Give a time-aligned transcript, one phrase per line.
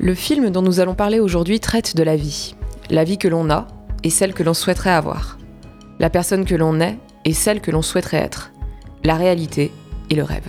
[0.00, 2.54] Le film dont nous allons parler aujourd'hui traite de la vie.
[2.88, 3.66] La vie que l'on a
[4.04, 5.38] et celle que l'on souhaiterait avoir.
[5.98, 8.52] La personne que l'on est et celle que l'on souhaiterait être.
[9.02, 9.72] La réalité
[10.08, 10.48] et le rêve.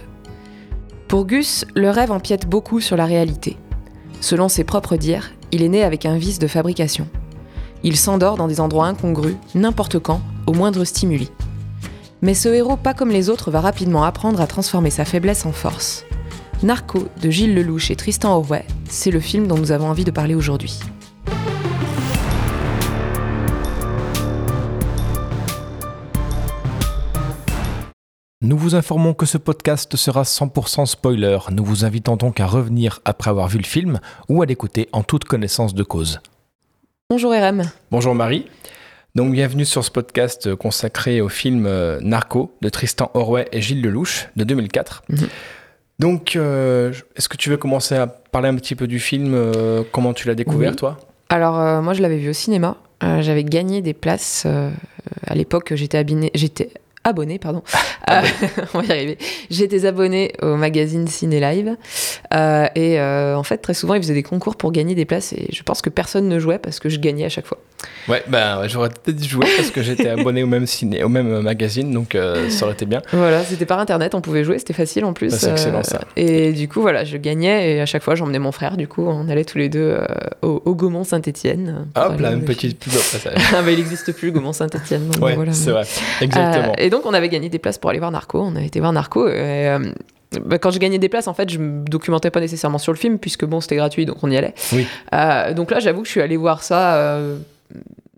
[1.07, 3.57] Pour Gus, le rêve empiète beaucoup sur la réalité.
[4.21, 7.07] Selon ses propres dires, il est né avec un vice de fabrication.
[7.81, 11.31] Il s'endort dans des endroits incongrus, n'importe quand, au moindre stimuli.
[12.21, 15.53] Mais ce héros, pas comme les autres, va rapidement apprendre à transformer sa faiblesse en
[15.53, 16.05] force.
[16.61, 20.11] Narco de Gilles Lelouch et Tristan Orway, c'est le film dont nous avons envie de
[20.11, 20.77] parler aujourd'hui.
[28.41, 31.37] Nous vous informons que ce podcast sera 100% spoiler.
[31.51, 35.03] Nous vous invitons donc à revenir après avoir vu le film ou à l'écouter en
[35.03, 36.19] toute connaissance de cause.
[37.09, 37.71] Bonjour RM.
[37.89, 38.47] Bonjour Marie.
[39.15, 43.81] Donc bienvenue sur ce podcast consacré au film euh, Narco de Tristan Orway et Gilles
[43.81, 45.03] Lelouch de 2004.
[45.99, 49.83] Donc, euh, est-ce que tu veux commencer à parler un petit peu du film euh,
[49.91, 50.75] Comment tu l'as découvert, Oui.
[50.75, 50.97] toi?
[51.31, 52.77] Alors euh, moi je l'avais vu au cinéma.
[53.01, 54.45] J'avais gagné des places
[55.25, 55.73] à l'époque.
[55.75, 56.69] J'étais j'étais
[57.03, 57.63] abonné, pardon.
[58.09, 58.21] Euh,
[58.73, 59.17] on va y arriver.
[59.49, 61.75] J'étais abonné au magazine Ciné Live
[62.33, 65.33] Euh, et euh, en fait très souvent ils faisaient des concours pour gagner des places
[65.33, 67.57] et je pense que personne ne jouait parce que je gagnais à chaque fois.
[68.07, 71.91] Ouais, ouais, j'aurais peut-être joué parce que j'étais abonné au même ciné, au même magazine,
[71.91, 72.15] donc
[72.49, 73.01] ça aurait été bien.
[73.13, 75.31] Voilà, c'était par internet, on pouvait jouer, c'était facile en plus.
[75.31, 76.01] Bah, c'est excellent, ça.
[76.15, 78.77] Et du coup voilà, je gagnais et à chaque fois j'emmenais mon frère.
[78.77, 79.97] Du coup on allait tous les deux
[80.41, 81.87] au, au Gaumont Saint-Étienne.
[81.95, 83.31] Hop là, une petite pub après ça.
[83.57, 85.09] ah bah il n'existe plus le Gaumont Saint-Étienne.
[85.21, 85.85] Ouais, c'est vrai,
[86.21, 86.75] exactement.
[86.79, 88.41] Euh, et donc, on avait gagné des places pour aller voir Narco.
[88.41, 89.27] On a été voir Narco.
[89.27, 89.77] Et, euh,
[90.43, 92.97] bah, quand j'ai gagné des places, en fait, je me documentais pas nécessairement sur le
[92.97, 94.55] film, puisque bon, c'était gratuit, donc on y allait.
[94.73, 94.87] Oui.
[95.13, 97.37] Euh, donc là, j'avoue que je suis allé voir ça euh,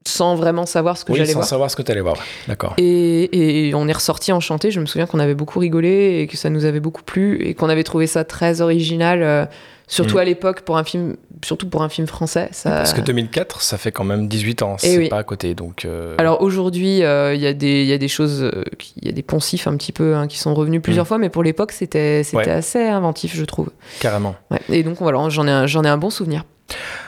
[0.07, 1.47] sans vraiment savoir ce que oui, j'allais sans voir.
[1.49, 2.15] savoir ce que tu allais voir.
[2.47, 2.75] D'accord.
[2.77, 4.71] Et, et on est ressorti enchanté.
[4.71, 7.55] Je me souviens qu'on avait beaucoup rigolé et que ça nous avait beaucoup plu et
[7.55, 9.49] qu'on avait trouvé ça très original,
[9.91, 10.19] surtout Mm.
[10.19, 12.47] à l'époque pour un film, surtout pour un film français.
[12.51, 12.69] Ça...
[12.71, 15.09] Parce que 2004, ça fait quand même 18 ans, c'est Eh oui.
[15.09, 15.85] pas à côté, donc...
[15.85, 18.63] euh, Alors aujourd'hui, euh, il y, a des- il y a des choses, euh,
[18.97, 21.07] il y a des poncifs un petit peu hein, qui sont revenus plusieurs Mm.
[21.07, 22.49] fois, mais pour l'époque, c'était Ouais.
[22.49, 23.69] assez inventif, je trouve.
[23.99, 24.35] Carrément.
[24.49, 24.59] Ouais.
[24.69, 26.45] Et donc voilà, j'en ai, ai un bon souvenir.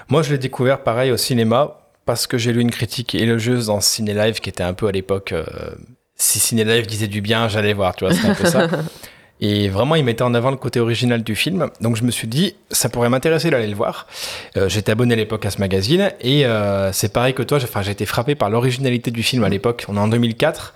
[0.09, 3.79] Moi, je l'ai découvert pareil au cinéma parce que j'ai lu une critique élogieuse dans
[3.79, 5.31] Ciné Live qui était un peu à l'époque.
[5.31, 5.45] euh,
[6.15, 8.67] si Ciné Live disait du bien, j'allais voir, tu vois, c'était un peu ça.
[9.45, 11.67] Et vraiment, il mettait en avant le côté original du film.
[11.81, 14.07] Donc, je me suis dit, ça pourrait m'intéresser d'aller le voir.
[14.55, 16.11] Euh, J'étais abonné à l'époque à ce magazine.
[16.21, 19.43] Et euh, c'est pareil que toi, j'ai enfin, j'ai été frappé par l'originalité du film
[19.43, 19.83] à l'époque.
[19.89, 20.73] On est en 2004.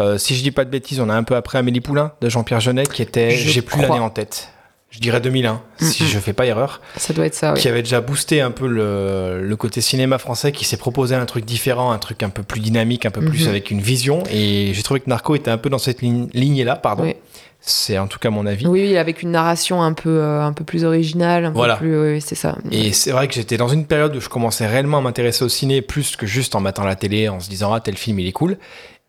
[0.00, 2.28] Euh, si je dis pas de bêtises, on a un peu après Amélie Poulain de
[2.28, 3.88] Jean-Pierre Jeunet qui était, Je j'ai plus crois.
[3.96, 4.48] l'année en tête.
[4.90, 7.60] Je dirais 2001, si je fais pas erreur Ça doit être ça, oui.
[7.60, 11.26] qui avait déjà boosté un peu le, le côté cinéma français, qui s'est proposé un
[11.26, 13.48] truc différent, un truc un peu plus dynamique, un peu plus Mhm.
[13.50, 14.22] avec une vision.
[14.32, 17.02] Et j'ai trouvé que Narco était un peu dans cette ligne- lignée-là, pardon.
[17.02, 17.16] Oui.
[17.60, 18.66] C'est en tout cas mon avis.
[18.66, 21.74] Oui, avec une narration un peu, euh, un peu plus originale, un Voilà.
[21.76, 22.56] peu plus, oui, c'est ça.
[22.70, 25.48] Et c'est vrai que j'étais dans une période où je commençais réellement à m'intéresser au
[25.48, 28.26] ciné, plus que juste en mettant la télé, en se disant ah tel film il
[28.28, 28.58] est cool.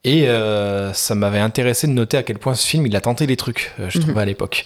[0.04, 3.28] Et euh, ça m'avait intéressé de noter à quel point ce film il a tenté
[3.28, 4.04] des trucs, euh, je Mhm.
[4.06, 4.66] trouvais à l'époque.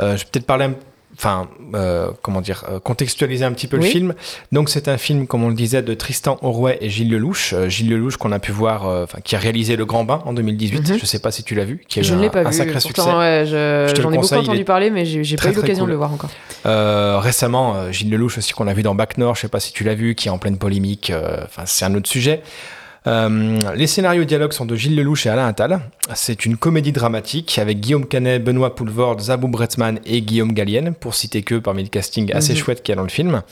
[0.00, 0.74] Euh, je vais peut-être parler un
[1.16, 4.14] enfin, euh, comment dire, euh, contextualiser un petit peu le film.
[4.50, 7.52] Donc, c'est un film, comme on le disait, de Tristan Orway et Gilles Lelouch.
[7.52, 10.32] Euh, Gilles Lelouch, qu'on a pu voir, euh, qui a réalisé Le Grand Bain en
[10.32, 10.88] 2018.
[10.90, 10.98] Mhm.
[10.98, 12.40] Je sais pas si tu l'as vu, qui a eu Je ne un, l'ai pas
[12.40, 12.56] un vu.
[12.56, 13.16] sacré pourtant, succès.
[13.16, 15.88] ouais, je- Je j'en ai beaucoup entendu parler, mais j'ai pas eu l'occasion cool.
[15.88, 16.30] de le voir encore.
[16.66, 19.60] Euh, récemment, euh, Gilles Lelouch aussi, qu'on a vu dans Bac Nord, je sais pas
[19.60, 21.10] si tu l'as vu, qui est en pleine polémique.
[21.10, 22.42] euh, Enfin, c'est un autre sujet.
[23.06, 25.80] Euh, les scénarios dialogues sont de Gilles Lelouch et Alain Attal.
[26.14, 31.14] C'est une comédie dramatique avec Guillaume Canet, Benoît Poulvord, Zabou Bretzman et Guillaume Gallienne, pour
[31.14, 32.58] citer que parmi le casting assez Mhm.
[32.58, 33.42] chouette qu'il y a dans le film.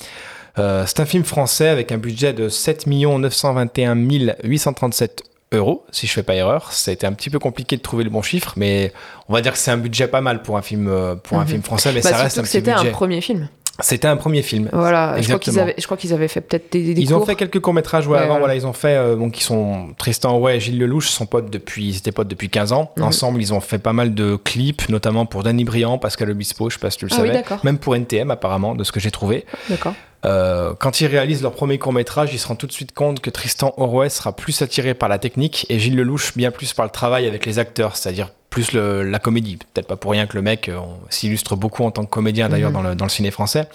[0.58, 3.96] Euh, c'est un film français avec un budget de 7 921
[4.44, 5.22] 837
[5.52, 6.72] euros, si je fais pas erreur.
[6.72, 8.92] C'était un petit peu compliqué de trouver le bon chiffre, mais
[9.28, 11.42] on va dire que c'est un budget pas mal pour un film, euh, pour un
[11.42, 11.48] Mhm.
[11.48, 13.48] film français, mais Bah, ça reste un que petit c'était un premier film.
[13.78, 14.68] C'était un premier film.
[14.72, 15.62] Voilà, je crois qu'ils Exactement.
[15.62, 18.06] avaient, je crois qu'ils avaient fait peut-être des, des Ils ont fait quelques courts métrages
[18.06, 18.26] ouais, Ouais, avant.
[18.38, 18.40] voilà.
[18.40, 18.54] Voilà.
[18.56, 21.88] ils ont fait euh, donc ils sont Tristan ouais et Gilles Lelouch sont potes depuis
[21.88, 22.90] ils étaient potes depuis 15 ans.
[22.96, 23.04] Mhm.
[23.04, 26.74] Ensemble, ils ont fait pas mal de clips, notamment pour Danny Briand, Pascal Obispo, je
[26.74, 27.60] sais pas si tu le Ah oui, savais, d'accord.
[27.64, 29.46] même pour NTM apparemment, de ce que j'ai trouvé.
[29.70, 29.94] D'accord.
[30.26, 33.20] Euh, quand ils réalisent leur premier court métrage, ils se rendent tout de suite compte
[33.20, 36.84] que Tristan Orway sera plus attiré par la technique et Gilles Lelouch bien plus par
[36.84, 39.56] le travail avec les acteurs, c'est-à-dire plus le- la comédie.
[39.72, 42.70] Peut-être pas pour rien que le mec euh, s'illustre beaucoup en tant que comédien d'ailleurs
[42.70, 42.74] Mhm.
[42.74, 43.66] dans, le, dans le ciné français.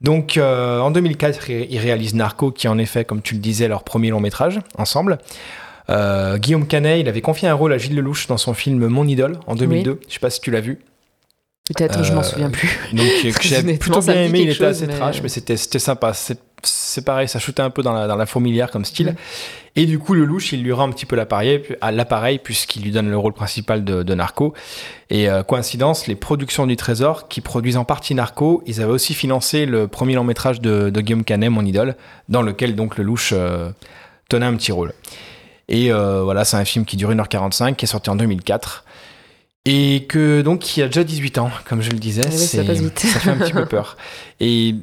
[0.00, 3.66] Donc euh, en 2004, ils réalisent Narco, qui est en effet, comme tu le disais,
[3.68, 5.18] leur premier long métrage ensemble.
[5.90, 9.06] Euh, Guillaume Canet, il avait confié un rôle à Gilles Lelouch dans son film Mon
[9.08, 10.00] idole en 2002.
[10.06, 10.78] Je sais pas si tu l'as vu.
[11.74, 12.68] Peut-être, je m'en Euh, souviens plus.
[12.92, 13.06] Donc
[13.42, 14.40] j'ai plutôt bien aimé.
[14.40, 16.12] Il était chose, assez mais- trash, mais c'était c'était sympa.
[16.14, 19.14] C'est c'est pareil, ça shootait un peu dans la, dans la fourmilière comme style.
[19.76, 21.62] Et du coup, le louche, il lui rend un petit peu l'appareil,
[21.92, 24.54] l'appareil puisqu'il lui donne le rôle principal de, de Narco.
[25.10, 29.14] Et euh, coïncidence, les productions du Trésor, qui produisent en partie Narco, ils avaient aussi
[29.14, 31.94] financé le premier long métrage de, de Guillaume Canet, mon idole,
[32.28, 33.70] dans lequel donc le louche euh,
[34.28, 34.92] tenait un petit rôle.
[35.68, 38.84] Et euh, voilà, c'est un film qui dure 1h45, qui est sorti en 2004.
[39.64, 42.46] Et que donc il a déjà 18 ans, comme je le disais, Ah oui, ça
[42.46, 42.98] c'est- passe vite.
[43.00, 43.96] ça fait un petit peu peur.
[44.40, 44.74] Et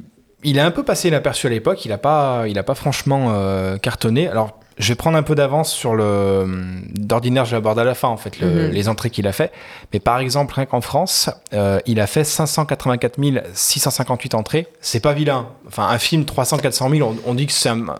[0.44, 3.28] il a un peu passé inaperçu à l'époque, il a pas, il a pas franchement
[3.34, 4.28] euh, cartonné.
[4.28, 6.46] Alors je vais prendre un peu d'avance sur le.
[6.94, 8.70] D'ordinaire, je l'aborde à la fin en fait, le- Mhm.
[8.72, 9.50] les entrées qu'il a fait.
[9.92, 13.16] Mais par exemple, rien qu'en France, euh, il a fait 584
[13.54, 14.66] 658 entrées.
[14.82, 15.48] C'est pas vilain.
[15.66, 17.52] Enfin, un film 300-400 000, on, on dit que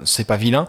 [0.04, 0.68] c'est pas vilain.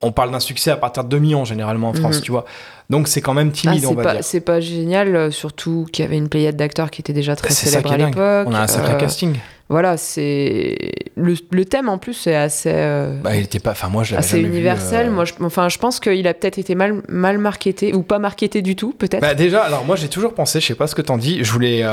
[0.00, 2.22] On parle d'un succès à partir de 2 millions généralement en France, Mhm.
[2.22, 2.44] tu vois.
[2.88, 4.24] Donc c'est quand même Ah, timide, on c'est va pas, dire.
[4.24, 7.50] c'est pas génial, euh, surtout qu'il y avait une pléiade d'acteurs qui était déjà très
[7.50, 8.46] C'est ça célèbre à l'époque.
[8.48, 9.34] On a un sacré Euh, casting.
[9.68, 10.78] Voilà, c'est
[11.16, 13.72] le, le thème en plus est assez euh, Bah, il était pas.
[13.72, 15.08] Enfin, moi, je assez jamais vu, universel.
[15.08, 18.20] euh, Moi, je, enfin, je pense qu'il a peut-être été mal mal marketé ou pas
[18.20, 19.20] marketé du tout, peut-être.
[19.20, 21.50] Bah déjà, alors moi j'ai toujours pensé, je sais pas ce que t'en dis, je
[21.52, 21.84] voulais,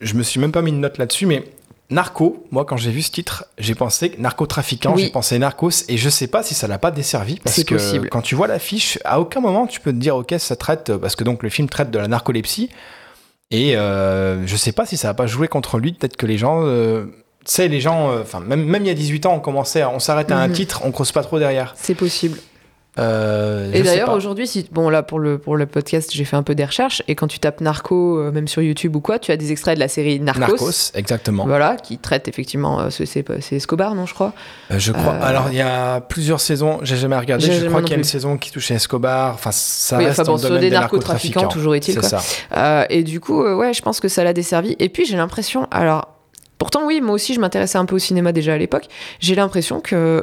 [0.00, 1.42] je me suis même pas mis une note là-dessus, mais
[1.90, 5.02] Narco, moi quand j'ai vu ce titre, j'ai pensé narcotrafiquant, Oui.
[5.04, 8.08] j'ai pensé Narcos, et je sais pas si ça l'a pas desservi, parce que possible.
[8.10, 11.16] quand tu vois l'affiche, à aucun moment tu peux te dire ok ça traite, parce
[11.16, 12.70] que donc le film traite de la narcolepsie,
[13.50, 16.38] et euh, je sais pas si ça a pas joué contre lui, peut-être que les
[16.38, 17.06] gens, euh,
[17.44, 19.82] tu sais les gens, euh, enfin même, même il y a 18 ans on commençait,
[19.82, 20.54] à- on s'arrête à un Mhm.
[20.54, 21.74] titre, on creuse pas trop derrière.
[21.76, 22.38] C'est possible.
[23.00, 26.42] Euh, Et d'ailleurs, aujourd'hui, si bon là pour le pour le podcast, j'ai fait un
[26.42, 29.32] peu des recherches et quand tu tapes narco, euh, même sur YouTube ou quoi, tu
[29.32, 30.40] as des extraits de la série Narcos.
[30.40, 31.46] Narcos, exactement.
[31.46, 34.32] Voilà, qui traite effectivement, euh, ce- c'est Escobar, non, je crois.
[34.70, 35.14] Euh, je crois.
[35.14, 37.46] Euh, Alors, il y a plusieurs saisons, j'ai jamais regardé.
[37.46, 39.34] J'ai Je jamais crois qu'il y a une saison qui touchait Escobar.
[39.34, 42.00] Enfin, ça Oui, reste enfin bon, dans le domaine des des narcotrafiquants, toujours est-il, C'est
[42.00, 42.20] quoi.
[42.20, 42.86] ça.
[42.90, 44.76] Et du coup, ouais, je pense que ça l'a desservi.
[44.78, 46.08] Et puis j'ai l'impression, alors.
[46.60, 48.84] Pourtant, oui, moi aussi, je m'intéressais un peu au cinéma déjà à l'époque.
[49.18, 50.22] J'ai l'impression que euh,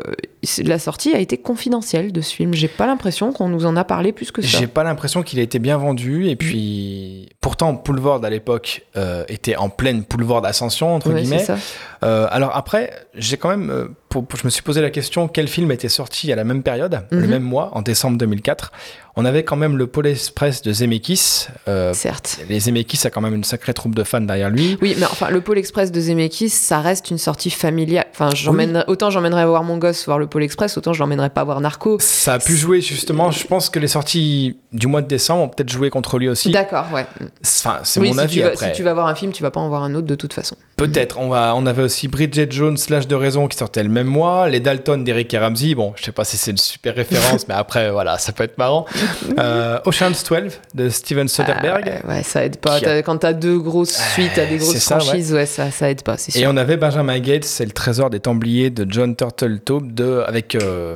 [0.64, 2.54] la sortie a été confidentielle de ce film.
[2.54, 4.60] J'ai pas l'impression qu'on nous en a parlé plus que ça.
[4.60, 6.28] J'ai pas l'impression qu'il a été bien vendu.
[6.30, 11.40] Et puis, pourtant, Poulvord à l'époque euh, était en pleine Poulvord ascension entre Ouais, guillemets.
[11.40, 11.58] ça.
[12.04, 15.48] Euh, alors après, j'ai quand même, pour- pour- je me suis posé la question quel
[15.48, 17.28] film était sorti à la même période, le Mhm.
[17.30, 18.72] même mois, en décembre 2004.
[19.20, 21.48] On avait quand même le Pôle Express de Zemeckis.
[21.68, 22.38] Euh, Certes.
[22.50, 24.78] les Zemeckis a quand même une sacrée troupe de fans derrière lui.
[24.80, 28.06] Oui, mais enfin, le Pôle Express de Zemeckis, ça reste une sortie familiale.
[28.12, 28.30] Enfin,
[28.88, 31.98] autant j'emmènerais voir mon gosse voir le Pôle Express, autant je l'emmènerais pas voir Narco.
[32.00, 33.32] Ça a pu jouer justement.
[33.32, 36.52] Je pense que les sorties du mois de décembre ont peut-être joué contre lui aussi.
[36.52, 37.08] D'accord, ouais.
[37.44, 38.68] Enfin, c'est Oui, mon si, avis tu vas, après.
[38.68, 40.34] si tu vas voir un film, tu vas pas en voir un autre de toute
[40.34, 40.56] façon.
[40.78, 41.18] Peut-être.
[41.20, 41.54] On va.
[41.56, 44.48] On avait aussi Bridget Jones slash de raison qui sortait le même mois.
[44.48, 45.74] Les Dalton d'Eric et Ramsey.
[45.74, 48.58] Bon, je sais pas si c'est une super référence, mais après voilà, ça peut être
[48.60, 48.86] marrant.
[49.40, 52.02] Euh, Ocean's 12 de Steven Soderbergh.
[52.04, 52.76] Ah, ouais, ça aide pas.
[52.76, 56.04] A- Quand t'as deux grosses suites à des grosses ça, franchises, ouais, ça, ça aide
[56.04, 56.50] pas, c'est Et sûr.
[56.52, 60.96] on avait Benjamin Gates, c'est le trésor des Templiers de John Turtletaube de avec euh,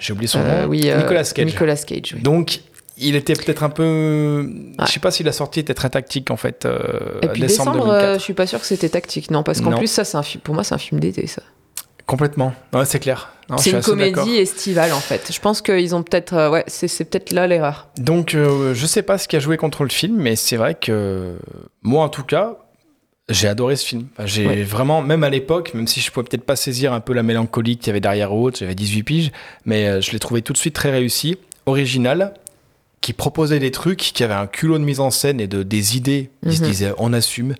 [0.00, 0.68] j'ai oublié son Euh, nom.
[0.68, 1.46] oui, euh, Nicolas Cage.
[1.46, 2.20] Nicolas Cage, oui.
[2.22, 2.60] Donc
[3.00, 4.46] il était peut-être un peu.
[4.78, 4.84] Ouais.
[4.86, 6.64] Je sais pas si la sortie était très tactique en fait.
[6.66, 6.78] euh,
[7.22, 8.04] Et puis décembre, décembre, 2004.
[8.04, 10.22] euh, je suis pas sûr que c'était tactique, non, parce qu'en plus, ça, c'est un
[10.22, 10.40] film.
[10.42, 11.42] Pour moi, c'est un film d'été, ça.
[12.06, 12.54] Complètement.
[12.72, 13.32] Ouais, c'est clair.
[13.58, 15.30] C'est une comédie estivale, en fait.
[15.32, 16.32] Je pense qu'ils ont peut-être.
[16.34, 17.88] euh, ouais, c'est peut-être là l'erreur.
[17.98, 20.74] Donc, euh, je sais pas ce qui a joué contre le film, mais c'est vrai
[20.74, 21.36] que
[21.82, 22.56] moi, en tout cas,
[23.28, 24.06] j'ai adoré ce film.
[24.16, 24.62] Enfin, j'ai Ouais.
[24.64, 27.76] vraiment, même à l'époque, même si je pouvais peut-être pas saisir un peu la mélancolie
[27.76, 29.32] qu'il y avait derrière autre, j'avais 18 piges,
[29.64, 32.34] mais euh, je l'ai trouvé tout de suite très réussi, original,
[33.00, 35.96] qui proposait des trucs, qui avait un culot de mise en scène et de des
[35.96, 36.30] idées.
[36.48, 36.68] Qui se Mhm.
[36.68, 37.54] disaient, on assume,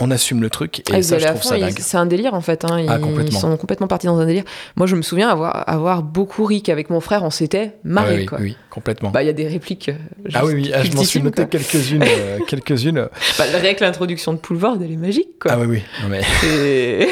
[0.00, 1.78] on assume le truc, et Ah, ils ça, je trouve fond, ça ils- dingue.
[1.80, 2.64] C'est un délire en fait.
[2.64, 2.78] hein.
[2.78, 3.40] Ils, Ah, complètement.
[3.40, 4.44] sont complètement partis dans un délire.
[4.76, 8.16] Moi, je me souviens avoir, avoir beaucoup ri qu'avec mon frère, on s'était Ah marré.
[8.18, 8.38] oui, quoi.
[8.40, 9.10] oui, complètement.
[9.10, 9.88] Bah, il y a des répliques.
[9.88, 9.94] euh,
[10.34, 12.04] ah oui, oui, ah, je m'en suis noté quelques-unes.
[12.06, 13.08] euh, quelques-unes.
[13.38, 15.38] Bah, rien que l'introduction de Poulvord, elle est magique.
[15.40, 15.52] Quoi.
[15.54, 15.82] Ah oui, oui.
[16.02, 17.08] Non, mais...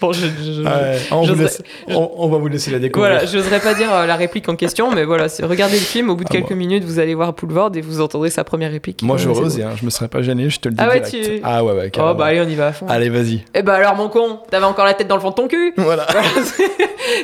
[0.00, 3.12] Bon, je, je- ouais, on, vous j'oserais- laisse- on- on va vous laisser la découvrir.
[3.12, 6.16] Voilà, j'oserais pas dire euh, la réplique en question, mais voilà, regardez le film, au
[6.16, 9.02] bout de Ah, quelques minutes, vous allez voir Poulvord et vous entendrez sa première réplique.
[9.02, 9.68] Moi, osé, beau.
[9.68, 11.30] hein, je me serais pas gêné, je te le dis Ah ouais, direct.
[11.36, 12.86] tu- Ah ouais, ouais, Oh bah allez, on y va à fond.
[12.88, 13.44] Allez, vas-y.
[13.54, 15.72] Eh bah alors, mon con, t'avais encore la tête dans le fond de ton cul
[15.78, 16.06] Voilà,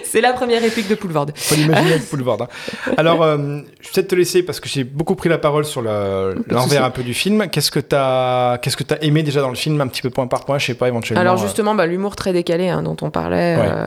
[0.04, 1.26] c'est- la première réplique de Poulvord.
[1.34, 2.42] faut l'imaginer avec Boulevard.
[2.42, 2.48] hein.
[2.96, 3.36] Alors, euh,
[3.80, 6.90] je vais peut-être te laisser parce que j'ai beaucoup pris la parole sur l'envers un
[6.90, 7.48] peu du film.
[7.50, 10.26] Qu'est-ce que t'as, qu'est-ce que t'as aimé déjà dans le film, un petit peu point
[10.26, 11.20] par point, je sais pas éventuellement.
[11.20, 13.56] Alors euh, justement, bah, l'humour très décalé hein, dont on parlait.
[13.56, 13.68] Ouais.
[13.70, 13.86] euh,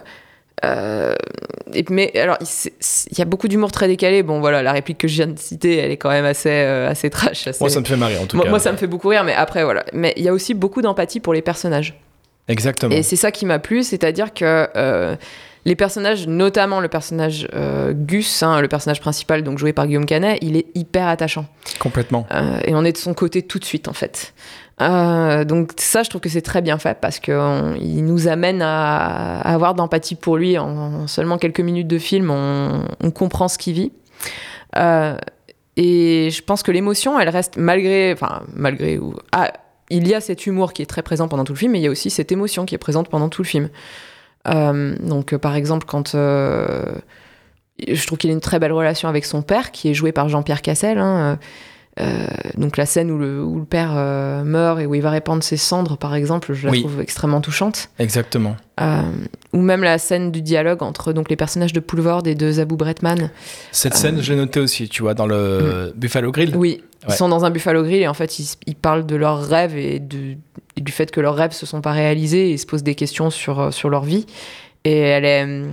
[0.65, 1.15] euh,
[1.73, 4.23] et- mais alors, il y a beaucoup d'humour très décalé.
[4.23, 6.89] Bon, voilà, la réplique que je viens de citer, elle est quand même assez, euh,
[6.89, 7.47] assez trash.
[7.47, 8.49] assez- Moi, ça me fait marrer en tout moi, cas.
[8.49, 9.83] moi, ça me fait beaucoup rire, mais après, voilà.
[9.93, 11.99] Mais il y a aussi beaucoup d'empathie pour les personnages.
[12.47, 12.95] Exactement.
[12.95, 15.15] Et c'est ça qui m'a plu, c'est-à-dire que euh,
[15.65, 17.47] les personnages, notamment le personnage
[17.93, 21.45] Gus, hein, le personnage principal, donc joué par Guillaume Canet, il est hyper attachant.
[21.79, 22.27] Complètement.
[22.65, 24.33] Et on est de son côté tout de suite, en fait.
[24.83, 29.39] Euh, donc ça, je trouve que c'est très bien fait parce qu'il nous amène à,
[29.41, 32.29] avoir d'empathie pour lui en, seulement quelques minutes de film.
[32.29, 33.91] On, comprend ce qu'il vit.
[34.75, 35.17] Euh,
[35.77, 39.51] et je pense que l'émotion, elle reste malgré, enfin malgré ou ah,
[39.89, 41.83] il y a cet humour qui est très présent pendant tout le film, mais il
[41.83, 43.69] y a aussi cette émotion qui est présente pendant tout le film.
[44.47, 49.41] Euh, donc, par exemple, quand je trouve qu'il a une très belle relation avec son
[49.41, 50.97] père, qui est joué par Jean-Pierre Cassel.
[50.97, 51.37] Hein,
[51.99, 52.25] euh,
[52.57, 55.43] donc la scène où le, où le père euh, meurt et où il va répandre
[55.43, 56.79] ses cendres, par exemple, je la Oui.
[56.81, 57.89] trouve extrêmement touchante.
[57.99, 58.55] Exactement.
[58.81, 59.01] Euh,
[59.53, 62.75] ou même la scène du dialogue entre donc les personnages de Poulvord et de Zabou
[62.77, 63.29] Bretman.
[63.71, 66.55] Cette scène, je l'ai notée aussi, tu vois, dans le Buffalo Grill.
[66.55, 69.45] Oui, ils sont dans un Buffalo Grill et en fait ils, ils parlent de leurs
[69.45, 70.37] rêves et, de-
[70.75, 72.95] et du fait que leurs rêves se sont pas réalisés et ils se posent des
[72.95, 74.25] questions sur, sur leur vie.
[74.85, 75.63] Et elle est,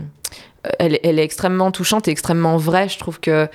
[0.78, 2.88] elle, elle est extrêmement touchante et extrêmement vraie.
[2.90, 3.48] Je trouve que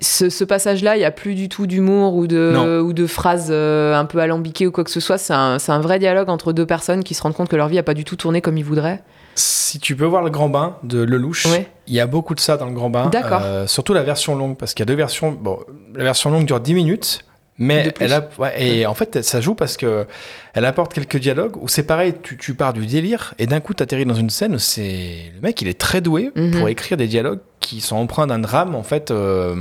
[0.00, 2.78] ce, ce passage-là, il n'y a plus du tout d'humour ou de, Non.
[2.80, 5.18] ou de phrases euh, un peu alambiquées ou quoi que ce soit.
[5.18, 7.82] C'est un, vrai dialogue entre deux personnes qui se rendent compte que leur vie n'a
[7.82, 9.02] pas du tout tourné comme ils voudraient.
[9.34, 11.68] Si tu peux voir le grand bain de Lelouch, Ouais.
[11.86, 13.06] il y a beaucoup de ça dans le grand bain.
[13.08, 13.40] D'accord.
[13.44, 15.30] Euh, surtout la version longue, parce qu'il y a deux versions.
[15.32, 15.58] Bon,
[15.94, 17.20] la version longue dure 10 minutes.
[17.58, 20.06] Mais elle a, ouais, et en fait, ça joue parce que
[20.54, 23.74] elle apporte quelques dialogues où c'est pareil, tu, tu pars du délire et d'un coup,
[23.74, 25.32] tu atterris dans une scène c'est.
[25.34, 26.52] Le mec, il est très doué Mhm.
[26.52, 29.56] pour écrire des dialogues qui sont empreints d'un drame, en fait, euh,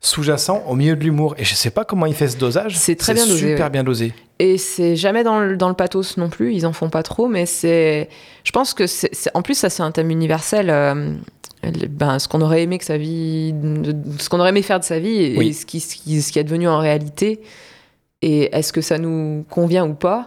[0.00, 1.34] sous-jacent au milieu de l'humour.
[1.38, 2.76] Et je sais pas comment il fait ce dosage.
[2.76, 3.70] C'est très bien dosé, super ouais.
[3.70, 4.14] bien dosé.
[4.38, 7.26] Et c'est jamais dans le, dans le pathos non plus, ils en font pas trop,
[7.28, 8.08] mais c'est.
[8.44, 9.10] Je pense que c'est.
[9.34, 10.68] En plus, ça, c'est un thème universel.
[10.70, 11.12] euh,
[11.62, 13.54] ben, ce qu'on aurait aimé que sa vie.
[14.18, 15.52] ce qu'on aurait aimé faire de sa vie et, Oui.
[15.54, 17.40] ce, qui, ce, qui, ce qui est devenu en réalité.
[18.22, 20.26] Et est-ce que ça nous convient ou pas?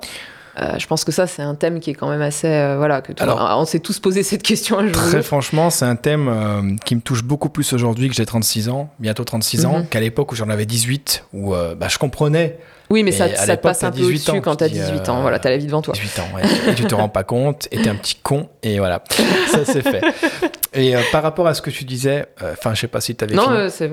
[0.60, 2.48] Euh, je pense que ça, c'est un thème qui est quand même assez.
[2.48, 4.96] euh, voilà, que tout- Alors- on s'est tous posé cette question un jour.
[5.10, 8.68] Très franchement, c'est un thème euh, qui me touche beaucoup plus aujourd'hui que j'ai 36
[8.68, 9.88] ans, bientôt 36 ans, Mhm.
[9.88, 12.58] qu'à l'époque où j'en avais 18, où bah, je comprenais
[12.90, 14.92] Oui, mais, Mais ça, te passe un peu 18 au-dessus quand t'as tu dis, 18
[15.10, 15.22] euh, ans.
[15.22, 15.94] Voilà, t'as la vie devant toi.
[15.94, 16.42] 18 ans, ouais.
[16.72, 19.04] et tu te rends pas compte, et t'es un petit con, et voilà,
[19.52, 20.02] ça c'est fait.
[20.74, 23.16] Et euh, par rapport à ce que tu disais, euh, enfin, je sais pas si
[23.16, 23.90] tu avais Non, euh, c'est.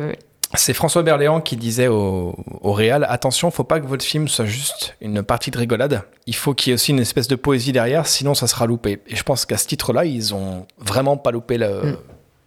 [0.55, 4.45] C'est François Berléand qui disait au, au Réal attention, faut pas que votre film soit
[4.45, 6.03] juste une partie de rigolade.
[6.27, 9.01] Il faut qu'il y ait aussi une espèce de poésie derrière, sinon ça sera loupé.
[9.09, 11.97] Et je pense qu'à ce titre-là, ils ont vraiment pas loupé le- Mm.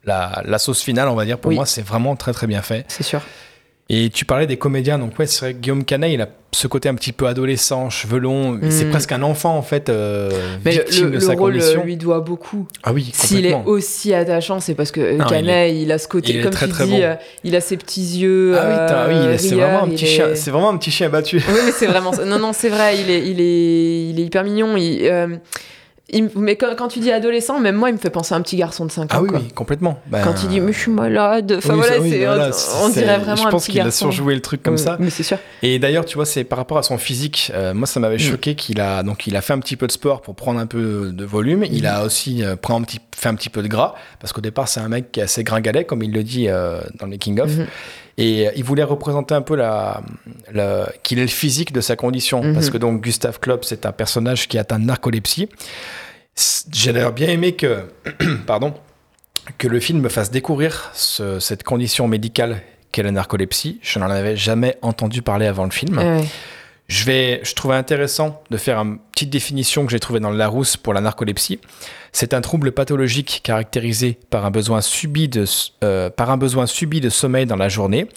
[0.05, 1.37] la, la sauce finale, on va dire.
[1.37, 1.55] Pour Oui.
[1.55, 2.85] moi, c'est vraiment très très bien fait.
[2.87, 3.21] C'est sûr.
[3.91, 6.67] Et tu parlais des comédiens, donc ouais, c'est vrai que Guillaume Canet, il a ce
[6.67, 8.60] côté un petit peu adolescent, cheveux longs.
[8.69, 8.89] C'est Mm.
[8.91, 10.29] presque un enfant en fait, euh,
[10.63, 11.84] Mais victime le- de le sa rôle condition.
[11.84, 12.67] lui doit beaucoup.
[12.84, 16.08] Ah oui, S'il est aussi attachant, c'est parce que euh, Non, Canet, il, a ce
[16.08, 17.01] côté, il comme très, tu très dis, bon.
[17.01, 18.55] euh, il a ses petits yeux.
[18.58, 20.27] Ah oui, euh, c'est vraiment un petit est- chien.
[20.36, 21.38] C'est vraiment un petit chien battu.
[21.48, 22.25] Oui, mais c'est vraiment ça.
[22.25, 24.77] Non, non, c'est vrai, il est, il est, il est hyper mignon.
[24.77, 25.27] Il, euh,
[26.11, 28.41] il mais quand, quand tu dis adolescent, même moi, il me fait penser à un
[28.41, 29.07] petit garçon de 5 ans.
[29.11, 29.39] Ah oui, quoi.
[29.39, 29.99] oui, complètement.
[30.07, 31.53] Ben, Quand il dit, mais je suis malade.
[31.57, 32.49] Enfin oui, voilà, ça, oui, c'est, voilà,
[32.83, 34.05] on, dirait vraiment Je un pense petit qu'il a garçon.
[34.11, 34.97] surjoué le truc comme Oui, ça.
[34.99, 35.37] Mais c'est sûr.
[35.63, 37.51] Et d'ailleurs, tu vois, c'est par rapport à son physique.
[37.53, 38.19] euh, moi, ça m'avait Mm.
[38.19, 40.67] choqué qu'il a donc il a fait un petit peu de sport pour prendre un
[40.67, 41.63] peu de volume.
[41.71, 41.87] Il Mm.
[41.87, 44.67] a aussi euh, pris un petit, fait un petit peu de gras parce qu'au départ,
[44.67, 47.39] c'est un mec qui est assez gringalet, comme il le dit euh, dans le making
[47.39, 47.49] of.
[47.55, 47.67] Mhm.
[48.21, 50.01] Et euh, il voulait représenter un peu la,
[50.51, 52.43] la- qu'il ait le physique de sa condition.
[52.43, 52.53] Mhm.
[52.53, 55.49] Parce que donc Gustave Klopp, c'est un personnage qui atteint de narcolepsie.
[56.71, 57.85] J'ai d'ailleurs bien aimé que,
[58.45, 58.73] pardon,
[59.57, 62.61] que le film me fasse découvrir ce- cette condition médicale
[62.91, 63.79] qu'est la narcolepsie.
[63.81, 65.97] Je n'en avais jamais entendu parler avant le film.
[65.97, 66.23] Ouais.
[66.89, 70.75] Je, vais, trouvais intéressant de faire une petite définition que j'ai trouvée dans le Larousse
[70.75, 71.60] pour la narcolepsie.
[72.12, 75.46] C'est un trouble pathologique caractérisé par un, besoin subi de,
[75.84, 78.10] euh, de sommeil dans la journée.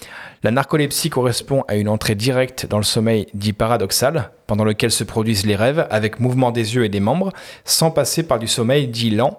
[0.42, 5.04] La narcolepsie correspond à une entrée directe dans le sommeil dit paradoxal, pendant lequel se
[5.04, 7.30] produisent les rêves avec mouvement des yeux et des membres,
[7.66, 9.38] sans passer par du sommeil dit lent.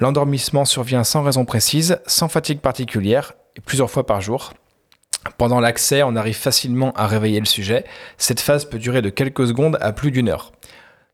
[0.00, 3.34] L'endormissement survient sans raison précise, sans fatigue particulière,
[3.64, 4.54] plusieurs fois par jour.
[5.38, 7.84] Pendant l'accès, on arrive facilement à réveiller le sujet.
[8.18, 10.52] Cette phase peut durer de quelques secondes à plus d'une heure.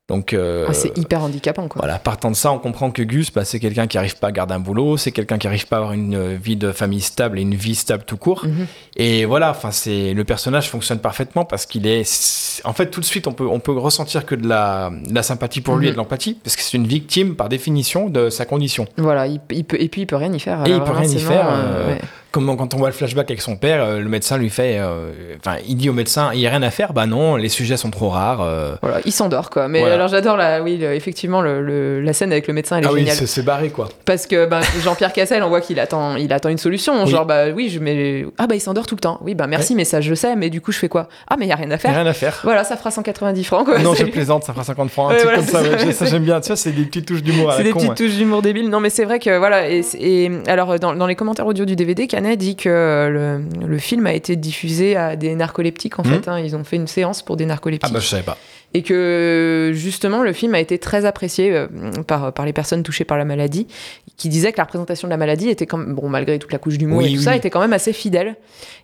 [0.07, 1.81] Donc, euh, Ah, c'est hyper handicapant, quoi.
[1.83, 4.31] voilà, partant de ça, on comprend que Gus, bah, c'est quelqu'un qui n'arrive pas à
[4.31, 7.01] garder un boulot, c'est quelqu'un qui n'arrive pas à avoir une euh, vie de famille
[7.01, 8.43] stable et une vie stable tout court.
[8.47, 8.65] Mhm.
[8.95, 13.05] Et voilà, enfin, c'est le personnage fonctionne parfaitement parce qu'il est, en fait, tout de
[13.05, 15.89] suite, on peut, on peut ressentir que de la, de la sympathie pour lui Mhm.
[15.89, 18.87] et de l'empathie parce que c'est une victime par définition de sa condition.
[18.97, 20.65] Voilà, il, il peut, et puis il peut rien y faire.
[20.65, 22.01] Et il peut rien y faire, euh, ouais.
[22.31, 24.77] Comme quand on voit le flashback avec son père, euh, le médecin lui fait.
[24.79, 25.11] euh,
[25.43, 26.93] Enfin, il dit au médecin il n'y a rien à faire.
[26.93, 28.41] Bah non, les sujets sont trop rares.
[28.41, 28.75] euh.
[28.81, 29.67] Voilà, il s'endort quoi.
[29.67, 29.95] Mais Voilà.
[29.95, 32.87] alors j'adore la, oui, le- effectivement le- le- la scène avec le médecin, elle est
[32.87, 33.15] Ah oui, géniale.
[33.15, 33.89] c'est c'est barré quoi.
[34.05, 37.03] Parce que ben, Jean-Pierre Cassel, on voit qu'il attend, il attend une solution.
[37.03, 37.09] Oui.
[37.09, 38.25] Genre, bah oui, je mets.
[38.37, 39.19] Ah bah il s'endort tout le temps.
[39.23, 41.09] Oui, bah merci, mais ça je sais, mais du coup je fais quoi?
[41.27, 41.93] Ah, mais il y a rien à Il n'y a faire.
[41.95, 42.39] rien à faire.
[42.43, 43.79] Voilà, ça fera 190 francs quoi.
[43.79, 45.11] non, je plaisante, ça fera 50 francs.
[45.11, 45.91] Un Ouais, truc voilà, comme ça, ça.
[45.93, 46.39] ça j'aime bien.
[46.41, 47.79] Tu vois, c'est des petites touches d'humour C'est des con.
[47.79, 47.95] petites ouais.
[47.95, 48.69] touches d'humour débile.
[48.69, 49.67] Non, mais c'est vrai que voilà.
[49.69, 53.77] Et, et alors dans, dans les commentaires audio du DVD, Canet dit que le, le
[53.77, 56.13] film a été diffusé à des narcoleptiques en Mhm.
[56.13, 56.27] fait.
[56.27, 56.39] hein.
[56.39, 57.93] Ils ont fait une séance pour des Ah narcoleptiques.
[57.93, 58.37] bah je savais pas.
[58.75, 61.67] et que justement le film a été très apprécié euh,
[62.05, 63.65] par, par les personnes touchées par la maladie,
[64.17, 66.59] qui disaient que la représentation de la maladie était quand même, bon malgré toute la
[66.59, 68.35] couche d'humour Oui, et tout oui, ça, était quand même assez fidèle,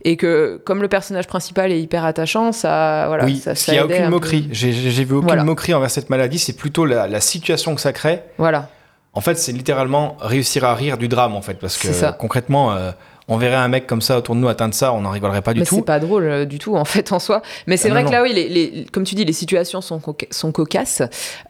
[0.04, 3.74] et que comme le personnage principal est hyper attachant, ça voilà, oui, ça, ça qu'il
[3.74, 4.48] n'y a aucune moquerie.
[4.51, 4.72] J'ai
[5.04, 5.44] vu aucune Voilà.
[5.44, 6.39] moquerie envers cette maladie.
[6.39, 8.22] C'est plutôt la, la situation que ça crée.
[8.39, 8.70] Voilà,
[9.13, 11.56] En fait, c'est littéralement réussir à rire du drame, en fait.
[11.60, 12.12] Parce que C'est ça.
[12.12, 12.92] concrètement, euh,
[13.27, 15.53] on verrait un mec comme ça autour de nous atteindre ça, on n'en rigolerait pas
[15.53, 15.75] du mais tout.
[15.75, 17.41] c'est pas drôle euh, du tout en fait en soi.
[17.67, 19.82] Mais c'est Ah, vrai non, que là oui, les, les- comme tu dis, les situations
[19.82, 21.01] sont, coca- sont cocasses,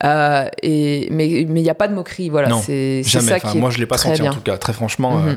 [0.04, 2.48] euh, et mais mais il y a pas de moquerie, voilà.
[2.50, 3.28] Non, C'est Jamais.
[3.30, 4.32] ça Enfin, qui moi, je l'ai pas senti bien.
[4.32, 5.18] en tout cas, très franchement.
[5.18, 5.28] Mhm.
[5.30, 5.34] euh,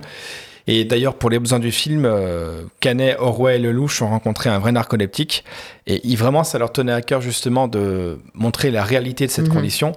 [0.71, 2.07] Et d'ailleurs, pour les besoins du film,
[2.81, 5.43] Canet, Orwell et Lelouch ont rencontré un vrai narcoleptique.
[5.87, 9.55] Et vraiment, ça leur tenait à cœur justement de montrer la réalité de cette Mhm.
[9.55, 9.93] condition.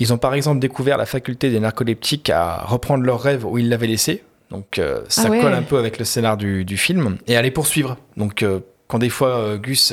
[0.00, 3.68] Ils ont par exemple découvert la faculté des narcoleptiques à reprendre leurs rêves où ils
[3.68, 4.22] l'avaient laissé.
[4.50, 5.40] Donc euh, ça Ah ouais.
[5.40, 7.18] colle un peu avec le scénar du, du film.
[7.26, 7.96] Et à les poursuivre.
[8.16, 9.92] Donc euh, quand des fois euh, Gus...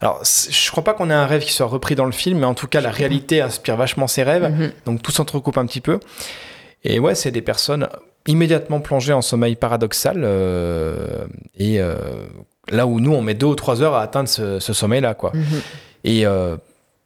[0.00, 2.46] alors, je crois pas qu'on ait un rêve qui soit repris dans le film, mais
[2.46, 4.50] en tout cas, la réalité inspire vachement ses rêves.
[4.50, 4.72] Mhm.
[4.86, 6.00] Donc tout s'entrecoupe un petit peu.
[6.84, 7.88] Et ouais, c'est des personnes
[8.26, 10.24] immédiatement plongées en sommeil paradoxal.
[11.58, 11.78] et
[12.70, 15.32] là où nous, on met deux ou trois heures à atteindre ce, ce sommeil-là, quoi.
[15.34, 15.60] Mhm.
[16.04, 16.24] Et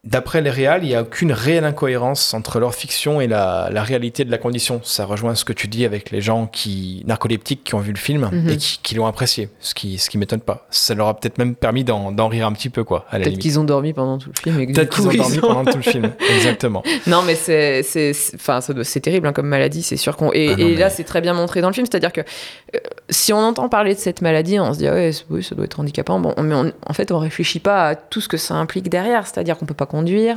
[0.05, 3.83] d'après les réals, il n'y a aucune réelle incohérence entre leur fiction et la, la
[3.83, 4.81] réalité de la condition.
[4.85, 7.99] Ça rejoint ce que tu dis avec les gens qui narcoleptiques qui ont vu le
[7.99, 8.49] film Mhm.
[8.51, 10.67] et qui, qui l'ont apprécié, ce qui ce qui m'étonne pas.
[10.71, 13.65] Ça leur a peut-être même permis d'en rire un petit peu, quoi, Peut-être qu'ils ont
[13.65, 14.73] dormi pendant tout le film.
[14.73, 16.13] Peut-être qu'ils ont ils dormi ont- pendant tout le film.
[16.35, 16.83] Exactement.
[17.07, 18.61] Non, mais c'est, c'est, c'est- enfin,
[19.01, 20.33] terrible hein, comme maladie, c'est sûr qu'on.
[20.33, 22.79] Et, Ah et là, mais- c'est très bien montré dans le film, c'est-à-dire que euh,
[23.11, 25.65] si on entend parler de cette maladie, on se dit ah ouais, oui, ça doit
[25.65, 26.19] être handicapant.
[26.21, 29.27] Bon, mais on- en fait, on réfléchit pas à tout ce que ça implique derrière,
[29.27, 30.37] c'est-à-dire qu'on peut pas conduire.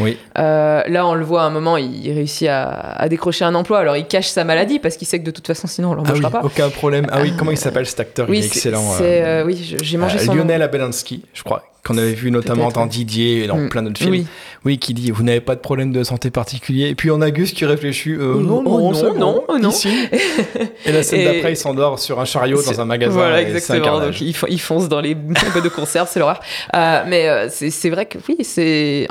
[0.00, 0.16] Oui.
[0.38, 3.80] Euh, là, on le voit à un moment, il réussit à, à décrocher un emploi,
[3.80, 5.96] alors il cache sa maladie parce qu'il sait que de toute façon, sinon, on Ah
[5.98, 6.42] oui, l'embauchera pas.
[6.46, 7.06] aucun problème.
[7.12, 8.26] Ah oui, comment il s'appelle cet acteur?
[8.30, 8.80] Oui, Il est excellent.
[8.96, 10.38] c'est, euh, euh, oui, j'ai mangé son nom.
[10.42, 12.86] Lionel Abelansky, je crois, qu'on avait vu notamment dans.
[12.86, 13.68] Didier et dans Mm.
[13.68, 14.10] plein d'autres films.
[14.12, 14.26] Oui.
[14.64, 16.88] Oui, qui dit Vous n'avez pas de problème de santé particulier.
[16.88, 19.44] Et puis on a Gus qui réfléchit euh, Oh, Non, oh, non, non, bon, non,
[19.48, 19.70] oh, non.
[19.70, 19.88] ici.
[20.86, 23.12] Et la scène Et- d'après, il s'endort sur un chariot dans un magasin.
[23.12, 24.00] Voilà, exactement.
[24.00, 26.40] Donc, ils, fon- ils foncent dans les boîtes de conserve, c'est l'horreur.
[26.74, 29.06] Euh, mais euh, c'est vrai que oui, c'est.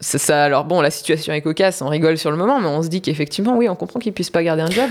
[0.00, 2.88] ça, alors bon, la situation est cocasse, on rigole sur le moment, mais on se
[2.88, 4.90] dit qu'effectivement, oui, on comprend qu'ils puissent pas garder un job.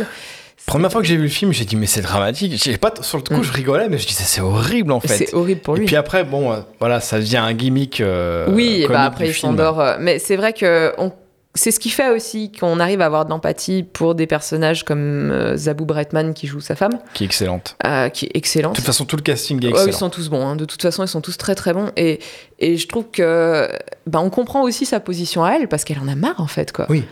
[0.65, 2.59] Première fois que j'ai vu le film, j'ai dit Mais c'est dramatique.
[2.63, 3.43] J'ai pas, sur le coup, Mm.
[3.43, 5.07] je rigolais, mais je disais C'est horrible en fait.
[5.17, 5.85] C'est horrible pour Et lui.
[5.85, 8.01] puis après, bon, euh, voilà, ça devient un gimmick.
[8.01, 9.79] euh, oui, et bah après il s'endort.
[9.79, 11.11] euh, Mais c'est vrai que on-
[11.57, 15.29] c'est ce qui fait aussi qu'on arrive à avoir de l'empathie pour des personnages comme
[15.31, 17.77] euh, Zabou Bretman qui joue sa femme, Qui est excellente.
[18.13, 18.73] qui est excellente.
[18.73, 19.87] De toute façon, tout le casting est Ouais, excellent.
[19.87, 20.45] ils sont tous bons.
[20.47, 20.55] hein.
[20.57, 21.91] De toute façon, ils sont tous très très bons.
[21.95, 22.19] Et,
[22.59, 23.69] et je trouve que
[24.07, 26.71] ben, on comprend aussi sa position à elle parce qu'elle en a marre en fait
[26.73, 26.87] quoi.
[26.89, 27.03] Oui.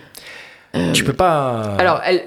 [0.93, 1.75] Tu peux pas.
[1.77, 2.23] Alors elle,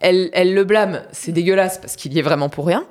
[0.00, 2.84] elle, elle le blâme, c'est dégueulasse parce qu'il y est vraiment pour rien.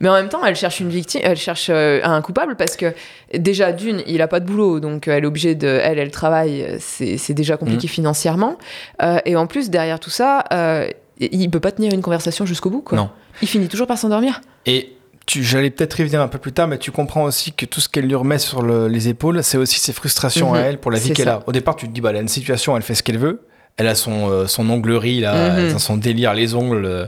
[0.00, 2.92] Mais en même temps, elle cherche une victime, elle cherche euh, un coupable parce que
[3.34, 6.76] déjà d'une, il a pas de boulot, donc elle est obligée de, elle, elle travaille,
[6.80, 8.58] c'est déjà compliqué financièrement.
[9.02, 10.88] Euh, et en plus derrière tout ça, euh,
[11.20, 12.98] il peut pas tenir une conversation jusqu'au bout quoi.
[12.98, 13.10] Non.
[13.42, 14.40] Il finit toujours par s'endormir.
[14.66, 14.92] Et
[15.24, 17.80] tu, j'allais peut-être y revenir un peu plus tard, mais tu comprends aussi que tout
[17.80, 20.56] ce qu'elle lui remet sur le- les épaules, c'est aussi ses frustrations Mhm.
[20.56, 21.42] à elle pour la vie qu'elle a.
[21.46, 23.40] Au départ, tu te dis, bah, elle a une situation, elle fait ce qu'elle veut.
[23.78, 25.78] Elle a son, euh, son onglerie, là, Mhm.
[25.78, 26.84] son délire, les ongles.
[26.86, 27.06] euh,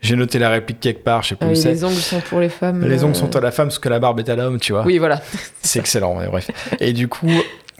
[0.00, 1.70] J'ai noté la réplique quelque part, je sais plus Ah où c'est.
[1.70, 2.84] les ongles sont pour les femmes.
[2.88, 4.72] Les euh, ongles sont à la femme, ce que la barbe est à l'homme, tu
[4.72, 4.84] vois.
[4.84, 5.20] Oui, voilà.
[5.62, 6.50] C'est excellent, ouais, bref.
[6.78, 7.28] Et du coup,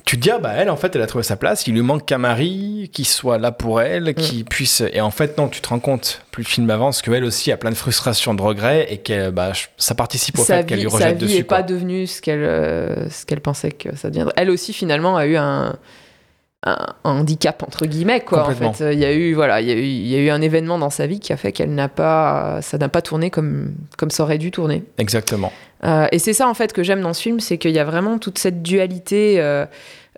[0.04, 1.64] tu te dis, ah bah elle, en fait, elle a trouvé sa place.
[1.68, 4.82] Il lui manque qu'un mari qui soit là pour elle, qui puisse.
[4.92, 7.56] Et en fait, non, tu te rends compte, plus le film avance, qu'elle aussi a
[7.56, 10.84] plein de frustrations, de regrets, et que bah, ça participe au sa fait qu'elle vie,
[10.84, 11.36] lui sa rejette vie dessus.
[11.38, 11.62] est pas quoi.
[11.66, 14.34] devenue ce qu'elle euh, ce qu'elle pensait que ça deviendrait.
[14.36, 15.76] Elle aussi finalement a eu un,
[16.64, 18.48] un handicap entre guillemets quoi.
[18.48, 20.30] En fait, il y a eu voilà, il y a eu il y a eu
[20.30, 23.30] un événement dans sa vie qui a fait qu'elle n'a pas ça n'a pas tourné
[23.30, 24.82] comme comme ça aurait dû tourner.
[24.98, 25.52] Exactement.
[25.84, 27.84] Euh, et c'est ça en fait que j'aime dans ce film, c'est qu'il y a
[27.84, 29.40] vraiment toute cette dualité.
[29.40, 29.66] euh,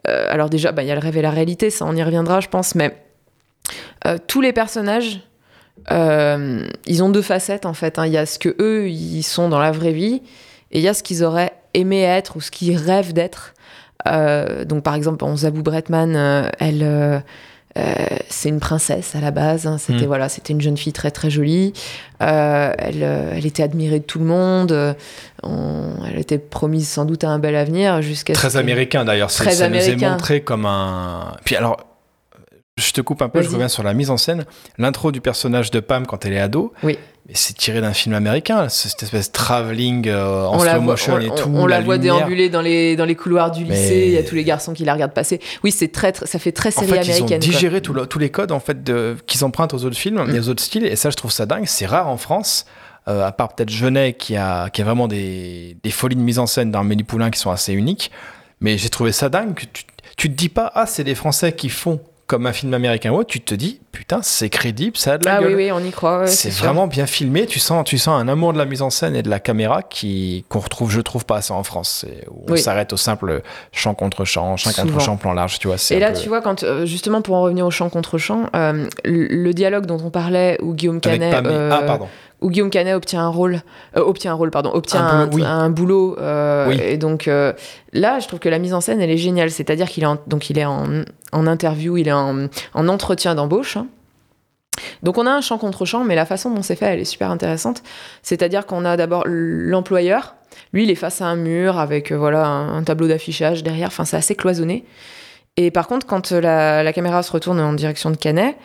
[0.09, 2.03] euh, alors déjà, bah, il y a le rêve et la réalité, ça on y
[2.03, 2.97] reviendra je pense, mais
[4.27, 5.21] tous les personnages,
[5.91, 7.99] ils ont deux facettes en fait.
[7.99, 8.07] hein.
[8.07, 10.23] Il y a ce que eux ils sont dans la vraie vie,
[10.73, 13.53] et il y a ce qu'ils auraient aimé être ou ce qu'ils rêvent d'être.
[14.09, 17.19] Euh, donc par exemple, bon, Zabou Bretman, euh, elle, euh,
[18.29, 19.67] c'est une princesse à la base.
[19.67, 19.79] hein.
[19.79, 20.07] C'était Mm.
[20.09, 21.73] voilà, c'était une jeune fille très très jolie.
[22.23, 24.97] Euh, elle, elle était admirée de tout le monde.
[25.43, 29.31] On- elle était promise sans doute à un bel avenir jusqu'à Très américain d'ailleurs.
[29.31, 30.11] Très ça nous est américain.
[30.11, 31.35] montré comme un.
[31.45, 31.77] Puis alors,
[32.77, 34.47] je te coupe un peu, je reviens sur la mise en scène.
[34.79, 36.73] L'intro du personnage de Pam quand elle est ado.
[36.83, 36.99] Oui.
[37.29, 40.81] Mais c'est tiré d'un film américain, cette espèce de travelling euh, en on slow voit,
[40.81, 41.49] motion on, et tout.
[41.55, 42.17] on la, voit lumière.
[42.17, 44.05] déambuler dans les, dans les couloirs du lycée.
[44.07, 45.39] Il y a tous les garçons qui la regardent passer.
[45.63, 47.39] Oui, c'est très, ça fait très En série fait, ils ont américaine.
[47.41, 48.79] digéré le- tous les codes en fait
[49.27, 51.65] qu'ils empruntent aux autres films, et aux autres styles, et ça, je trouve ça dingue.
[51.67, 52.65] C'est rare en France,
[53.07, 56.39] euh, à part peut-être Genet qui a, qui a vraiment des, des folies de mise
[56.41, 58.11] en scène d'Armélie Poulain qui sont assez uniques.
[58.61, 59.55] Mais j'ai trouvé ça dingue.
[59.55, 59.85] que Tu,
[60.17, 63.17] tu te dis pas, ah, c'est des Français qui font comme un film américain ou
[63.17, 63.31] autre.
[63.31, 63.81] Tu te dis,
[64.11, 65.55] putain, c'est crédible, ça a de la Ah gueule.
[65.55, 66.21] oui, oui, on y croit.
[66.21, 67.47] ouais, c'est vraiment bien filmé.
[67.47, 69.83] Tu sens, tu sens un amour de la mise en scène et de la caméra
[69.83, 72.05] qui qu'on retrouve, je trouve pas assez en France.
[72.49, 72.59] On Oui.
[72.61, 75.61] s'arrête au simple champ contre champ, champ contre champ, plan large.
[75.61, 75.77] Tu vois.
[75.91, 78.47] Et là, peu- tu vois, quand euh, justement pour en revenir au chant contre chant,
[78.57, 82.09] euh, le, dialogue dont on parlait où Guillaume Canet, euh, Ah, pardon.
[82.41, 83.61] où Guillaume Canet obtient un rôle,
[83.97, 85.49] euh, obtient un rôle, pardon, obtient Un un, boulot, oui.
[85.49, 86.17] un boulot.
[86.19, 86.81] euh, Oui.
[86.83, 87.53] Et donc euh,
[87.93, 89.51] là, je trouve que la mise en scène, elle est géniale.
[89.53, 93.37] C'est-à-dire qu'il est en, donc il est en, en interview, il est en, en entretien
[93.37, 93.77] d'embauche.
[93.77, 93.87] hein.
[95.03, 97.05] Donc on a un champ contre champ, mais la façon dont c'est fait, elle est
[97.05, 97.83] super intéressante.
[98.23, 100.35] C'est-à-dire qu'on a d'abord l'employeur.
[100.73, 103.89] Lui, il est face à un mur avec euh, voilà un, tableau d'affichage derrière.
[103.89, 104.85] Enfin, c'est assez cloisonné.
[105.57, 108.57] Et par contre, quand la, la caméra se retourne en direction de Canet,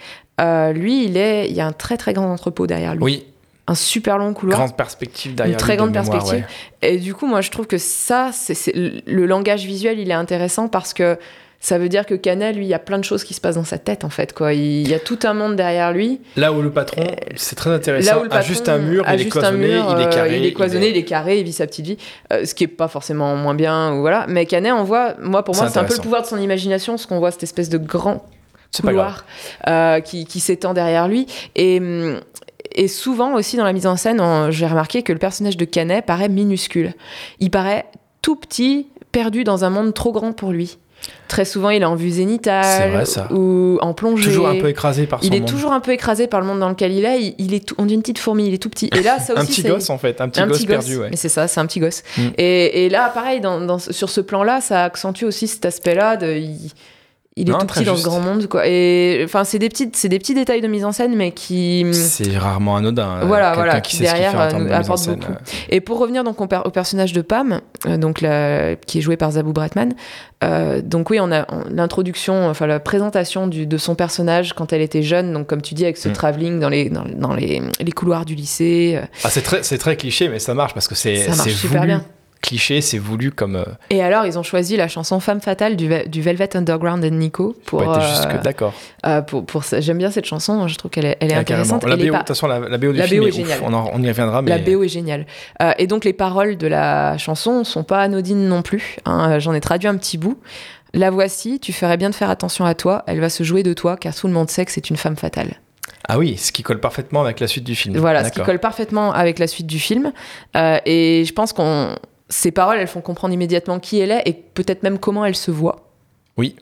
[0.41, 3.25] euh, lui, il est, il y a un très très grand entrepôt derrière lui, Oui,
[3.67, 4.59] un super long couloir.
[4.59, 5.53] grande perspective derrière.
[5.53, 6.47] Une très lui de grande mémoire, perspective.
[6.81, 8.73] Et du coup, moi, je trouve que ça, c'est c'est-
[9.05, 11.17] le langage visuel, il est intéressant parce que
[11.65, 13.55] ça veut dire que Canet, lui, il y a plein de choses qui se passent
[13.55, 14.33] dans sa tête, en fait.
[14.33, 14.53] Quoi.
[14.53, 16.21] Il y a tout un monde derrière lui.
[16.35, 19.03] Là où le patron, c'est très intéressant, Là où le a patron juste un mur,
[19.07, 20.37] a il est un cloisonné, mur, il est euh, carré.
[20.37, 21.97] il est cloisonné, il est carré, il vit sa petite vie.
[22.31, 24.27] Euh, ce qui est pas forcément moins bien, ou voilà.
[24.27, 26.99] Mais Canet, on voit, moi, pour moi, C'est un peu le pouvoir de son imagination,
[26.99, 28.23] ce qu'on voit, cette espèce de grand
[28.79, 29.25] couloir
[29.67, 31.25] euh, qui, qui s'étend derrière lui.
[31.55, 32.19] Et, hum,
[32.75, 36.05] et souvent aussi dans la mise en scène, j'ai remarqué que le personnage de Canet
[36.05, 36.93] paraît minuscule.
[37.39, 37.85] Il paraît
[38.21, 40.77] tout petit, perdu dans un monde trop grand pour lui.
[41.27, 43.27] Très souvent, il est en vue zénitale vrai, ça.
[43.31, 44.25] ou en plongée.
[44.29, 45.49] Toujours un peu écrasé par son il est monde.
[45.49, 47.19] toujours un peu écrasé par le monde dans lequel il est.
[47.21, 48.89] Il, il est tout, on dit une petite fourmi, il est tout petit.
[48.95, 50.85] Et là, ça aussi, Un petit gosse en fait, un petit un gosse petit gosse.
[50.85, 51.07] perdu, ouais.
[51.09, 52.03] Mais c'est ça, c'est un petit gosse.
[52.17, 52.21] Mm.
[52.37, 56.27] Et, et là, pareil, dans, dans- sur ce plan-là, ça accentue aussi cet aspect-là de.
[56.37, 56.57] Il,
[57.37, 58.65] il est Non, tout petit dans ce grand monde, quoi.
[58.65, 61.85] Et enfin, c'est des petites, c'est des petits détails de mise en scène, mais qui.
[61.91, 63.17] C'est rarement anodin.
[63.21, 65.33] euh, Voilà, voilà, qui qui derrière, termes euh, de apporte scène, beaucoup.
[65.69, 69.01] Et pour revenir donc au, per- au personnage de Pam, euh, donc la- qui est
[69.01, 69.93] joué par Zabou Bratman,
[70.45, 74.71] euh, donc oui, on a on- l'introduction, enfin la présentation du- de son personnage quand
[74.71, 76.13] elle était jeune, donc comme tu dis avec ce Mm.
[76.13, 78.97] travelling dans les dans, dans les, les couloirs du lycée.
[79.25, 81.87] Ah, c'est très, c'est très cliché, mais ça marche parce que c'est super voulu.
[81.87, 82.05] bien.
[82.45, 83.55] Cliché, c'est voulu comme.
[83.55, 87.03] euh, Et alors, ils ont choisi la chanson Femme fatale du, Ve- du Velvet Underground
[87.03, 87.81] and Nico pour.
[87.81, 87.97] euh,
[88.43, 88.73] d'accord.
[89.05, 89.63] euh, pour, pour.
[89.79, 91.83] J'aime bien cette chanson, je trouve qu'elle est, elle est Ah, intéressante.
[91.85, 93.59] La BO, de pas- toute façon, la, la BO du La film BO est géniale.
[93.63, 94.49] On, en- on y reviendra, mais.
[94.51, 95.25] La BO est géniale.
[95.61, 98.97] Euh, et donc les paroles de la chanson sont pas anodines non plus.
[99.05, 99.39] hein.
[99.39, 100.39] J'en ai traduit un petit bout.
[100.93, 103.73] La voici, tu ferais bien de faire attention à toi, elle va se jouer de
[103.73, 105.55] toi car tout le monde sait que c'est une femme fatale.
[106.07, 107.97] Ah oui, ce qui colle parfaitement avec la suite du film.
[107.97, 110.13] Voilà, ce qui colle parfaitement avec la suite du film.
[110.55, 111.95] Euh, et je pense qu'on
[112.29, 115.51] ces paroles, elles font comprendre immédiatement qui elle est et peut-être même comment elle se
[115.51, 115.89] voit,
[116.37, 116.55] Oui.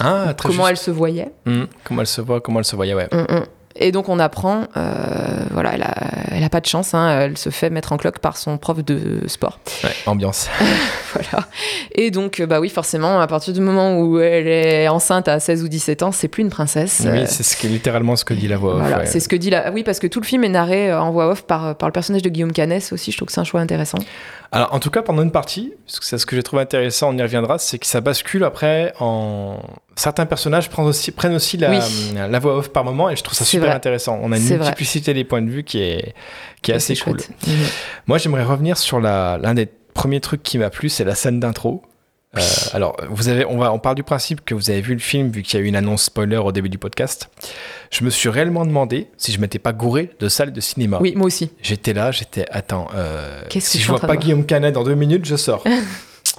[0.00, 1.30] Ah, très comment elle se voyait.
[1.46, 3.08] Hum, comment elle se voit, comment elle se voyait, ouais.
[3.12, 3.44] Mm, mm.
[3.76, 4.90] Et donc on apprend, euh,
[5.50, 5.94] voilà, elle a,
[6.32, 8.84] elle a pas de chance, hein, elle se fait mettre en cloque par son prof
[8.84, 9.58] de sport.
[9.84, 10.48] Ouais, ambiance.
[11.14, 11.46] Voilà.
[11.94, 15.40] Et donc, euh, bah oui, forcément, à partir du moment où elle est enceinte à
[15.40, 17.02] 16 ou 17 ans, c'est plus une princesse.
[17.04, 18.76] Oui, Euh, c'est ce littéralement ce que dit la voix.
[18.76, 19.06] off, voilà, ouais.
[19.06, 19.70] c'est ce que dit la.
[19.72, 22.22] Oui, parce que tout le film est narré en voix off par, par le personnage
[22.22, 23.12] de Guillaume Canet aussi.
[23.12, 23.98] Je trouve que c'est un choix intéressant.
[24.52, 27.10] Alors, en tout cas, pendant une partie, parce que c'est ce que j'ai trouvé intéressant,
[27.10, 29.58] on y reviendra, c'est que ça bascule après en.
[29.94, 31.78] Certains personnages prennent aussi, prennent aussi la, Oui.
[32.14, 33.76] la voix off par moment, et je trouve ça super vrai.
[33.76, 34.18] intéressant.
[34.22, 34.58] On a une vrai.
[34.58, 36.14] multiplicité des points de vue qui est,
[36.62, 37.18] qui est assez C'est cool.
[37.46, 37.54] Mhm.
[38.06, 41.82] Moi, j'aimerais revenir sur l'un des premiers trucs qui m'a plu, c'est la scène d'intro.
[42.34, 42.40] Euh,
[42.72, 45.28] alors, vous avez, on, va, on part du principe que vous avez vu le film,
[45.30, 47.28] vu qu'il y a eu une annonce spoiler au début du podcast.
[47.90, 50.96] Je me suis réellement demandé si je m'étais pas gouré de salle de cinéma.
[51.02, 51.50] Oui, moi aussi.
[51.60, 52.46] J'étais là, j'étais.
[52.50, 55.36] Attends, euh, Qu'est-ce que si je je vois pas Guillaume Canet dans deux minutes, je
[55.36, 55.62] sors.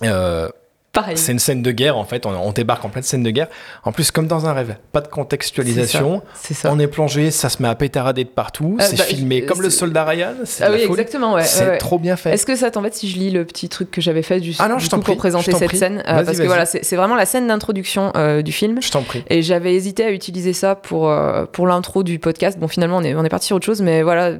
[0.01, 0.49] Euh,
[0.93, 1.17] Pareil.
[1.17, 3.47] c'est une scène de guerre en fait, on, on débarque en pleine scène de guerre.
[3.83, 6.21] En plus, comme dans un rêve, pas de contextualisation.
[6.35, 6.69] C'est ça.
[6.71, 8.77] On est plongé, ça se met à pétarader de partout.
[8.79, 10.33] Euh, c'est bah, filmé je- comme le soldat Ryan.
[10.45, 10.91] C'est Ah oui, folie.
[10.91, 11.33] exactement.
[11.33, 11.77] Ouais, C'est ouais, ouais.
[11.79, 12.31] trop bien fait.
[12.31, 14.67] Est-ce que ça t'embête si je lis le petit truc que j'avais fait juste Ah
[14.67, 15.77] non, du je t'en coup, prie, pour présenter je cette prie.
[15.79, 18.79] scène euh, Parce que voilà, c'est vraiment la scène d'introduction euh, du film.
[18.81, 19.23] Je t'en prie.
[19.29, 21.11] Et j'avais hésité à utiliser ça pour,
[21.53, 22.59] pour l'intro du podcast.
[22.59, 24.33] Bon, finalement, on est, on est parti sur autre chose, mais voilà,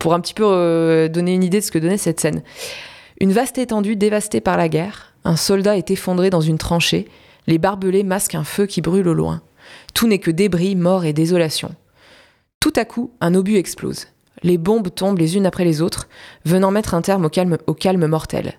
[0.00, 2.42] pour un petit peu donner une idée de ce que donnait cette scène.
[3.20, 7.08] Une vaste étendue dévastée par la guerre, un soldat est effondré dans une tranchée,
[7.46, 9.42] les barbelés masquent un feu qui brûle au loin.
[9.94, 11.74] Tout n'est que débris, mort et désolation.
[12.60, 14.06] Tout à coup, un obus explose.
[14.42, 16.08] Les bombes tombent les unes après les autres,
[16.44, 18.58] venant mettre un terme au calme, au calme mortel.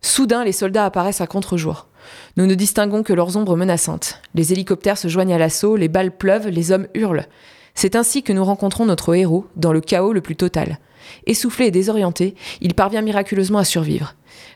[0.00, 1.88] Soudain, les soldats apparaissent à contre-jour.
[2.36, 4.20] Nous ne distinguons que leurs ombres menaçantes.
[4.34, 7.26] Les hélicoptères se joignent à l'assaut, les balles pleuvent, les hommes hurlent.
[7.74, 10.78] C'est ainsi que nous rencontrons notre héros, dans le chaos le plus total.
[11.26, 14.14] Essoufflé et désorienté, il parvient miraculeusement à survivre.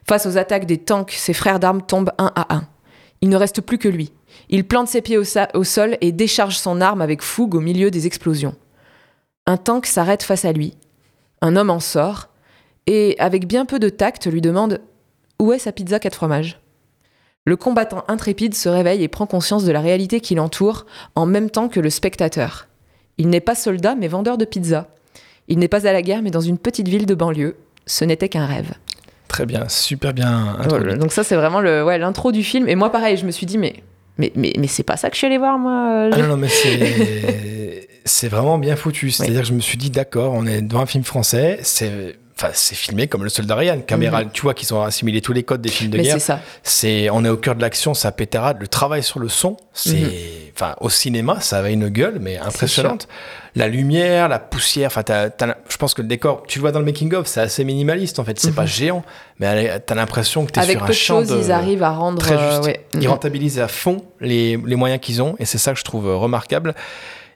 [0.09, 2.65] Face aux attaques des tanks, ses frères d'armes tombent un à un.
[3.21, 4.13] Il ne reste plus que lui.
[4.49, 8.07] Il plante ses pieds au, sol et décharge son arme avec fougue au milieu des
[8.07, 8.55] explosions.
[9.47, 10.77] Un tank s'arrête face à lui.
[11.41, 12.29] Un homme en sort
[12.87, 14.81] et, avec bien peu de tact, lui demande
[15.39, 16.61] Où est sa pizza quatre fromages?
[17.45, 21.51] Le combattant intrépide se réveille et prend conscience de la réalité qui l'entoure en même
[21.51, 22.69] temps que le spectateur.
[23.19, 24.89] Il n'est pas soldat mais vendeur de pizza.
[25.51, 27.57] Il n'est pas à la guerre mais dans une petite ville de banlieue.
[27.87, 28.71] Ce n'était qu'un rêve.
[29.29, 30.57] Très bien, super bien.
[30.99, 32.69] Donc ça c'est vraiment le ouais, l'intro du film.
[32.69, 33.75] Et moi pareil, je me suis dit mais
[34.17, 36.09] mais, mais, mais c'est pas ça que je suis allé voir moi.
[36.13, 39.11] Ah non, non mais c'est c'est vraiment bien foutu.
[39.11, 42.53] C'est-à-dire que je me suis dit d'accord, on est devant un film français, c'est Enfin,
[42.55, 45.61] c'est filmé comme le soldat Ryan, caméra, tu vois qu'ils ont assimilé tous les codes
[45.61, 46.15] des films de Mais guerre.
[46.15, 46.41] c'est ça.
[46.63, 48.57] C'est, on est au cœur de l'action, ça pétarade.
[48.61, 50.09] Le travail sur le son, c'est, Mhm.
[50.57, 53.09] enfin, au cinéma, ça avait une gueule, mais impressionnante.
[53.57, 55.03] La lumière, la poussière, enfin,
[55.69, 58.19] je pense que le décor, tu le vois dans le making of, c'est assez minimaliste
[58.21, 58.39] en fait.
[58.41, 59.03] C'est pas géant,
[59.39, 60.61] mais t'as l'impression que t'es.
[60.61, 62.65] Avec sur peu un de champ choses, de ils arrivent à rendre très euh, juste.
[62.65, 62.87] ouais.
[62.95, 66.07] Ils rentabilisent à fond les, les moyens qu'ils ont, et c'est ça que je trouve
[66.09, 66.75] euh, remarquable.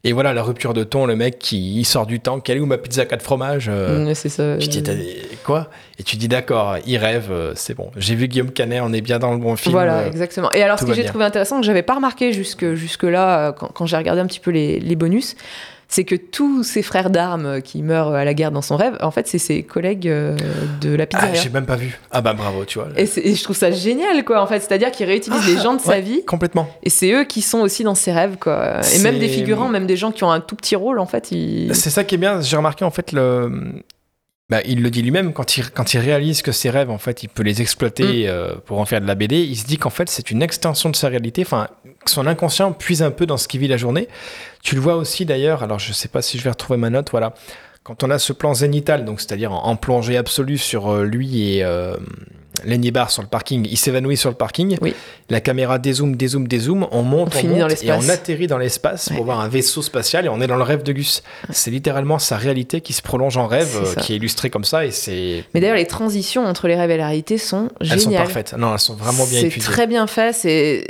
[0.07, 2.61] Et voilà, la rupture de ton, le mec qui il sort du temps, quelle est
[2.61, 4.57] où ma pizza à quatre fromages euh, Mm, c'est ça.
[4.59, 5.71] tu te dis, t'as des- quoi?
[5.99, 7.91] Et tu dis, d'accord, il rêve, euh, c'est bon.
[7.97, 9.73] J'ai vu Guillaume Canet, on est bien dans le bon film.
[9.73, 10.53] Voilà, euh, exactement.
[10.53, 13.69] Et alors, ce que j'ai trouvé intéressant, que j'avais pas remarqué jusque, jusque-là, euh, quand,
[13.69, 15.37] quand j'ai regardé un petit peu les, les bonus,
[15.89, 19.11] c'est que tous ses frères d'armes qui meurent à la guerre dans son rêve, en
[19.11, 20.37] fait, c'est ses collègues euh,
[20.81, 21.41] de la Ah, pizzeria.
[21.43, 21.99] j'ai même pas vu.
[22.11, 22.89] Ah bah bravo, tu vois.
[22.97, 24.61] et, je trouve ça génial, quoi, en fait.
[24.61, 26.69] C'est-à-dire qu'il réutilise les gens de sa vie, Complètement.
[26.83, 28.81] et c'est eux qui sont aussi dans ses rêves, quoi.
[28.95, 31.31] Et même des figurants, même des gens qui ont un tout petit rôle, en fait,
[31.31, 31.75] ils...
[31.75, 32.41] C'est ça qui est bien.
[32.41, 33.83] J'ai remarqué en fait le.
[34.51, 37.23] Bah, il le dit lui-même quand il, quand il réalise que ses rêves, en fait,
[37.23, 37.63] il peut les Mm.
[37.63, 39.39] exploiter euh, pour en faire de la BD.
[39.41, 41.43] Il se dit qu'en fait, c'est une extension de sa réalité.
[41.43, 41.69] Enfin,
[42.05, 44.07] que son inconscient puise un peu dans ce qu'il vit la journée.
[44.63, 45.63] Tu le vois aussi d'ailleurs.
[45.63, 47.11] Alors, je sais pas si je vais retrouver ma note.
[47.11, 47.33] Voilà.
[47.85, 51.55] Quand on a ce plan zénital, donc c'est-à-dire en, en plongée absolue sur euh, lui
[51.57, 51.97] et euh,
[52.65, 54.77] Lenny Barr sur le parking, il s'évanouit sur le parking.
[54.81, 54.95] Oui.
[55.29, 56.87] La caméra dézoome, dézoome, dézoome.
[56.93, 59.17] On monte, On on, finit dans monte et on atterrit dans l'espace Ouais.
[59.17, 61.23] pour voir un vaisseau spatial et on est dans le rêve de Gus.
[61.51, 64.65] C'est littéralement sa réalité qui se prolonge en rêve, C'est euh, qui est illustrée comme
[64.65, 65.45] ça et c'est.
[65.53, 68.23] Mais d'ailleurs, les transitions entre les rêves et la réalité sont Elles sont géniales.
[68.25, 68.55] parfaites.
[68.57, 69.65] Non, elles sont vraiment bien C'est étudiées.
[69.69, 70.33] très bien fait.
[70.33, 70.85] C'est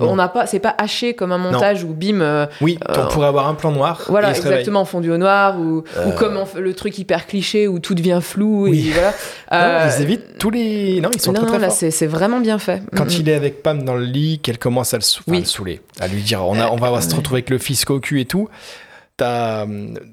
[0.00, 3.08] on n'a pas, c'est pas haché comme un montage où bim, euh, Oui, Euh, on
[3.08, 4.02] pourrait avoir un plan noir.
[4.08, 6.06] voilà exactement fondu au noir ou, Euh.
[6.06, 8.88] ou comme on fait le truc hyper cliché où tout devient flou Oui.
[8.88, 9.12] et voilà.
[9.50, 11.00] Non, Euh, ils évitent tous les.
[11.00, 11.90] Non, ils sont non, très non, très là forts.
[11.90, 12.82] c'est vraiment bien fait.
[12.96, 15.32] Quand Mm, il est avec Pam dans le lit, qu'elle commence à le, sou- enfin,
[15.32, 15.38] Oui.
[15.40, 17.14] le saouler, à lui dire on, a, on va se ouais.
[17.16, 18.48] retrouver avec le fisc au cul et tout.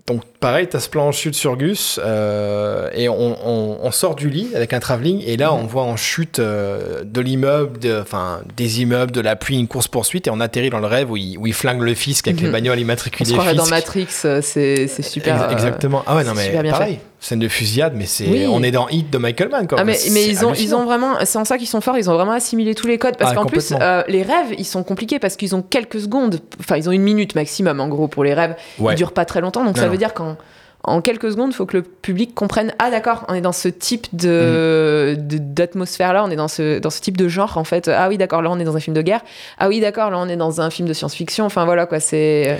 [0.07, 4.15] Donc pareil, t'as ce plan en chute sur Gus euh, et on, on- on sort
[4.15, 7.99] du lit avec un travelling et là on voit en chute euh, de l'immeuble, de-
[8.01, 11.11] enfin des immeubles, de la pluie, une course poursuite et on atterrit dans le rêve
[11.11, 12.47] où il, où il flingue le fisc avec Mhm.
[12.47, 13.67] les bagnoles On immatriculées se croirait dans.
[13.67, 15.35] Matrix, euh, c'est c'est super.
[15.45, 16.03] Ex- Exactement.
[16.07, 18.45] Ah ouais non c'est mais pareil, scène de fusillade mais c'est Oui.
[18.49, 19.77] on est dans Hit de Michael Mann quoi.
[19.81, 22.13] Ah, mais, ils ont, ils ont vraiment, c'est en ça qu'ils sont forts, ils ont
[22.13, 23.17] vraiment assimilé tous les codes.
[23.17, 26.39] Parce Ah, qu'en plus, euh, les rêves, ils sont compliqués parce qu'ils ont quelques secondes,
[26.59, 28.55] enfin, ils ont une minute maximum en gros pour les rêves.
[28.79, 28.93] Ouais.
[28.93, 30.37] Ils durent pas très longtemps, donc Non, ça veut dire qu'en
[30.87, 33.69] en quelques secondes, il faut que le public comprenne Ah, d'accord, on est dans ce
[33.69, 35.27] type de Mm.
[35.53, 37.87] d'atmosphère-là, on est dans ce, dans ce type de genre en fait.
[37.87, 39.21] Ah oui, d'accord, là on est dans un film de guerre.
[39.57, 41.45] Ah oui, d'accord, là on est dans un film de science-fiction.
[41.45, 42.59] Enfin voilà quoi, c'est.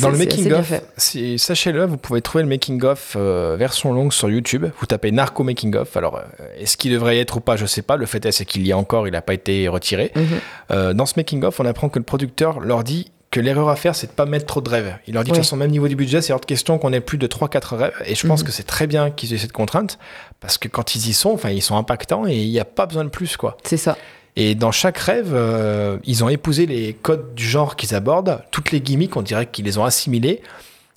[0.00, 4.12] Dans le making of, si- sachez-le, vous pouvez trouver le making of euh, version longue
[4.12, 4.66] sur YouTube.
[4.80, 5.96] Vous tapez Narco making of.
[5.96, 6.22] Alors, euh,
[6.58, 7.96] est-ce qu'il devrait y être ou pas Je sais pas.
[7.96, 9.06] Le fait est, c'est qu'il y a encore.
[9.06, 10.10] Il n'a pas été retiré.
[10.16, 10.24] Mhm.
[10.72, 13.74] Euh, dans ce making of, on apprend que le producteur leur dit que l'erreur à
[13.76, 14.96] faire, c'est de pas mettre trop de rêves.
[15.08, 15.38] Il leur dit de Ouais.
[15.38, 17.74] toute façon, même niveau du budget, c'est hors de question qu'on ait plus de 3-4
[17.76, 17.92] rêves.
[18.06, 18.46] Et je pense Mhm.
[18.46, 19.98] que c'est très bien qu'ils aient cette contrainte
[20.40, 22.86] parce que quand ils y sont, enfin, ils sont impactants et il n'y a pas
[22.86, 23.56] besoin de plus, quoi.
[23.64, 23.96] C'est ça.
[24.36, 28.40] Et dans chaque rêve, euh, ils ont épousé les codes du genre qu'ils abordent.
[28.50, 30.42] Toutes les gimmicks, on dirait qu'ils les ont assimilés.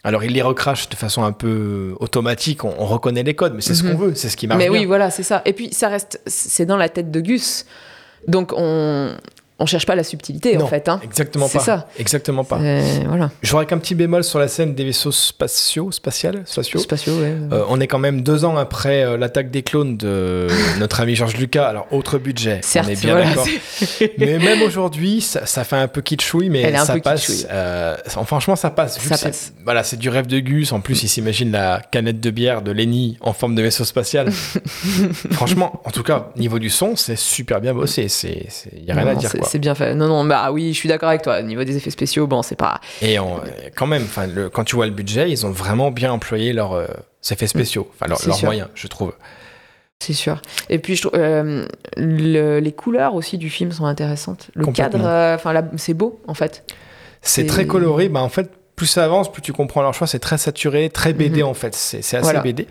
[0.03, 2.63] Alors, ils les recrachent de façon un peu automatique.
[2.63, 3.91] On, on reconnaît les codes, mais c'est ce Mhm.
[3.91, 4.79] qu'on veut, c'est ce qui marche Mais bien.
[4.79, 5.41] oui, voilà, c'est ça.
[5.45, 7.65] Et puis ça reste, c'est dans la tête de Gus.
[8.27, 9.11] Donc on
[9.59, 10.87] on cherche pas la subtilité en fait.
[10.89, 10.99] Hein.
[11.03, 11.63] Exactement C'est pas.
[11.63, 11.87] ça.
[11.97, 12.59] Exactement pas.
[13.07, 13.31] Voilà.
[13.41, 16.79] J'aurais qu'un petit bémol sur la scène des vaisseaux spatiaux, spatiales, spatiaux.
[16.79, 17.33] Spatiaux, ouais.
[17.51, 20.47] Euh, on est quand même deux ans après euh, l'attaque des clones de
[20.79, 21.67] notre ami Georges Lucas.
[21.67, 23.47] Alors, autre budget, Certes, on est bien voilà, d'accord.
[24.19, 27.47] Mais même aujourd'hui, ça, ça fait un peu kitschouille, mais Elle ça passe.
[27.49, 28.99] euh, franchement, ça passe.
[28.99, 29.53] Ça c'est- passe.
[29.63, 30.71] Voilà, c'est du rêve de Gus.
[30.71, 34.31] En plus, il s'imagine la canette de bière de Lenny en forme de vaisseau spatial.
[35.31, 38.07] franchement, en tout cas, niveau du son, c'est super bien bossé.
[38.07, 39.29] C'est, il y a rien Non, à dire.
[39.31, 39.46] c'est- quoi.
[39.47, 39.93] C'est bien fait.
[39.95, 41.39] Non, non, bah oui, je suis d'accord avec toi.
[41.39, 42.79] Au niveau des effets spéciaux, bon, c'est pas.
[43.01, 43.41] Et on-
[43.75, 46.73] quand même, enfin, le- quand tu vois le budget, ils ont vraiment bien employé leurs
[46.73, 46.87] euh,
[47.31, 49.13] effets spéciaux, enfin leur- C'est leurs moyens, je trouve.
[49.99, 50.41] C'est sûr.
[50.69, 54.49] Et puis, je trouve, euh, le- les couleurs aussi du film sont intéressantes.
[54.53, 56.63] Le cadre, euh, enfin, c'est beau, en fait.
[57.23, 58.07] C'est très coloré.
[58.07, 60.05] Bah, en fait, plus ça avance, plus tu comprends leur choix.
[60.05, 61.49] C'est très saturé, très BD Mhm.
[61.49, 61.73] en fait.
[61.73, 62.41] C'est assez Voilà.
[62.41, 62.67] BD.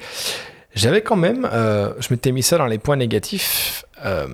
[0.74, 3.84] J'avais quand même, euh, je m'étais mis ça dans les points négatifs.
[4.04, 4.26] euh,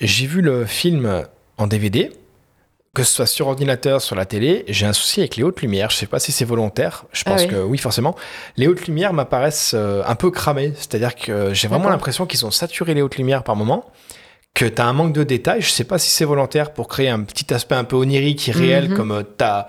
[0.00, 1.24] J'ai vu le film
[1.62, 2.10] en DVD,
[2.94, 4.64] que ce soit sur ordinateur, sur la télé.
[4.68, 5.90] J'ai un souci avec les hautes lumières.
[5.90, 7.04] Je sais pas si c'est volontaire.
[7.12, 7.48] Je Ah pense oui.
[7.48, 8.14] que oui, forcément.
[8.56, 10.72] Les hautes lumières m'apparaissent euh, un peu cramées.
[10.76, 13.86] C'est-à-dire que j'ai vraiment l'impression qu'ils ont saturé les hautes lumières par moment.
[14.54, 15.62] Que tu as un manque de détails.
[15.62, 18.90] Je sais pas si c'est volontaire pour créer un petit aspect un peu onirique, irréel,
[18.90, 18.96] Mhm.
[18.96, 19.68] comme tu as.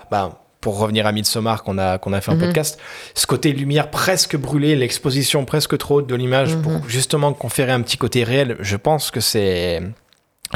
[0.59, 2.39] pour revenir à Midsommar qu'on a, qu'on a fait en Mhm.
[2.45, 2.79] podcast,
[3.15, 6.61] ce côté lumière presque brûlée, l'exposition presque trop haute de l'image Mhm.
[6.61, 9.81] pour justement conférer un petit côté réel, je pense que c'est.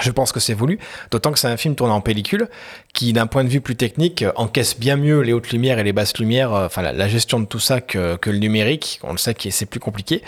[0.01, 0.79] Je pense que c'est voulu,
[1.11, 2.47] d'autant que c'est un film tourné en pellicule
[2.93, 5.83] qui, d'un point de vue plus technique, euh, encaisse bien mieux les hautes lumières et
[5.83, 8.99] les basses lumières, euh, enfin la, la gestion de tout ça que, que le numérique.
[9.03, 10.21] On le sait que c'est plus compliqué.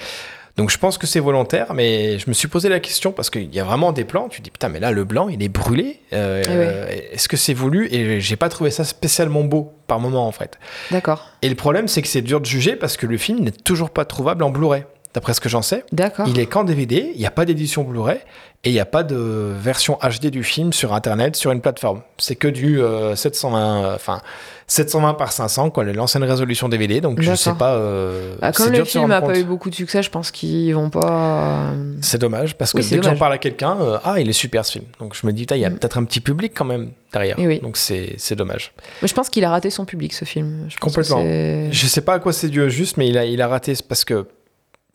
[0.59, 3.55] Donc je pense que c'est volontaire, mais je me suis posé la question parce qu'il
[3.55, 4.27] y a vraiment des plans.
[4.27, 6.01] Tu te dis putain, mais là le blanc il est brûlé.
[6.11, 7.87] Euh, euh, Est-ce que c'est voulu?
[7.93, 10.59] Et j'ai pas trouvé ça spécialement beau par moment en fait.
[10.91, 11.29] D'accord.
[11.41, 13.89] Et le problème c'est que c'est dur de juger parce que le film n'est toujours
[13.89, 14.83] pas trouvable en Blu-ray.
[15.13, 16.27] D'après ce que j'en sais, D'accord.
[16.27, 18.19] il est qu'en DVD, il n'y a pas d'édition Blu-ray
[18.65, 22.01] et il n'y a pas de version HD du film sur internet, sur une plateforme.
[22.17, 24.19] C'est que du euh, 720, euh, enfin
[24.67, 26.99] 720 par 500, quoi, l'ancienne résolution DVD.
[27.01, 27.73] Donc je sais pas.
[27.75, 30.89] euh, Bah, comme le film n'a pas eu beaucoup de succès, je pense qu'ils vont
[30.89, 31.69] pas.
[31.71, 34.29] euh, C'est dommage parce que Oui, dès que j'en parle à quelqu'un, euh, ah, il
[34.29, 34.85] est super ce film.
[34.99, 35.77] Donc je me dis, il y a Mm.
[35.77, 37.37] peut-être un petit public quand même derrière.
[37.39, 37.59] Eh oui.
[37.61, 38.73] Donc c'est c'est dommage.
[39.01, 40.65] Mais je pense qu'il a raté son public, ce film.
[40.67, 41.23] Je Complètement.
[41.23, 44.03] Je sais pas à quoi c'est dû juste, mais il a, il a raté parce
[44.03, 44.27] que,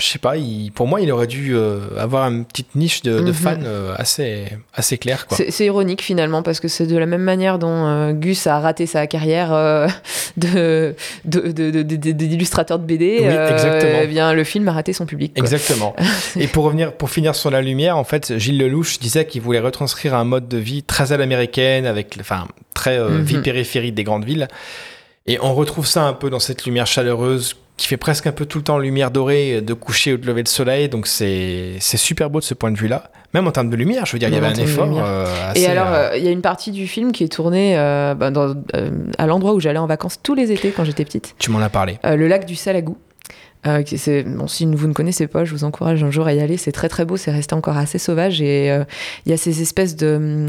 [0.01, 3.21] je sais pas, il- pour moi, il aurait dû euh, avoir une petite niche de,
[3.21, 3.33] de Mhm.
[3.33, 5.27] fans euh, assez, assez claire.
[5.31, 8.87] C'est ironique finalement parce que c'est de la même manière dont euh, Gus a raté
[8.87, 9.87] sa carrière euh,
[10.37, 13.19] de de- de- d'illustrateur BD.
[13.21, 13.99] Oui, exactement.
[14.03, 15.33] eh bien, le film a raté son public.
[15.35, 15.43] quoi.
[15.45, 15.95] Exactement.
[16.37, 19.61] Et pour revenir, pour finir sur la lumière, en fait, Gilles Lelouch disait qu'il voulait
[19.61, 23.23] retranscrire un mode de vie très à l'américaine, avec, enfin, très Mhm.
[23.23, 24.49] vie périphérique des grandes villes.
[25.27, 28.47] Et on retrouve ça un peu dans cette lumière chaleureuse qui fait presque un peu
[28.47, 30.89] tout le temps lumière dorée de coucher ou de lever de soleil.
[30.89, 33.11] Donc c'est super beau de ce point de vue-là.
[33.35, 35.63] Même en termes de lumière, je veux dire, il y avait un effort euh, assez,
[35.63, 38.15] Et alors, euh, euh, il y a une partie du film qui est tournée euh,
[38.15, 41.35] bah, dans- euh, à l'endroit où j'allais en vacances tous les étés quand j'étais petite,
[41.41, 41.99] tu m'en as parlé.
[42.07, 42.97] Euh, le lac du Salagou.
[43.67, 43.83] Euh,
[44.27, 46.59] bon, si vous ne connaissez pas, je vous encourage un jour à y aller.
[46.59, 48.85] C'est très très beau, c'est resté encore assez sauvage et euh,
[49.27, 50.47] il y a ces espèces de,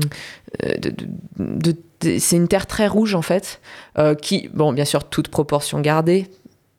[0.63, 1.07] euh, de, de-
[1.39, 3.61] de- de- c'est une terre très rouge en fait,
[3.97, 6.27] euh, qui, bon, bien sûr, toute proportion gardée,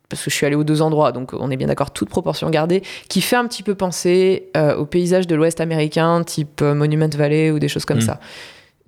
[0.09, 2.49] parce que je suis allée aux deux endroits, donc on est bien d'accord, toute proportion
[2.51, 6.75] gardée, qui fait un petit peu penser euh, au paysage de l'Ouest américain, type euh,
[6.75, 8.03] Monument Valley ou des choses comme Mm.
[8.03, 8.21] ça.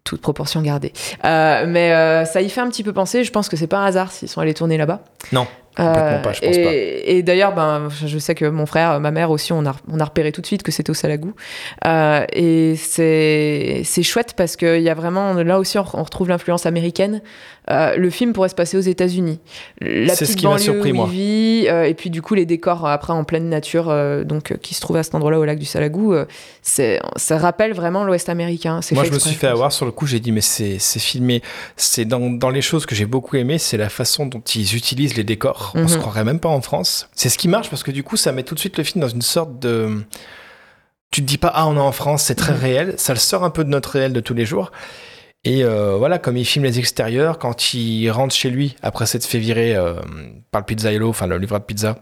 [0.04, 0.92] Toute proportion gardée.
[1.24, 3.24] Euh, mais euh, ça y fait un petit peu penser.
[3.24, 5.00] Je pense que c'est pas un hasard s'ils sont allés tourner là-bas.
[5.32, 6.70] Non, complètement pas, je pense et, pas.
[6.72, 10.04] et d'ailleurs, ben, je sais que mon frère, ma mère aussi, on a, on a
[10.04, 11.34] repéré tout de suite que c'était au Salagou.
[11.84, 16.64] Et c'est c'est chouette parce qu'il y a vraiment, là aussi, on, on retrouve l'influence
[16.64, 17.20] américaine.
[17.70, 19.40] Euh, le film pourrait se passer aux États-Unis.
[19.80, 21.08] La C'est ce petite qui m'a banlieue surpris, où moi.
[21.10, 24.24] il vit, euh, et puis du coup, les décors euh, après en pleine nature, euh,
[24.24, 26.14] donc qui se trouvent à cet endroit-là au lac du Salagou,
[26.62, 28.80] c'est ça rappelle vraiment l'Ouest américain.
[28.92, 30.06] Moi, je me suis fait avoir sur le coup.
[30.06, 31.42] J'ai dit, mais c'est filmé.
[31.76, 35.16] C'est dans, dans les choses que j'ai beaucoup aimé, c'est la façon dont ils utilisent
[35.16, 35.72] les décors.
[35.74, 35.88] On Mhm.
[35.88, 37.08] se croirait même pas en France.
[37.14, 39.00] C'est ce qui marche parce que du coup, ça met tout de suite le film
[39.02, 40.02] dans une sorte de.
[41.10, 42.60] Tu te dis pas, ah, on est en France, c'est très Mhm.
[42.60, 42.94] réel.
[42.98, 44.70] Ça le sort un peu de notre réel de tous les jours.
[45.44, 49.24] Et euh, voilà, comme il filme les extérieurs, quand il rentre chez lui, après s'être
[49.24, 49.94] fait virer euh,
[50.50, 51.96] par le pizzaïolo, enfin le livreur de pizza,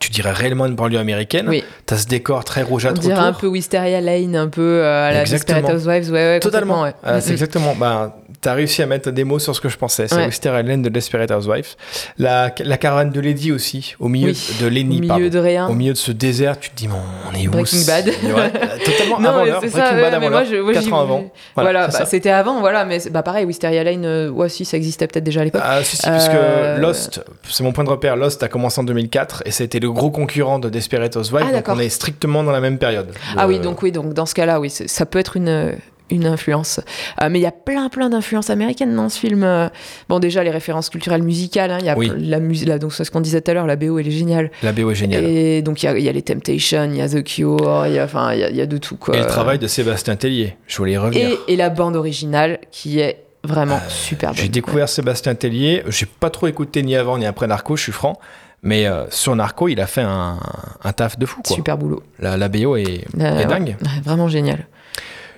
[0.00, 1.48] tu dirais réellement une banlieue américaine.
[1.48, 1.62] Oui.
[1.84, 3.24] T'as ce décor très On rougeâtre dirait autour.
[3.24, 5.24] un peu Wisteria Lane, un peu euh, à la.
[5.24, 6.10] Desperate Housewives.
[6.10, 6.82] Ouais, ouais, Totalement.
[6.82, 6.94] ouais.
[7.06, 7.74] Euh, c'est exactement.
[7.76, 8.12] Ben,
[8.46, 10.06] t'as réussi à mettre des mots sur ce que je pensais.
[10.06, 10.26] C'est Ouais.
[10.26, 11.74] Wisteria Lane de Desperate Housewives.
[12.16, 14.50] La, la caravane de Lady aussi, au milieu Oui.
[14.60, 15.28] de Lenny, Au milieu pardon.
[15.28, 15.66] de rien.
[15.66, 18.06] Au milieu de ce désert, tu te dis, mais on est où Breaking Bad.
[18.06, 18.14] Ouais,
[18.84, 19.60] totalement Non, avant l'heure.
[19.60, 20.44] Breaking ça, Bad avant l'heure.
[20.48, 21.30] je- moi, 4 j'y- ans avant.
[21.56, 24.76] Voilà, Voilà, bah, c'était avant, voilà, mais bah pareil, Wisteria Lane, euh, ouais, si, ça
[24.76, 25.62] existait peut-être déjà à l'époque.
[25.64, 28.14] Ah, si, si, puisque Euh, Lost, c'est mon point de repère.
[28.14, 31.46] Lost a commencé en 2004 et c'était le gros concurrent de Desperate Housewives.
[31.48, 33.08] Ah, donc on est strictement dans la même période.
[33.36, 35.72] ah oui, donc oui, donc dans ce cas-là, oui, ça peut être une
[36.10, 36.80] une influence.
[37.22, 39.42] Euh, mais il y a plein plein d'influences américaines dans ce film.
[39.42, 39.68] Euh,
[40.08, 42.10] Bon déjà les références culturelles musicales, hein, il y a Oui.
[42.16, 44.50] la musique, donc c'est ce qu'on disait tout à l'heure, la BO elle est géniale.
[44.62, 45.24] La BO est géniale.
[45.24, 47.22] Et, Et donc il y a, il y a les Temptations, il y a The
[47.24, 49.16] Cure, il y a enfin il y y a de tout quoi.
[49.16, 50.56] le travail de Sébastien Tellier.
[50.66, 51.28] Je voulais y revenir.
[51.48, 54.38] et, et la bande originale qui est vraiment super bonne.
[54.38, 55.82] J'ai découvert Sébastien Tellier.
[55.88, 58.18] J'ai pas trop écouté ni avant ni après Narco, je suis franc.
[58.62, 60.38] Mais euh, sur Narco, il a fait un,
[60.82, 61.42] un taf de fou.
[61.46, 61.54] Quoi.
[61.54, 62.02] super boulot.
[62.18, 63.44] La, la BO est, Euh, est ouais.
[63.46, 63.76] dingue.
[63.80, 64.66] Ouais, vraiment génial.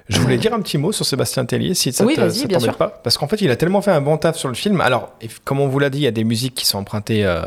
[0.09, 2.77] Je voulais dire un petit mot sur Sébastien Tellier, si ça Oui, ça bien t'embête
[2.77, 2.89] pas.
[3.03, 4.81] Parce qu'en fait, il a tellement fait un bon taf sur le film.
[4.81, 5.13] Alors,
[5.45, 7.43] comme on vous l'a dit, il y a des musiques qui sont empruntées, euh,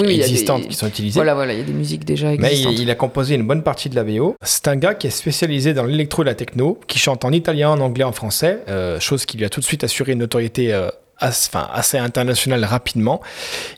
[0.00, 1.18] Oui, oui, existantes, des- qui sont utilisées.
[1.18, 2.72] Voilà, voilà, il y a des musiques déjà Mais existantes.
[2.74, 4.34] il, il a composé une bonne partie de la VO.
[4.42, 7.70] C'est un gars qui est spécialisé dans l'électro et la techno, qui chante en italien,
[7.70, 10.72] en anglais, en français, euh, chose qui lui a tout de suite assuré une notoriété
[10.72, 10.88] euh,
[11.20, 13.20] as- enfin, assez internationale rapidement.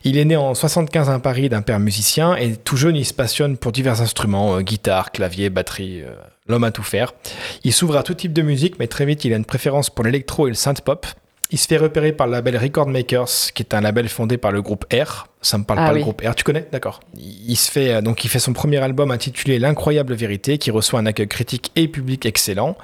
[0.03, 3.13] Il est né en 75 à Paris d'un père musicien et tout jeune, il se
[3.13, 6.13] passionne pour divers instruments, euh, guitare, clavier, batterie, euh,
[6.47, 7.13] l'homme à tout faire.
[7.63, 10.03] Il s'ouvre à tout type de musique, mais très vite, il a une préférence pour
[10.05, 11.05] l'électro et le synth-pop.
[11.51, 14.51] Il se fait repérer par le label Record Makers, qui est un label fondé par
[14.51, 15.27] le groupe R.
[15.41, 15.99] Ça me parle Ah pas oui.
[15.99, 16.65] le groupe R, tu connais?
[16.71, 16.99] D'accord.
[17.15, 20.99] Il se fait euh, donc il fait son premier album intitulé L'incroyable vérité, qui reçoit
[20.99, 22.75] un accueil critique et public excellent.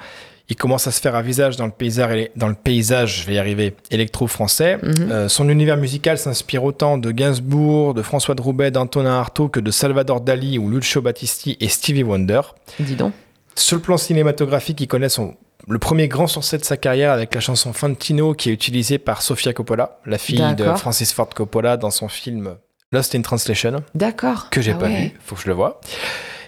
[0.50, 3.34] Il commence à se faire un visage dans le paysage, dans le paysage je vais
[3.34, 4.78] y arriver, électro-français.
[4.82, 5.10] Mhm.
[5.10, 9.60] Euh, son univers musical s'inspire autant de Gainsbourg, de François de Roubaix, d'Antonin Artaud que
[9.60, 12.40] de Salvador Dali ou Lucio Battisti et Stevie Wonder.
[12.80, 13.12] Dis donc.
[13.54, 15.34] Sur le plan cinématographique, il connaît son,
[15.68, 19.22] le premier grand succès de sa carrière avec la chanson Fantino qui est utilisée par
[19.22, 20.64] Sofia Coppola, la fille de.
[20.76, 22.56] Francis Ford Coppola dans son film
[22.92, 24.50] Lost in Translation, D'accord.
[24.50, 25.02] que j'ai Ah pas ouais.
[25.02, 25.80] vu, faut que je le vois.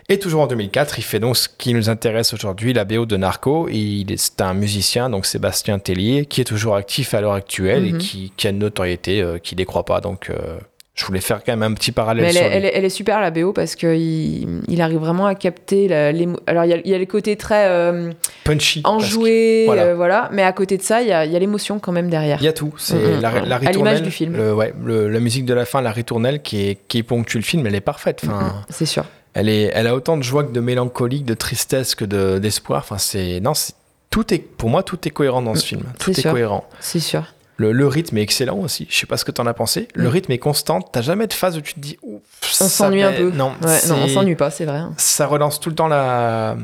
[0.08, 3.16] Et toujours en 2004, il fait donc ce qui nous intéresse aujourd'hui, la BO de
[3.16, 3.68] Narco.
[3.70, 7.86] Il est, c'est un musicien, donc Sébastien Tellier, qui est toujours actif à l'heure actuelle
[7.86, 7.98] et Mhm.
[7.98, 10.00] qui, qui a une notoriété euh, qui décroît pas.
[10.00, 10.58] Donc euh,
[10.94, 12.56] je voulais faire quand même un petit parallèle Mais elle, sur est, lui.
[12.56, 16.12] elle, est, elle est super la BO parce qu'il il arrive vraiment à capter la-
[16.12, 18.10] l'émo- Alors il y a, il y a le côté très euh,
[18.44, 18.82] Punchy.
[18.84, 19.82] enjoué, voilà.
[19.84, 20.28] euh, voilà.
[20.32, 22.38] Mais à côté de ça, il y a, l'émotion quand même derrière.
[22.40, 22.74] Il y a tout.
[22.76, 23.48] C'est la, mhm.
[23.48, 24.36] la À l'image du film.
[24.36, 27.42] le- ouais, le- la musique de la fin, la ritournelle qui, est, qui ponctue le
[27.44, 28.20] film, elle est parfaite.
[28.26, 29.04] Enfin, Mhm, C'est sûr.
[29.34, 32.80] Elle, est, elle a autant de joie que de mélancolie, de tristesse que de- d'espoir.
[32.80, 33.74] enfin, c'est non, c'est
[34.10, 35.84] tout est pour moi tout est cohérent dans ce film.
[35.98, 36.64] Tout Mm, est cohérent.
[36.80, 37.24] C'est sûr.
[37.56, 38.86] Le, le rythme est excellent aussi.
[38.90, 39.88] Je sais pas ce que t'en as pensé.
[39.94, 40.12] Le Mm.
[40.12, 40.80] rythme est constant.
[40.82, 42.20] T'as jamais de phase où tu te dis ouf.
[42.60, 43.30] On s'ennuie un peu.
[43.30, 44.78] Non, Ouais, non, on s'ennuie pas, c'est vrai.
[44.78, 44.92] hein.
[44.96, 46.56] Ça relance tout le temps la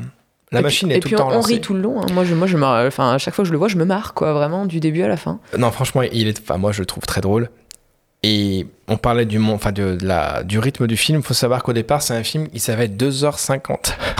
[0.51, 2.01] la Et machine puis, est et tout puis le temps on, rit tout le long.
[2.01, 2.07] hein.
[2.11, 3.85] Moi, je, moi, je me, enfin, à chaque fois que je le vois, je me
[3.85, 5.39] marre, quoi, vraiment, du début à la fin.
[5.57, 6.39] Non, franchement, il est.
[6.41, 7.49] Enfin, moi, je le trouve très drôle.
[8.23, 11.19] Et on parlait du, mon- enfin, de, de la, du rythme du film.
[11.19, 13.77] Il faut savoir qu'au départ, c'est un film, il savait 2h50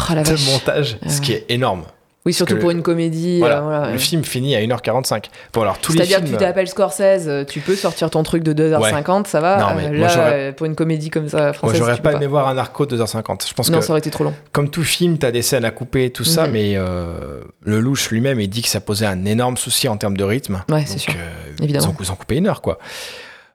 [0.09, 0.47] Oh de vache.
[0.51, 1.83] montage, ce qui est énorme.
[2.25, 3.39] Oui, surtout pour une comédie.
[3.39, 3.97] Voilà, euh, voilà, le ouais.
[3.97, 5.25] film finit à 1h45.
[5.53, 8.43] Bon, alors, tous les C'est-à-dire que tu t'appelles Scorsese, euh, tu peux sortir ton truc
[8.43, 9.57] de 2h50, ça va.
[9.57, 12.01] Non, mais Euh, moi, là, j'aurais- pour une comédie comme ça Moi, française, j'aurais tu
[12.01, 13.47] pas aimé voir un arco de 2h50.
[13.47, 14.33] Je pense Non, que, ça aurait été trop long.
[14.51, 16.51] comme tout film, t'as des scènes à couper et tout ça, Mhm.
[16.53, 20.17] mais euh, le louche lui-même, il dit que ça posait un énorme souci en termes
[20.17, 20.61] de rythme.
[20.69, 21.13] Ouais, c'est sûr.
[21.17, 21.85] euh, Évidemment.
[21.85, 22.79] Ils ont, ils ont coupé une heure, quoi.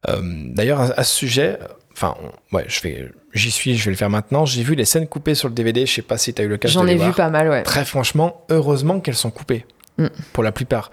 [0.09, 1.59] Euh, D'ailleurs, à, à ce sujet,
[1.93, 2.15] enfin,
[2.53, 4.45] ouais, je vais, j'y suis, je vais le faire maintenant.
[4.45, 5.87] J'ai vu les scènes coupées sur le DVD.
[5.87, 7.15] Je sais pas si tu as eu l'occasion J'en de ai vu voir.
[7.15, 7.63] pas mal, ouais.
[7.63, 9.65] Très franchement, heureusement qu'elles sont coupées.
[9.97, 10.07] Mm.
[10.33, 10.91] Pour la plupart.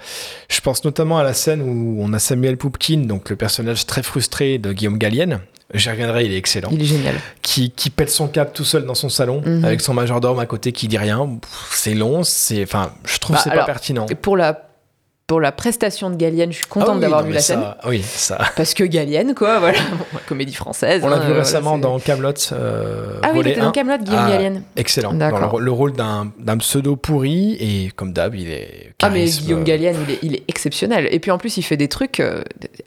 [0.48, 4.04] Je pense notamment à la scène où on a Samuel Poupkin, donc le personnage très
[4.04, 5.40] frustré de Guillaume Gallienne.
[5.74, 6.70] J'y reviendrai, il est excellent.
[6.72, 7.16] Il est génial.
[7.42, 9.66] Qui, qui pète son câble tout seul dans son salon, Mhm.
[9.66, 11.28] avec son majordome à côté qui dit rien.
[11.72, 14.06] C'est long, c'est, enfin, je trouve Bah, que c'est pas pertinent.
[14.22, 14.70] Pour la,
[15.32, 17.64] pour la prestation de Gallienne, je suis Ah contente oui, d'avoir vu la scène.
[17.88, 18.38] Oui, ça.
[18.58, 19.78] Parce que Gallienne, quoi, voilà.
[20.12, 21.02] Bon, comédie française.
[21.06, 22.34] On l'a hein, vu voilà, récemment dans Camelot.
[22.52, 23.72] Euh, Ah oui, il était dans 1.
[23.72, 24.60] Camelot, Guillaume Ah.
[24.76, 25.14] Excellent.
[25.14, 25.58] Dans D'accord.
[25.60, 28.92] le, le rôle d'un pseudo pourri et comme d'hab, il est.
[29.02, 31.08] Ah mais Guillaume euh, Gallienne, il est, il est exceptionnel.
[31.12, 32.20] Et puis en plus, il fait des trucs.
[32.20, 32.42] euh,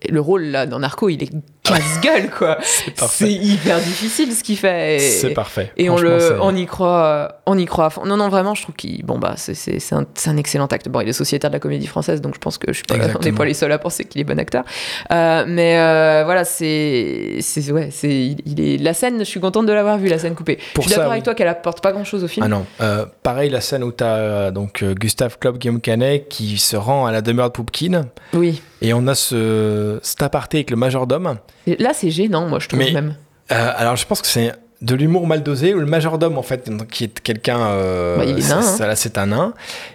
[0.07, 1.31] le rôle là dans Narco, il est
[1.65, 2.59] casse-gueule quoi.
[2.95, 4.99] C'est hyper difficile ce qu'il fait.
[4.99, 5.73] C'est parfait.
[5.77, 7.91] et on le, on y croit, on y croit.
[8.05, 10.93] Non non vraiment, je trouve qu'il, bon bah c'est c'est c'est un, un excellent acteur.
[10.93, 12.95] Bon, il est sociétaire de la comédie française, donc je pense que je suis pas,
[12.95, 13.37] on n'est Exactement.
[13.39, 14.65] pas les seuls à penser qu'il est bon acteur.
[15.11, 19.19] Euh, mais euh, voilà, c'est, c'est ouais, c'est, il, il est la scène.
[19.19, 20.59] Je suis contente de l'avoir vu la scène coupée.
[20.75, 21.15] Pour je suis d'accord oui.
[21.15, 22.45] avec toi qu'elle apporte pas grand chose au film.
[22.45, 22.67] Ah non.
[22.81, 27.07] Euh, pareil, la scène où tu as donc, Gustave Klopp, Guillaume Canet qui se rend
[27.07, 28.03] à la demeure de Poupkin
[28.35, 28.61] Oui.
[28.83, 31.37] et on a ce, cet aparté avec le majordome.
[31.67, 33.15] Là, c'est gênant, moi je trouve Mais- même.
[33.53, 36.71] Euh, alors, je pense que c'est de l'humour mal dosé où le majordome, en fait,
[36.91, 37.59] qui est quelqu'un.
[37.61, 39.55] euh, Bah, il est nain, ça, là, c'est un nain.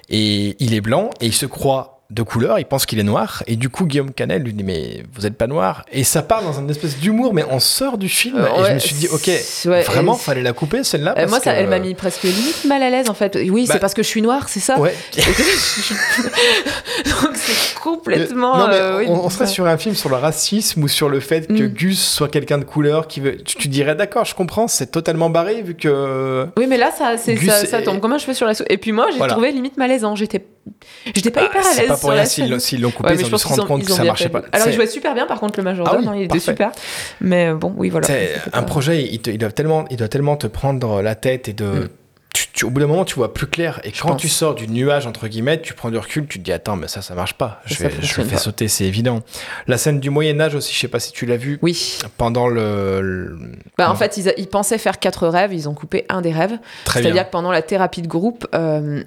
[0.10, 3.44] Et il est blanc et il se croit de couleur, il pense qu'il est noir,
[3.46, 6.42] et du coup Guillaume Canet lui dit mais vous êtes pas noir, et ça part
[6.42, 9.08] dans une espèce d'humour, mais on sort du film, Euh, et je me suis dit
[9.08, 9.28] ok,
[9.66, 11.14] ouais, vraiment fallait la couper celle-là.
[11.18, 13.36] Euh, moi, ça, que- elle m'a mis presque limite mal à l'aise en fait.
[13.50, 14.94] Oui, Bah- c'est parce que je suis noire, c'est ça Ouais.
[17.06, 18.58] Donc c'est complètement.
[18.58, 21.10] non, mais euh, oui, on, on serait sur un film sur le racisme ou sur
[21.10, 21.68] le fait que Mm.
[21.74, 23.38] Gus soit quelqu'un de couleur qui veut.
[23.38, 26.48] Tu, tu dirais d'accord, je comprends, c'est totalement barré vu que.
[26.58, 28.66] Oui, mais là, ça, ça, ça tombe comme un cheveu sur la soupe.
[28.70, 29.34] Et puis moi, j'ai Voilà.
[29.34, 30.16] trouvé limite malaisant.
[30.16, 30.44] J'étais,
[31.16, 32.50] j'étais pas Ah, hyper à c'est l'aise pas pour rien s'ils
[32.82, 34.40] l'ont- coupé, Ouais, ils je ont dû se rendre compte que ça marchait pas.
[34.52, 36.40] Alors, il C'est- jouait super bien, par contre, le majordome, Ah oui, hein, il était
[36.40, 36.72] super.
[37.22, 38.08] Mais euh, bon, oui, voilà.
[38.08, 41.48] C'est- un projet, il, te- il doit tellement, il doit tellement te prendre la tête
[41.50, 41.66] et de.
[41.66, 41.90] Mm.
[42.34, 43.82] tu- tu- au bout d'un moment, tu vois plus clair.
[43.84, 44.22] Et quand pense.
[44.22, 46.88] tu sors du nuage, entre guillemets, tu prends du recul, tu te dis Attends, mais
[46.88, 47.60] ça, ça marche pas.
[47.66, 49.22] Je vais, je le fais sauter, c'est évident.
[49.68, 51.98] La scène du Moyen-Âge aussi, je sais pas si tu l'as vu Oui.
[52.18, 53.02] pendant le.
[53.02, 53.38] le-
[53.78, 56.58] Bah, en fait, ils, pensaient faire quatre rêves, ils ont coupé un des rêves.
[56.86, 57.24] Très C'est-à-dire bien.
[57.26, 59.04] que pendant la thérapie de groupe, euh,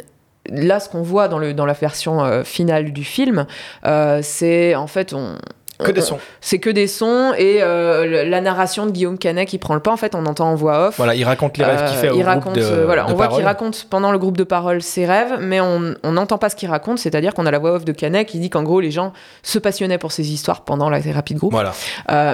[0.48, 3.46] là, ce qu'on voit dans, le, dans la version euh, finale du film,
[3.84, 5.36] euh, c'est en fait, on,
[5.78, 6.18] que des sons.
[6.40, 9.90] C'est que des sons et euh, la narration de Guillaume Canet qui prend le pas.
[9.90, 10.96] En fait, on entend en voix off.
[10.96, 13.14] Voilà, il raconte les rêves qu'il fait au il groupe raconte, de, voilà, de on
[13.16, 16.56] voit qu'il raconte pendant le groupe de parole ses rêves, mais on n'entend pas ce
[16.56, 16.98] qu'il raconte.
[16.98, 19.12] C'est-à-dire qu'on a la voix off de Canet qui dit qu'en gros les gens
[19.42, 21.52] se passionnaient pour ces histoires pendant la thérapie de groupe.
[21.52, 21.74] Voilà.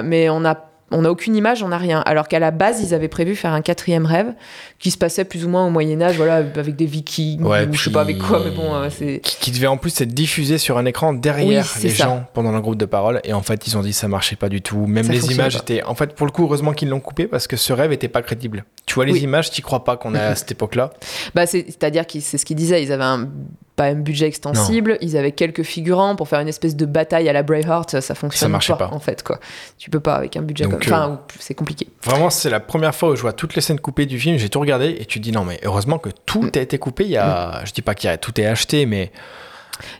[0.03, 2.01] Mais on a on n'a aucune image, on n'a rien.
[2.05, 4.33] Alors qu'à la base, ils avaient prévu faire un quatrième rêve
[4.79, 7.73] qui se passait plus ou moins au Moyen Âge, voilà, avec des Vikings, Ouais, ou
[7.73, 9.19] je sais pas avec quoi, mais bon, euh, c'est.
[9.23, 12.05] Qui, qui devait en plus être diffusé sur un écran derrière Oui, les ça.
[12.05, 13.21] gens pendant le groupe de parole.
[13.23, 14.85] Et en fait, ils ont dit que ça marchait pas du tout.
[14.87, 15.59] Même Ça les images pas.
[15.61, 15.83] étaient.
[15.83, 18.21] En fait, pour le coup, heureusement qu'ils l'ont coupé parce que ce rêve était pas
[18.21, 18.63] crédible.
[18.89, 19.19] Tu vois les Oui.
[19.21, 20.91] images, t'y crois pas qu'on est à cette époque-là.
[21.35, 23.29] Bah, c'est- c'est-à-dire que c'est ce qu'ils disaient, ils avaient un
[23.75, 27.33] pas un budget extensible, ils avaient quelques figurants pour faire une espèce de bataille à
[27.33, 28.93] la Braveheart, ça, ça fonctionne marchait pas, pas.
[28.93, 29.39] en fait quoi.
[29.77, 31.87] Tu peux pas avec un budget Donc, comme enfin ou- c'est compliqué.
[32.03, 34.37] Vraiment, c'est la première fois où je vois toutes les scènes coupées du film.
[34.37, 36.51] J'ai tout regardé et tu te dis non, mais heureusement que tout Mm.
[36.55, 37.05] a été coupé.
[37.05, 39.13] Il y a, je dis pas qu'il y a tout est acheté, mais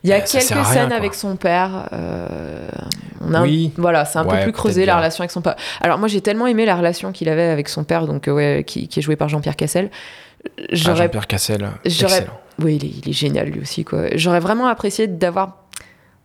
[0.04, 1.88] Il y a ça quelques rien, scènes avec son père.
[1.94, 2.68] euh,
[3.22, 3.72] on a un- Oui.
[3.78, 4.98] voilà, c'est un Ouais, peu plus creusé la bien.
[4.98, 5.56] relation avec son père.
[5.82, 8.64] Alors moi j'ai tellement aimé la relation qu'il avait avec son père, donc euh, ouais,
[8.66, 9.90] qui, qui est joué par Jean-Pierre Cassel.
[10.46, 12.40] ah, Jean-Pierre Cassel, j'aurais- excellent.
[12.62, 13.86] Oui, il est, il est génial lui aussi.
[13.86, 14.04] quoi.
[14.16, 15.58] J'aurais vraiment apprécié d'avoir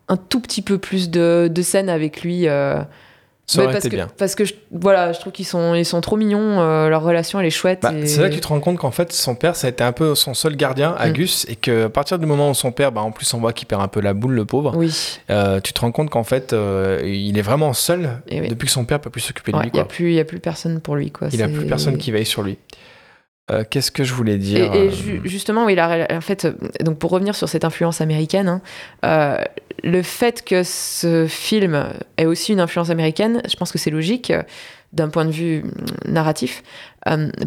[0.09, 2.47] un tout petit peu plus de, de scènes avec lui.
[2.47, 2.81] euh,
[3.47, 4.07] Ça mais aurait parce été que, bien.
[4.17, 6.59] Parce que je, voilà, je trouve qu'ils sont, ils sont trop mignons.
[6.61, 7.79] euh, leur relation, elle est chouette.
[7.83, 9.69] Bah, et- C'est là que tu te rends compte qu'en fait, son père, ça a
[9.69, 10.95] été un peu son seul gardien, Mm.
[11.01, 13.53] Agus, et que à partir du moment où son père, bah, en plus, on voit
[13.53, 14.91] qu'il perd un peu la boule, le pauvre, Oui,
[15.29, 18.47] euh, tu te rends compte qu'en fait, euh, il est vraiment seul Et oui.
[18.47, 19.69] depuis que son père peut plus s'occuper de Ouais, lui.
[19.71, 19.89] il n'y a, Quoi.
[19.93, 21.11] plus- y a plus personne pour lui.
[21.11, 21.27] Quoi.
[21.31, 22.57] Il a C'est- plus personne qui veille sur lui.
[23.51, 26.53] Euh, Qu'est-ce que je voulais dire et euh, ju- justement, oui, la- en fait, euh,
[26.81, 28.61] donc pour revenir sur cette influence américaine, hein,
[29.05, 29.37] euh,
[29.83, 31.85] le fait que ce film
[32.17, 34.41] ait aussi une influence américaine, je pense que c'est logique euh,
[34.93, 36.63] d'un point de vue mm, narratif,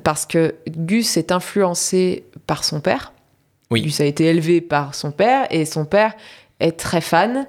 [0.05, 3.13] parce que Gus est influencé par son père.
[3.73, 3.83] Oui.
[3.83, 6.13] Gus a été élevé par son père et son père
[6.61, 7.47] est très fan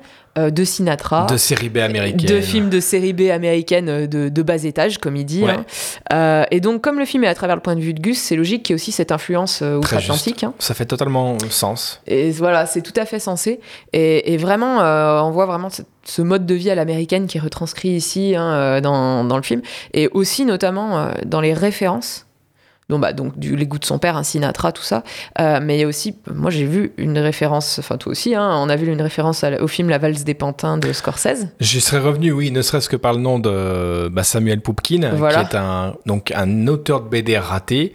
[0.49, 1.25] de Sinatra.
[1.25, 2.29] de série B américaine.
[2.29, 5.43] de films de série B américaine euh, de, de bas étage, comme il dit.
[5.43, 5.51] Ouais.
[5.51, 5.65] hein.
[6.13, 8.17] Euh, et donc, comme le film est à travers le point de vue de Gus,
[8.19, 10.43] c'est logique qu'il y ait aussi cette influence euh, outre-Atlantique.
[10.43, 10.53] hein.
[10.59, 12.01] Ça fait totalement sens.
[12.07, 13.59] Et voilà, c'est tout à fait sensé.
[13.93, 17.37] Et, et vraiment, euh, on voit vraiment ce, ce mode de vie à l'américaine qui
[17.37, 19.61] est retranscrit ici hein, euh, dans, dans le film.
[19.93, 22.25] Et aussi, notamment, euh, dans les références.
[22.89, 25.03] Donc, bah, donc du, les goûts de son père, un Sinatra, tout ça.
[25.39, 28.49] Euh, mais il y a aussi, moi j'ai vu une référence, enfin toi aussi, hein,
[28.57, 31.47] on a vu une référence au film La valse des pantins de Scorsese.
[31.59, 35.43] J'y serais revenu, oui, ne serait-ce que par le nom de bah, Samuel Poupkin, Voilà.
[35.45, 37.93] qui est un, donc, un auteur de BD raté,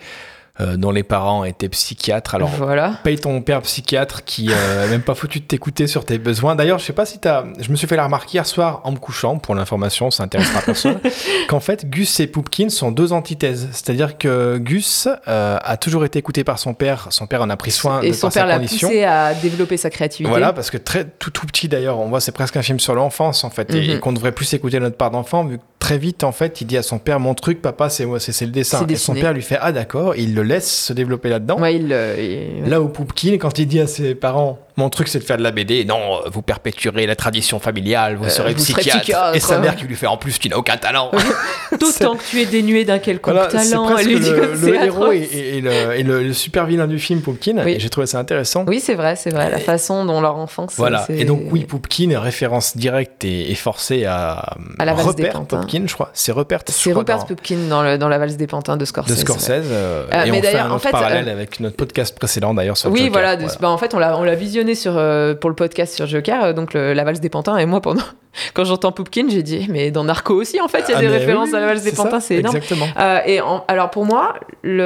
[0.61, 2.35] euh, dont les parents étaient psychiatres.
[2.37, 3.01] Alors, voilà.
[3.03, 6.55] paye ton père psychiatre qui euh, même pas foutu de t'écouter sur tes besoins.
[6.55, 8.93] D'ailleurs, je sais pas si t'as, je me suis fait la remarque hier soir en
[8.93, 11.01] me couchant, pour l'information, ça intéressera personne,
[11.49, 13.69] qu'en fait, Gus et Poupkin sont deux antithèses.
[13.73, 17.57] C'est-à-dire que Gus euh, a toujours été écouté par son père, son père en a
[17.57, 18.89] pris soin Et de son par père l'a condition.
[18.89, 20.31] poussé à développer sa créativité.
[20.31, 22.95] Voilà, parce que très tout tout petit d'ailleurs, on voit c'est presque un film sur
[22.95, 24.01] l'enfance en fait, et- et, Mhm.
[24.01, 26.79] qu'on devrait plus écouter notre part d'enfant, vu que très vite en fait, il dit
[26.79, 28.87] à son père mon truc, papa, c'est moi, c'est le dessin.
[28.89, 31.61] Et son père lui fait ah d'accord, et il le laisse se développer là-dedans.
[31.61, 35.19] Ouais, il, il- Là où Poupkin, quand il dit à ses parents mon truc c'est
[35.19, 38.55] de faire de la BD, non, euh, vous perpétuerez la tradition familiale, vous Euh, serez
[38.55, 39.01] vous serez psychiatre.
[39.03, 41.11] psychiatre, Et sa mère qui lui fait en plus tu n'as aucun talent.
[41.73, 43.87] D'autant que tu es dénué d'un quelconque Voilà, c'est talent.
[43.87, 45.15] presque elle lui dit le, comme le c'est héros atroce.
[45.15, 47.57] et, et- et le, et le- le super vilain du film Poupkin.
[47.65, 47.73] Oui.
[47.73, 48.65] Et j'ai trouvé ça intéressant.
[48.67, 49.51] Oui, c'est vrai, c'est vrai.
[49.51, 50.75] La façon dont leur enfance.
[50.77, 51.05] Voilà.
[51.09, 55.29] Et donc, oui, Poupkin, référence directe et, et forcée à, À la valse des.
[55.29, 56.11] Popkin, je crois.
[56.15, 56.61] C'est Rupert.
[56.67, 59.11] je C'est Rupert dans- Pupkin dans, le, dans la valse des pantins de Scorsese.
[59.11, 59.15] de.
[59.17, 59.51] Scorsese.
[59.51, 62.17] euh, Euh, et mais on fait d'ailleurs, un en fait, parallèle euh, avec notre podcast
[62.17, 63.13] précédent, d'ailleurs, sur Oui, Joker.
[63.13, 63.37] voilà.
[63.61, 64.35] bah, en fait, on l'a, on l'a
[64.65, 67.57] visionné sur, euh, pour le podcast sur Joker, euh, donc le- la valse des pantins.
[67.59, 68.03] Et moi, pendant,
[68.55, 71.01] quand j'entends Pupkin, j'ai dit, mais dans Narco aussi, en fait, il y a Ah,
[71.01, 72.57] des références oui, à la valse des pantins, c'est énorme.
[72.57, 72.87] Exactement.
[72.99, 74.35] Euh, et en- alors pour moi,
[74.65, 74.77] il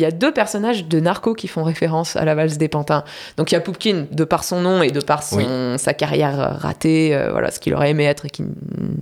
[0.00, 3.04] y a deux personnages de narco qui font référence à la valse des pantins.
[3.36, 6.58] Donc il y a Poupkin de par son nom et de par son, sa carrière
[6.60, 8.42] ratée, voilà ce qu'il aurait aimé être et qui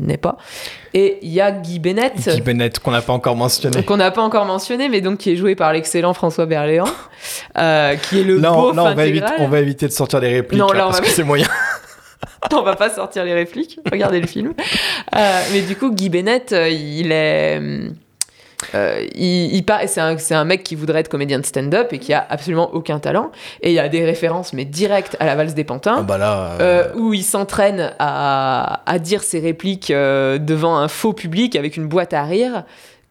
[0.01, 0.37] n'est pas.
[0.99, 2.14] Et il y a Guy Bennett.
[2.16, 3.82] Guy Bennett, qu'on n'a pas encore mentionné.
[3.82, 6.88] qu'on n'a pas encore mentionné, mais donc qui est joué par l'excellent François Berléand,
[7.59, 10.20] euh, qui est le Là, on, là, on va éviter, on va éviter de sortir
[10.20, 11.47] les répliques, Non, là, là, on parce va- que c'est moyen.
[12.53, 14.55] on va pas sortir les répliques, regardez le film.
[15.14, 17.61] Euh, mais du coup, Guy Bennett, euh, il est.
[18.74, 22.12] euh, il, il part- c'est un, mec qui voudrait être comédien de stand-up et qui
[22.12, 23.30] a absolument aucun talent.
[23.61, 25.96] Et il y a des références, mais directes à la valse des pantins.
[25.98, 30.88] Ah bah là, euh, euh, où il s'entraîne à, à dire ses répliques devant un
[30.88, 32.64] faux public avec une boîte à rire,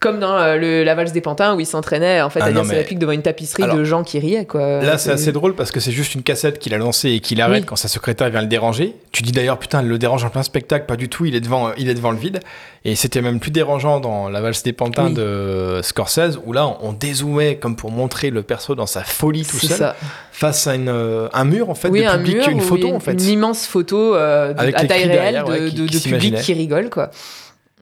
[0.05, 2.51] Comme dans euh, le, la valse des pantins où il s'entraînait en fait Ah à
[2.51, 4.83] non, dire ses mais- répliques devant une tapisserie Alors, de gens qui riaient quoi.
[4.83, 7.41] Là, c'est assez drôle parce que c'est juste une cassette qu'il a lancée et qu'il
[7.41, 7.65] arrête Oui.
[7.65, 8.93] quand sa secrétaire vient le déranger.
[9.11, 11.39] Tu dis d'ailleurs, putain, elle le dérange en plein spectacle, pas du tout, il est
[11.41, 12.39] devant, il est devant le vide.
[12.87, 15.13] Et c'était même plus dérangeant dans La valse des pantins Oui.
[15.15, 19.57] de Scorsese, où là, on dézoomait comme pour montrer le perso dans sa folie tout
[19.57, 19.95] seul, ça.
[20.31, 22.93] face à une, euh, un mur, en fait, oui, de un public, mur une photo,
[22.93, 23.13] en fait.
[23.13, 26.03] Une immense photo euh, de- à taille réelle derrière, ouais, de, qui- de- qui de
[26.15, 27.09] public qui rigole quoi.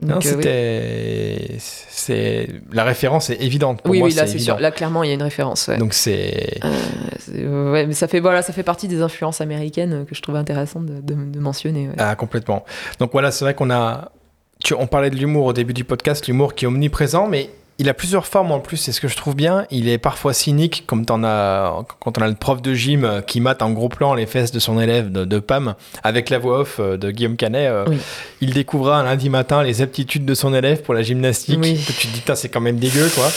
[0.03, 0.23] Non, euh, oui.
[0.25, 1.55] c'était.
[1.59, 2.47] C'est...
[2.71, 3.81] La référence est évidente.
[3.81, 4.59] Pour Oui, moi, oui, là c'est sûr.
[4.59, 5.67] Là clairement il y a une référence.
[5.67, 5.77] ouais.
[5.77, 6.59] Donc c'est.
[6.63, 6.69] Euh,
[7.19, 10.35] c'est- ouais, mais ça fait voilà, ça fait partie des influences américaines que je trouve
[10.35, 11.87] intéressant de, de- de mentionner.
[11.87, 11.95] ouais.
[11.97, 12.65] Ah, complètement.
[12.99, 14.11] Donc voilà, c'est vrai qu'on a.
[14.63, 17.49] Tu, on parlait de l'humour au début du podcast, l'humour qui est omniprésent, mais
[17.79, 18.77] il a plusieurs formes en plus.
[18.77, 19.65] C'est ce que je trouve bien.
[19.71, 23.21] Il est parfois cynique, comme t'en as, quand on a le prof de gym euh,
[23.21, 26.37] qui mate en gros plan les fesses de son élève de, de Pam, avec la
[26.39, 27.67] voix off euh, de Guillaume Canet.
[27.69, 27.97] euh, Oui.
[28.41, 31.59] Il découvrira un lundi matin les aptitudes de son élève pour la gymnastique.
[31.61, 31.79] Oui.
[31.85, 33.29] Tu te dis, c'est quand même dégueu, quoi.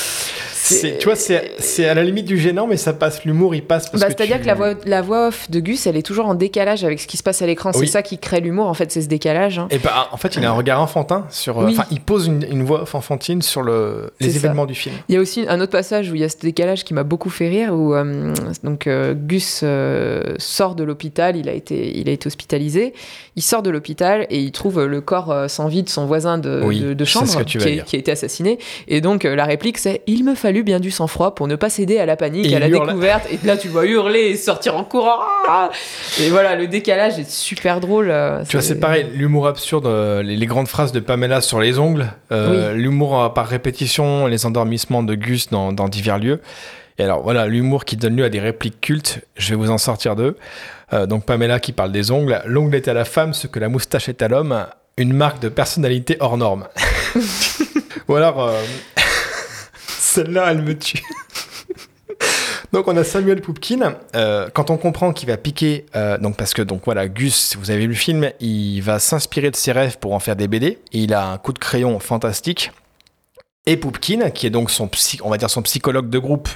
[0.68, 3.24] Tu vois, c'est c'est à la limite du gênant, mais ça passe.
[3.24, 3.88] L'humour, il passe.
[3.88, 6.26] parce Bah, C'est-à-dire tu- que la voix, la voix off de Gus, elle est toujours
[6.26, 7.70] en décalage avec ce qui se passe à l'écran.
[7.74, 7.86] Oui.
[7.86, 9.58] C'est ça qui crée l'humour, en fait, c'est ce décalage.
[9.58, 9.68] hein.
[9.70, 11.58] Et bah, en fait, il a un regard enfantin sur.
[11.58, 11.72] Oui.
[11.72, 14.36] Enfin, il pose une, une voix off enfantine sur le, les ça.
[14.38, 14.94] événements du film.
[15.08, 17.04] Il y a aussi un autre passage où il y a ce décalage qui m'a
[17.04, 18.32] beaucoup fait rire, où euh,
[18.64, 22.92] donc, euh, Gus euh, sort de l'hôpital, il, a été- il a été hospitalisé,
[23.36, 26.62] il sort de l'hôpital et il trouve le corps sans vie de son voisin de,
[26.64, 28.58] Oui, de- de je sais chambre qui, est- qui a été assassiné.
[28.88, 31.98] Et donc la réplique c'est «Il me fallut bien du sang-froid pour ne pas céder
[31.98, 32.86] à la panique, Et à la hurle.
[32.86, 35.18] découverte.» Et là tu vois hurler et sortir en courant.
[36.20, 38.10] Et voilà, le décalage est super drôle.
[38.10, 41.60] euh, Tu vois, c'est pareil, l'humour absurde, euh, les, les grandes phrases de Pamela sur
[41.60, 46.40] les ongles, euh, l'humour par répétition, les endormissements de Gus dans, dans divers lieux.
[46.98, 49.76] Et alors voilà, l'humour qui donne lieu à des répliques cultes, je vais vous en
[49.78, 50.36] sortir deux.
[50.92, 53.68] Euh, donc Pamela qui parle des ongles, l'ongle est à la femme ce que la
[53.68, 56.66] moustache est à l'homme, une marque de personnalité hors norme.
[58.08, 58.62] Ou alors, euh,
[60.16, 61.02] celle-là, elle me tue.
[62.72, 63.96] Donc on a Samuel Poupkin.
[64.14, 67.70] Euh, quand on comprend qu'il va piquer, euh, donc parce que donc voilà, Gus, vous
[67.70, 70.78] avez vu le film, il va s'inspirer de ses rêves pour en faire des BD.
[70.92, 72.72] Et il a un coup de crayon fantastique.
[73.66, 76.48] Et Poupkin, qui est donc son psy, on va dire son psychologue de groupe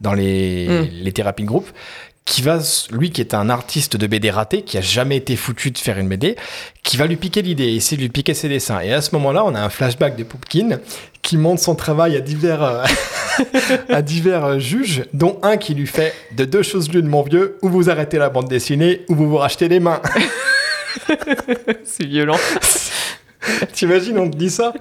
[0.00, 0.88] dans les, Mm.
[1.02, 1.68] les thérapies de groupe,
[2.24, 2.58] qui va,
[2.90, 5.96] lui qui est un artiste de BD raté, qui a jamais été foutu de faire
[5.98, 6.36] une BD,
[6.82, 8.80] qui va lui piquer l'idée, essayer de lui piquer ses dessins.
[8.80, 10.80] Et à ce moment-là, on a un flashback de Poupkin
[11.26, 12.84] qui montre son travail à divers, euh,
[13.88, 17.58] à divers euh, juges, dont un qui lui fait de deux choses l'une, mon vieux,
[17.62, 20.00] ou vous arrêtez la bande dessinée, ou vous vous rachetez les mains.
[21.84, 22.38] c'est violent.
[23.72, 24.72] T'imagines, on te dit ça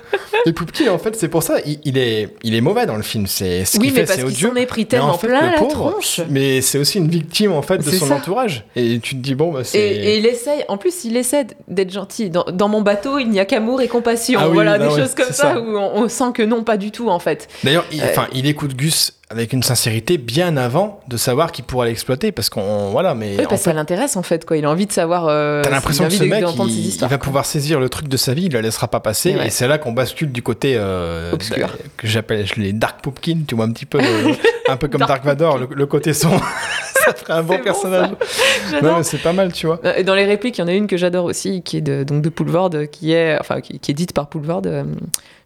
[0.46, 3.04] Et Poupkin, en fait, c'est pour ça, il, il est, il est mauvais dans le
[3.04, 3.28] film.
[3.28, 4.50] C'est ce Oui, qu'il mais fait, parce c'est qu'il odieux.
[4.50, 6.22] s'en est pris Mais tellement en fait, plein le la pauvre, tronche.
[6.30, 8.16] Mais c'est aussi une victime en fait de C'est son ça.
[8.16, 8.66] entourage.
[8.76, 9.78] Et tu te dis bon bah c'est.
[9.80, 12.30] Et, et il essaye, en plus, il essaie d'être gentil.
[12.30, 14.40] Dans, dans mon bateau, il n'y a qu'amour et compassion.
[14.42, 15.60] Ah oui, voilà, bah des choses comme ça, ça.
[15.60, 17.48] où on, on sent que non, pas du tout, en fait.
[17.64, 21.66] D'ailleurs, il, Euh, enfin, il écoute Gus avec une sincérité bien avant de savoir qu'il
[21.66, 24.56] pourra l'exploiter parce qu'on voilà mais Oui, parce que ça l'intéresse, en fait, quoi.
[24.58, 25.26] Il a envie de savoir.
[25.28, 27.18] euh, T'as l'impression que ce de- mec, il, il va quoi.
[27.18, 29.32] pouvoir saisir le truc de sa vie, il le laissera pas passer.
[29.32, 29.48] Et ouais.
[29.48, 31.76] Et c'est là qu'on bascule du côté euh, Obscur.
[31.98, 34.36] que j'appelle les Dark Poopkin, tu vois un petit peu, le-
[34.72, 36.46] un peu comme Dark Dark Vador, le, le côté sombre.
[37.06, 38.10] ça ferait un bon personnage.
[38.72, 38.92] J'adore.
[38.92, 39.80] non, mais c'est pas mal, tu vois.
[39.86, 41.82] Euh, Et dans les répliques, il y en a une que j'adore aussi, qui est
[41.82, 44.64] de, donc de Poulvord, qui est, enfin, qui, qui est dite par Poulvord.
[44.66, 44.84] euh,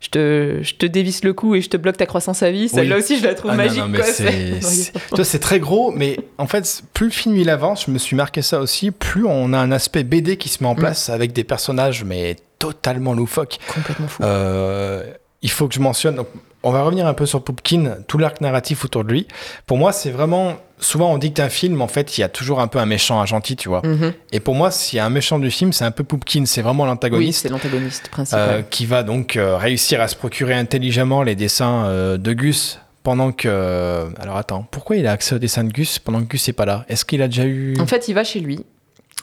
[0.01, 2.69] je, te, je te dévisse le cou et je te bloque ta croissance à vie.
[2.69, 3.01] Celle-là Oui.
[3.01, 3.79] aussi, je la trouve Ah magique.
[3.85, 5.23] non, quoi.
[5.23, 8.41] c'est- très gros, mais en fait, plus le film il avance, je me suis marqué
[8.41, 10.79] ça aussi, plus on a un aspect BD qui se met en Mm.
[10.79, 13.57] place avec des personnages, mais totalement loufoques.
[13.73, 14.23] Complètement fou.
[14.23, 15.03] Euh,
[15.41, 16.15] il faut que je mentionne.
[16.15, 16.27] donc,
[16.63, 19.27] on va revenir un peu sur Poupkin, tout l'arc narratif autour de lui.
[19.65, 20.55] Pour moi, c'est vraiment.
[20.81, 22.79] Souvent, on dit que t'es un film, en fait, il y a toujours un peu
[22.79, 23.81] un méchant, un gentil, tu vois.
[23.85, 24.13] Mhm.
[24.31, 26.61] Et pour moi, s'il y a un méchant du film, c'est un peu Poupkin, c'est
[26.61, 27.41] vraiment Oui, l'antagoniste.
[27.41, 28.65] c'est l'antagoniste euh, principal.
[28.69, 33.31] qui va donc euh, réussir à se procurer intelligemment les dessins euh, de Gus pendant
[33.33, 33.47] que.
[33.49, 36.53] euh, alors attends, pourquoi il a accès aux dessins de Gus pendant que Gus n'est
[36.53, 36.85] pas là?
[36.87, 37.77] Est-ce qu'il a déjà eu.
[37.81, 38.59] En fait, il va chez lui.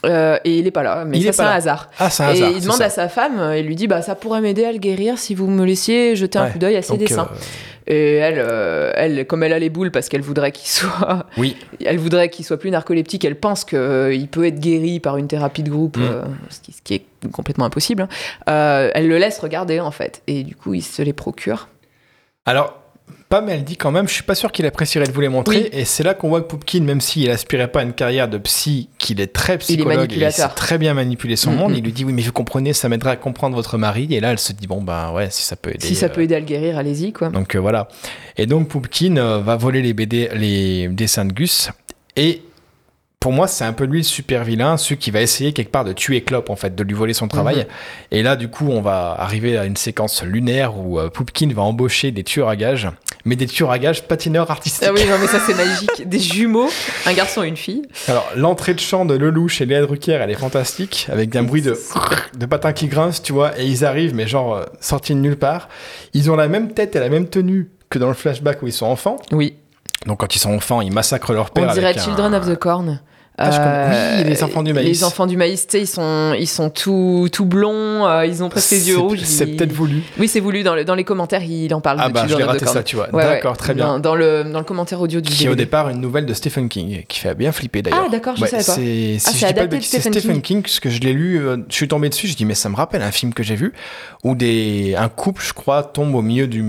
[0.05, 1.89] Euh, et il est pas là, mais ça est c'est un hasard.
[1.99, 2.51] Ah, c'est un et hasard.
[2.55, 2.85] il demande ça.
[2.85, 5.47] à sa femme, il lui dit bah ça pourrait m'aider à le guérir si vous
[5.47, 7.29] me laissiez jeter un Ouais, coup d'œil à ses Donc, dessins.
[7.31, 7.35] euh,
[7.87, 11.55] Et elle, euh, elle, comme elle a les boules parce qu'elle voudrait qu'il soit, oui,
[11.83, 13.25] elle voudrait qu'il soit plus narcoleptique.
[13.25, 16.25] Elle pense que euh, il peut être guéri par une thérapie de groupe, Mm.
[16.49, 18.07] ce, qui, ce qui est complètement impossible.
[18.47, 18.89] hein.
[18.93, 21.69] Elle le laisse regarder en fait, et du coup il se les procure.
[22.45, 22.79] Alors,
[23.29, 25.63] Pam, elle dit quand même, je suis pas sûr qu'il apprécierait de vous les montrer.
[25.63, 25.69] Oui.
[25.73, 28.37] Et c'est là qu'on voit que Poupkin, même s'il aspirait pas à une carrière de
[28.37, 30.49] psy, qu'il est très psychologue et il manipulateur.
[30.49, 31.75] sait très bien manipuler son Mm, monde, mm.
[31.75, 34.07] il lui dit oui, mais vous comprenez, ça m'aiderait à comprendre votre mari.
[34.11, 35.85] Et là, elle se dit bon, ben ouais, si ça peut aider.
[35.85, 37.27] si ça euh, peut aider à le guérir, allez-y quoi.
[37.29, 37.89] Donc euh, voilà.
[38.37, 41.69] Et donc Poupkin euh, va voler les BD, les dessins de Gus.
[42.15, 42.43] Et
[43.19, 45.83] pour moi, c'est un peu lui le super vilain, celui qui va essayer quelque part
[45.83, 47.57] de tuer Klopp, en fait, de lui voler son travail.
[47.57, 47.65] Mhm.
[48.11, 51.63] Et là, du coup, on va arriver à une séquence lunaire où euh, Poupkin va
[51.63, 52.87] embaucher des tueurs à gages,
[53.25, 54.87] mais des tueurs à gages patineurs artistiques.
[54.87, 56.07] Ah oui, non, mais ça c'est magique.
[56.07, 56.69] Des jumeaux,
[57.05, 57.81] un garçon et une fille.
[58.07, 61.63] Alors, l'entrée de chant de Lelouch et Léa Drucker, elle est fantastique, avec un bruit
[61.63, 61.77] de,
[62.37, 65.37] de patins qui grincent, tu vois, et ils arrivent, mais genre, euh, sortis de nulle
[65.37, 65.69] part.
[66.13, 68.73] Ils ont la même tête et la même tenue que dans le flashback où ils
[68.73, 69.17] sont enfants.
[69.31, 69.55] Oui.
[70.05, 71.69] Donc, quand ils sont enfants, ils massacrent leur père.
[71.69, 72.99] On dirait avec un- Children of the Corn.
[73.39, 74.87] Ah, je oui, les enfants du maïs.
[74.87, 78.41] Les enfants du maïs, tu sais, ils sont, ils sont tout, tout blonds, euh, ils
[78.43, 79.19] ont presque les yeux rouges.
[79.25, 80.01] C'est ils- peut-être voulu.
[80.17, 80.63] Oui, c'est voulu.
[80.63, 82.81] Dans, le- dans les commentaires, il en parle Ah de bah, je l'ai raté ça,
[82.81, 83.13] tu vois.
[83.13, 83.57] Ouais, D'accord, ouais.
[83.57, 83.85] très bien.
[83.85, 85.65] Dans, dans le, dans le commentaire audio du Qui est au DVD.
[85.65, 88.05] départ une nouvelle de Stephen King, qui fait bien flipper d'ailleurs.
[88.07, 88.71] Ah, d'accord, je savais pas.
[88.73, 90.99] C'est, si Ah, je c'est dis pas adapté de Stephen Stephen King, parce que je
[91.01, 93.35] l'ai lu, euh, je suis tombé dessus, je dis mais ça me rappelle un film
[93.35, 93.71] que j'ai vu,
[94.23, 96.63] où des, un couple, je crois, tombe au milieu du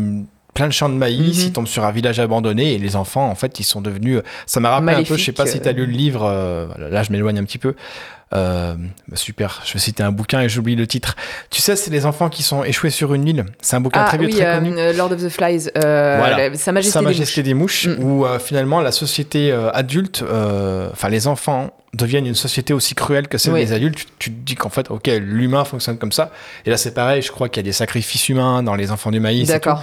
[0.58, 1.44] plein de champs de maïs, Mhm.
[1.46, 4.20] ils tombent sur un village abandonné et les enfants, en fait, ils sont devenus.
[4.46, 6.66] Ça m'a rappelé un peu, je sais pas si tu as lu le livre, euh,
[6.90, 7.74] là je m'éloigne un petit peu.
[8.34, 8.74] Euh,
[9.08, 11.16] bah, super, je vais citer un bouquin et j'oublie le titre.
[11.48, 13.46] Tu sais, c'est les enfants qui sont échoués sur une île.
[13.62, 14.74] C'est un bouquin Ah très vieux, oui, très euh, connu.
[14.78, 16.54] euh, Lord of the Flies, euh, Voilà.
[16.56, 18.02] Sa Majesté, Sa des Majesté des Mouches, Mm.
[18.04, 22.94] où euh, finalement la société euh, adulte, euh, enfin les enfants deviennent une société aussi
[22.94, 23.64] cruelle que celle Oui.
[23.64, 23.96] des adultes.
[24.00, 26.30] Tu, tu te dis qu'en fait, ok, l'humain fonctionne comme ça.
[26.66, 27.22] Et là, c'est pareil.
[27.22, 29.48] Je crois qu'il y a des sacrifices humains dans les enfants du maïs.
[29.48, 29.54] Mouches.
[29.54, 29.82] D'accord.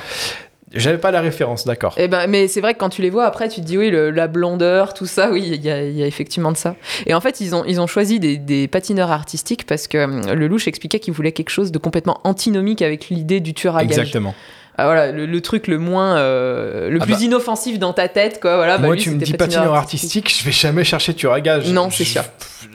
[0.73, 1.93] J'avais pas la référence, d'accord.
[1.97, 3.91] Eh ben, mais c'est vrai que quand tu les vois après, tu te dis oui,
[3.91, 6.75] le- la blondeur, tout ça, oui, il y, a- il y a effectivement de ça.
[7.05, 10.33] Et en fait, ils ont, ils ont choisi des, des patineurs artistiques parce que hum,
[10.33, 13.85] le louche expliquait qu'il voulait quelque chose de complètement antinomique avec l'idée du tueur à
[13.85, 13.99] gages.
[13.99, 14.33] Exactement.
[14.77, 17.21] Ah, voilà, le, le truc le moins, euh, le Ah plus bah.
[17.21, 18.57] inoffensif dans ta tête, quoi.
[18.57, 21.41] Voilà, bah, Moi, lui, tu me dis patineur artistique, je vais jamais chercher tueur à
[21.41, 21.69] gage.
[21.71, 22.23] Non, c'est sûr.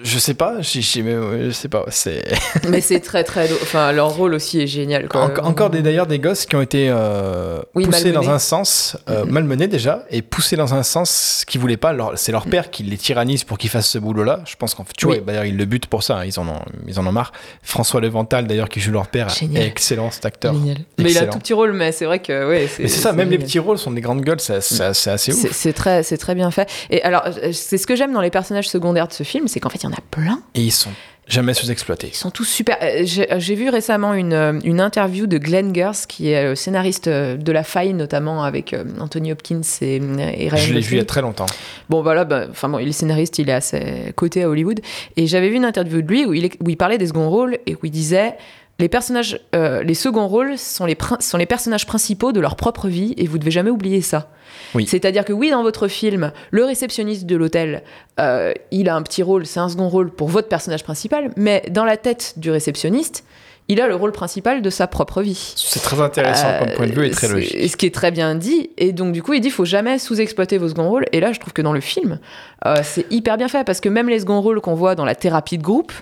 [0.02, 1.84] Je sais pas, je, je, sais pas.
[1.88, 2.22] C'est
[2.68, 3.50] Mais c'est très, très.
[3.52, 5.24] Enfin, leur rôle aussi est génial, quoi.
[5.42, 8.26] En- encore des d'ailleurs des gosses qui ont été euh, Oui, poussés malmenés.
[8.26, 11.94] dans un sens euh, malmenés déjà et poussés dans un sens qu'ils voulaient pas.
[12.14, 14.40] C'est leur père qui les tyrannise pour qu'ils fassent ce boulot-là.
[14.46, 15.16] Je pense qu'en fait, tu Oui.
[15.16, 16.18] vois, d'ailleurs ils le butent pour ça.
[16.18, 16.24] hein.
[16.24, 17.32] Ils en ont, ils en ont marre.
[17.62, 19.62] François Levental d'ailleurs qui joue leur père, Génial.
[19.62, 20.54] est excellent cet acteur.
[20.54, 20.78] Génial.
[20.98, 21.32] Mais il a Excellent.
[21.32, 22.68] tout petit rôle, mais c'est vrai que, ouais.
[22.78, 24.40] Mais c'est ça, même les petits rôles sont des grandes gueules.
[24.40, 25.52] C'est c'est- assez ouf.
[25.52, 26.68] c'est très, c'est très bien fait.
[26.90, 29.60] Et alors, euh, c'est ce que j'aime dans les personnages secondaires de ce film, c'est
[29.60, 30.40] qu'en fait, il y en a plein.
[30.54, 30.90] Et ils sont
[31.28, 32.08] jamais sous-exploités.
[32.12, 32.76] Ils sont tous super.
[32.82, 36.54] Euh, J'ai j'ai vu récemment une, euh, une interview de Glenn Gers, qui est le
[36.56, 40.80] scénariste euh, de La Faille, notamment avec euh, Anthony Hopkins et, et Ryan Je l'ai
[40.80, 41.46] vu il y a très longtemps.
[41.88, 44.80] Bon, voilà, bah, enfin bon, il est scénariste, il est à ses côtés à Hollywood.
[45.16, 47.58] Et j'avais vu une interview de lui où il, où il parlait des seconds rôles
[47.66, 48.34] et où il disait
[48.80, 52.56] les personnages, euh, les seconds rôles sont les, prin- sont les personnages principaux de leur
[52.56, 54.28] propre vie et vous devez jamais oublier ça.
[54.74, 54.86] Oui.
[54.88, 57.82] C'est-à-dire que oui, dans votre film, le réceptionniste de l'hôtel,
[58.18, 61.62] euh, il a un petit rôle, c'est un second rôle pour votre personnage principal, mais
[61.70, 63.24] dans la tête du réceptionniste,
[63.68, 65.54] il a le rôle principal de sa propre vie.
[65.56, 67.70] C'est très intéressant comme point de vue et très Euh, logique.
[67.70, 68.70] Ce qui est très bien dit.
[68.78, 71.04] Et donc, du coup, il dit faut jamais sous-exploiter vos seconds rôles.
[71.12, 72.18] Et là, je trouve que dans le film,
[72.66, 75.14] euh, c'est hyper bien fait parce que même les seconds rôles qu'on voit dans la
[75.14, 75.92] thérapie de groupe.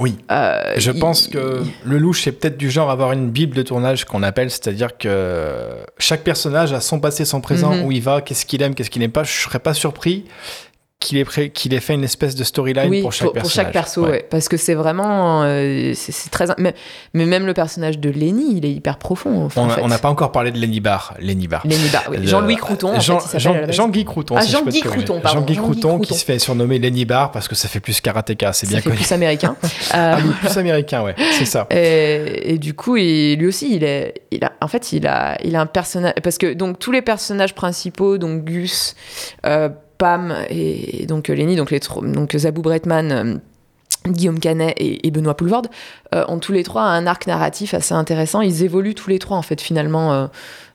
[0.00, 0.16] Oui.
[0.30, 3.54] euh, Je il- pense que le louche est peut-être du genre à avoir une bible
[3.54, 5.48] de tournage qu'on appelle, c'est-à-dire que
[5.98, 7.84] chaque personnage a son passé, son présent, Mhm.
[7.84, 9.22] où il va, qu'est-ce qu'il aime, qu'est-ce qu'il n'aime pas.
[9.24, 10.24] Je serais pas surpris
[11.00, 13.72] qu'il ait, pré- qu'il ait fait une espèce de storyline oui, pour chaque personnage.
[13.72, 14.10] perso, Ouais.
[14.10, 14.26] ouais.
[14.30, 15.42] Parce que c'est vraiment.
[15.44, 16.44] euh, c'est c'est très.
[16.58, 16.74] Mais,
[17.14, 19.44] mais même le personnage de Lenny, il est hyper profond.
[19.46, 19.80] enfin, On en a- fait.
[19.82, 21.14] on n'a pas encore parlé de Lenny Barr.
[21.18, 21.62] Lenny Barr.
[21.66, 22.18] Lenny Bar, oui.
[22.18, 23.74] Le- Jean-Louis Crouton, en Jean, fait, la base.
[23.76, 24.36] Jean-Guy Crouton.
[24.36, 24.80] Ah, si Jean-Guy.
[24.82, 26.14] Crouton, pardon, Jean-Guy Crouton qui Crouton.
[26.14, 28.90] se fait surnommer Lenny Barr parce que ça fait plus karatéka, c'est Ça bien fait
[28.90, 28.96] connu.
[28.96, 29.56] plus américain.
[29.94, 31.66] Euh, Ah oui, plus américain, ouais, c'est ça.
[31.70, 35.36] Et, et du coup, il- lui aussi, il est, il a, en fait, il a,
[35.42, 38.94] il a un personnage parce que donc tous les personnages principaux, donc Gus,
[39.46, 39.68] euh,
[40.00, 43.12] Pam et donc Lenny, donc les donc Zabou Bretman.
[43.12, 43.38] euh,
[44.06, 45.68] Guillaume Canet et, et Benoît Poulvorde
[46.14, 48.40] euh, ont tous les trois un arc narratif assez intéressant.
[48.40, 50.26] Ils évoluent tous les trois en fait finalement euh,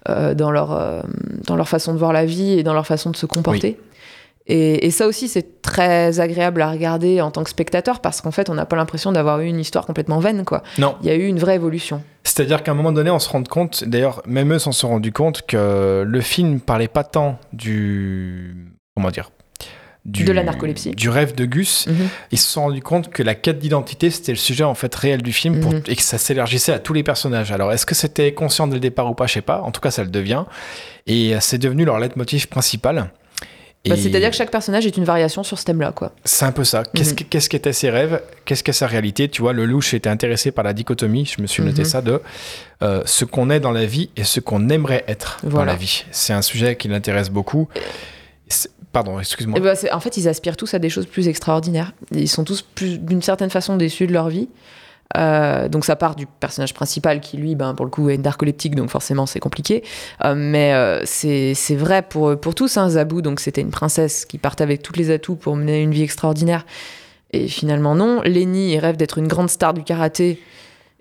[0.10, 1.02] euh, dans leur euh,
[1.48, 3.80] dans leur façon de voir la vie et dans leur façon de se comporter.
[4.46, 8.30] Et, et ça aussi c'est très agréable à regarder en tant que spectateur parce qu'en
[8.30, 10.62] fait on n'a pas l'impression d'avoir eu une histoire complètement vaine quoi.
[10.78, 12.04] Non, Il y a eu une vraie évolution.
[12.24, 15.12] C'est-à-dire qu'à un moment donné, on se rend compte, d'ailleurs, même eux s'en sont rendus
[15.12, 18.72] compte que le film parlait pas tant du.
[18.96, 19.30] Comment dire
[20.06, 20.92] du, De la narcolepsie.
[20.92, 21.88] Du rêve de Gus.
[21.88, 22.08] Mhm.
[22.32, 25.24] Ils se sont rendus compte que la quête d'identité, c'était le sujet en fait réel
[25.24, 25.82] du film pour- Mhm.
[25.88, 27.52] et que ça s'élargissait à tous les personnages.
[27.52, 29.62] Alors, est-ce que c'était conscient dès le départ ou pas Je sais pas.
[29.62, 30.44] En tout cas, ça le devient.
[31.08, 33.10] Et euh, c'est devenu leur leitmotiv principal.
[33.88, 36.12] Bah, C'est-à-dire que chaque personnage est une variation sur ce thème-là, quoi.
[36.24, 36.84] c'est un peu ça.
[36.94, 38.22] Qu'est-ce que- qu'est-ce qu'étaient ses rêves?
[38.46, 39.28] Qu'est-ce qu'est sa réalité?
[39.30, 41.26] Tu vois, le louche était intéressé par la dichotomie.
[41.26, 41.88] Je me suis noté Mhm.
[41.88, 42.22] ça de
[42.84, 46.06] euh, ce qu'on est dans la vie et ce qu'on aimerait être dans la vie.
[46.12, 47.68] C'est un sujet qui l'intéresse beaucoup.
[48.96, 49.60] Pardon, excuse-moi.
[49.60, 51.92] Bah, c'est- en fait, ils aspirent tous à des choses plus extraordinaires.
[52.14, 54.48] Ils sont tous d'une certaine façon déçus de leur vie.
[55.18, 58.74] Euh, donc ça part du personnage principal qui, lui, ben, pour le coup, est narcoleptique,
[58.74, 59.84] donc forcément c'est compliqué.
[60.24, 62.78] Euh, mais euh, c'est c'est vrai pour, pour tous.
[62.78, 65.92] Hein, Zabou, donc c'était une princesse qui partait avec tous les atouts pour mener une
[65.92, 66.66] vie extraordinaire.
[67.34, 68.22] Et finalement, non.
[68.22, 70.42] Lenny, il rêve d'être une grande star du karaté.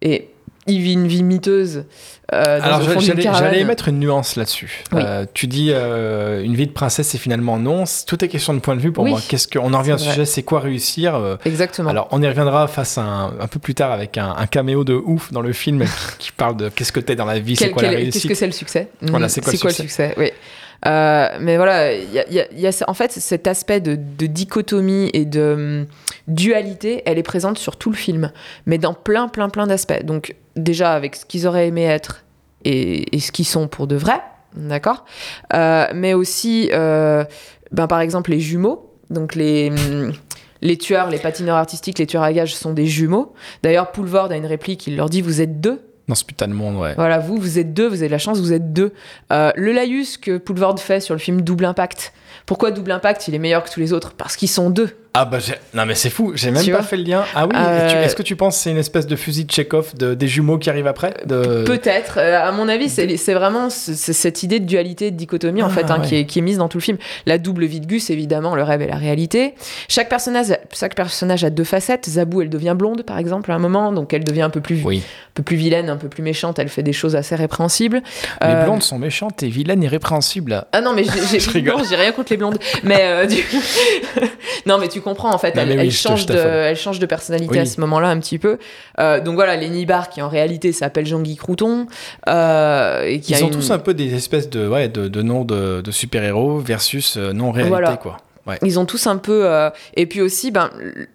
[0.03, 0.31] Et
[0.67, 1.85] il vit une vie miteuse.
[2.33, 3.51] euh, dans Alors le j'allais caravane.
[3.53, 4.83] j'allais mettre une nuance là-dessus.
[4.93, 5.03] Oui.
[5.05, 7.85] Euh, tu dis euh, une vie de princesse et finalement non.
[7.87, 9.11] C'est- Tout est question de point de vue pour Oui.
[9.11, 9.21] moi.
[9.29, 11.91] Qu'est-ce que on en revient au C'est sujet C'est quoi réussir Euh, Exactement.
[11.91, 14.85] Alors on y reviendra face à un, un peu plus tard avec un, un caméo
[14.85, 17.57] de ouf dans le film qui, qui parle de qu'est-ce que t'es dans la vie,
[17.57, 18.15] c'est Quel- quoi la quel- réussite.
[18.23, 18.89] Qu'est-ce que c'est le succès?
[19.03, 19.29] Voilà, Mhm.
[19.31, 20.15] c'est quoi le succès?
[20.17, 20.31] Oui.
[20.87, 25.25] Mais voilà, il y a, y y en fait cet aspect de, de dichotomie et
[25.25, 25.87] de hum,
[26.29, 28.33] dualité, elle est présente sur tout le film,
[28.67, 30.03] mais dans plein, plein, plein d'aspects.
[30.05, 32.25] Donc déjà avec ce qu'ils auraient aimé être
[32.65, 34.21] et, et ce qu'ils sont pour de vrai,
[34.55, 35.05] d'accord?
[35.53, 37.25] Euh, Mais aussi, euh,
[37.73, 39.71] ben, par exemple, les jumeaux, donc les...
[39.71, 40.13] hum,
[40.63, 43.35] Les tueurs, les patineurs artistiques, les tueurs à gages sont des jumeaux.
[43.63, 46.55] D'ailleurs, Poulvord a une réplique, il leur dit Vous êtes deux Dans ce putain de
[46.55, 46.95] monde, ouais.
[46.95, 48.93] voilà, vous, vous êtes deux, vous avez de la chance, vous êtes deux.
[49.31, 52.15] Euh, le laïus que Poulvord fait sur le film Double Impact.
[52.47, 54.97] Pourquoi Double Impact, il est meilleur que tous les autres Parce qu'ils sont deux.
[55.17, 55.39] Ah bah
[55.75, 57.25] non mais c'est fou, j'ai même Tu pas fait le lien.
[57.37, 59.95] Ah oui, Euh, tu- est-ce que tu penses c'est une espèce de fusil de Chekhov
[59.97, 61.63] de, des jumeaux qui arrivent après de...
[61.65, 62.19] Peut-être.
[62.19, 65.89] Euh, à mon avis, c'est vraiment cette idée de dualité, de dichotomie, en Ah, fait,
[65.93, 66.07] hein, ouais.
[66.09, 66.99] qui, est, qui est mise dans tout le film.
[67.27, 69.55] La double vie de Gus, évidemment, le rêve et la réalité.
[69.89, 72.09] Chaque personnage, chaque personnage a deux facettes.
[72.09, 74.83] Zabou, elle devient blonde, par exemple, à un moment, donc elle devient un peu plus,
[74.85, 74.99] Oui.
[74.99, 76.59] un peu plus vilaine, un peu plus méchante.
[76.59, 78.03] Elle fait des choses assez répréhensibles.
[78.43, 80.65] Les Euh, blondes sont méchantes et vilaines et répréhensibles.
[80.73, 81.39] Ah non, mais j'ai
[81.97, 82.59] rien contre les blondes.
[82.83, 83.45] Mais euh, du-
[84.67, 86.51] non, mais tu comprends en fait, elle, oui, change de, t'affole.
[86.51, 87.59] elle change de personnalité Oui.
[87.61, 88.59] à ce moment-là un petit peu.
[88.99, 91.87] Euh, donc voilà, Lenny Barr qui en réalité s'appelle Jean-Guy Crouton
[92.29, 95.09] euh, et qui Ils a ont une- tous un peu des espèces de, ouais, de,
[95.09, 97.97] de noms de, de super-héros versus euh, non-réalité, Voilà.
[97.97, 98.17] quoi.
[98.47, 98.59] Ouais.
[98.63, 99.47] Ils ont tous un peu.
[99.47, 100.69] euh, Et puis aussi, ben,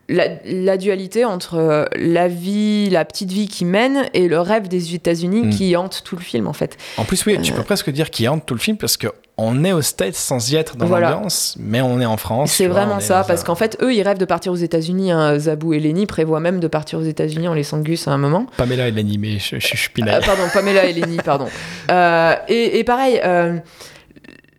[0.08, 4.68] la, la dualité entre euh, la vie, la petite vie qu'ils mènent et le rêve
[4.68, 5.50] des États-Unis Mm.
[5.52, 6.76] qui hante tout le film, en fait.
[6.98, 7.42] En plus, oui, Euh.
[7.42, 9.08] tu peux presque dire qu'il hante tout le film parce que
[9.42, 11.12] on est aux States sans y être dans Voilà.
[11.12, 12.52] l'ambiance, mais on est en France.
[12.52, 15.12] C'est vois, vraiment ça, parce un- qu'en fait, eux, ils rêvent de partir aux États-Unis.
[15.12, 15.40] hein.
[15.40, 18.46] Zabou et Lenny prévoient même de partir aux États-Unis en laissant Gus à un moment.
[18.58, 21.48] Pamela est l'animé, je, je, je suis Euh, pardon, Pamela et Lenny, pardon.
[21.92, 23.58] Euh, et, et pareil, euh,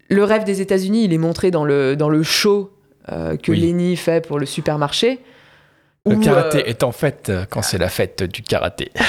[0.09, 2.71] le rêve des États-Unis, il est montré dans le, dans le show
[3.13, 3.61] euh, que Oui.
[3.61, 5.21] Lenny fait pour le supermarché.
[6.07, 8.91] Le où, karaté est en fait quand c'est la fête du karaté.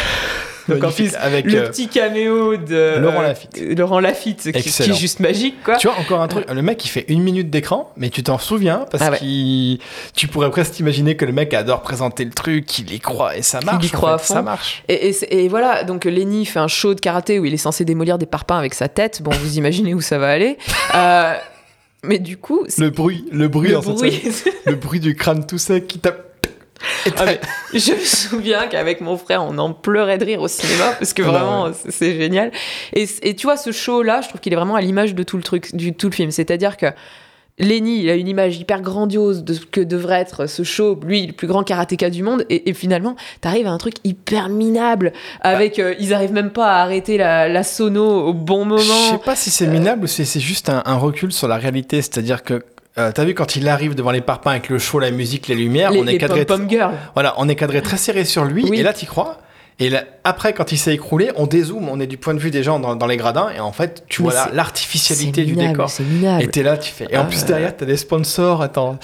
[0.69, 3.59] Donc, en plus, avec le euh, petit caméo de Laurent euh, Lafitte.
[3.77, 5.77] Laurent Lafitte, qui, est juste magique, quoi.
[5.77, 8.37] Tu vois, encore un truc, le mec il fait une minute d'écran, mais tu t'en
[8.37, 9.17] souviens parce Ah ouais.
[9.17, 9.79] qu'il.
[10.15, 13.41] Tu pourrais presque imaginer que le mec adore présenter le truc, qu'il y croit et
[13.41, 13.85] ça marche.
[13.85, 14.33] y en croit fait, à fond.
[14.35, 14.83] Ça marche.
[14.87, 17.57] Et, et c'est- et voilà, donc Lenny fait un show de karaté où il est
[17.57, 19.21] censé démolir des parpaings avec sa tête.
[19.21, 20.57] Bon, vous imaginez où ça va aller.
[20.93, 21.33] Euh,
[22.03, 24.21] mais du coup, Le bruit, le bruit, le bruit.
[24.65, 26.30] le bruit du crâne tout sec qui tape.
[27.17, 27.39] Ah, mais
[27.73, 31.21] je me souviens qu'avec mon frère, on en pleurait de rire au cinéma parce que
[31.23, 32.51] Ah bah vraiment, c'est- c'est génial.
[32.93, 35.37] Et, et tu vois, ce show-là, je trouve qu'il est vraiment à l'image de tout
[35.37, 36.31] le truc, du tout le film.
[36.31, 36.87] C'est-à-dire que
[37.59, 40.97] Lenny, il a une image hyper grandiose de ce que devrait être ce show.
[41.05, 42.43] Lui, le plus grand karatéka du monde.
[42.49, 45.13] Et, et finalement, t'arrives à un truc hyper minable.
[45.41, 48.89] Avec, euh, ils arrivent même pas à arrêter la, la sono au bon Je sais
[49.11, 49.17] moment.
[49.19, 52.41] pas si c'est minable ou si c'est juste un, un recul sur la réalité, c'est-à-dire
[52.43, 52.63] que.
[52.97, 55.55] Euh, T'as vu quand il arrive devant les parpaings avec le show, la musique, les
[55.55, 56.45] lumières, Les, on est les cadré,
[57.13, 58.79] voilà, on est cadré très serré sur lui, Oui.
[58.79, 59.39] et là t'y crois?
[59.79, 62.51] Et là, après, quand il s'est écroulé, on dézoome, on est du point de vue
[62.51, 65.71] des gens dans, dans les gradins, et en fait, tu Mais vois l'artificialité du minable,
[65.71, 65.91] décor.
[66.39, 67.07] Et t'es là, tu fais.
[67.09, 68.61] Et en Ah, plus derrière, t'as des sponsors.
[68.61, 68.99] Attends,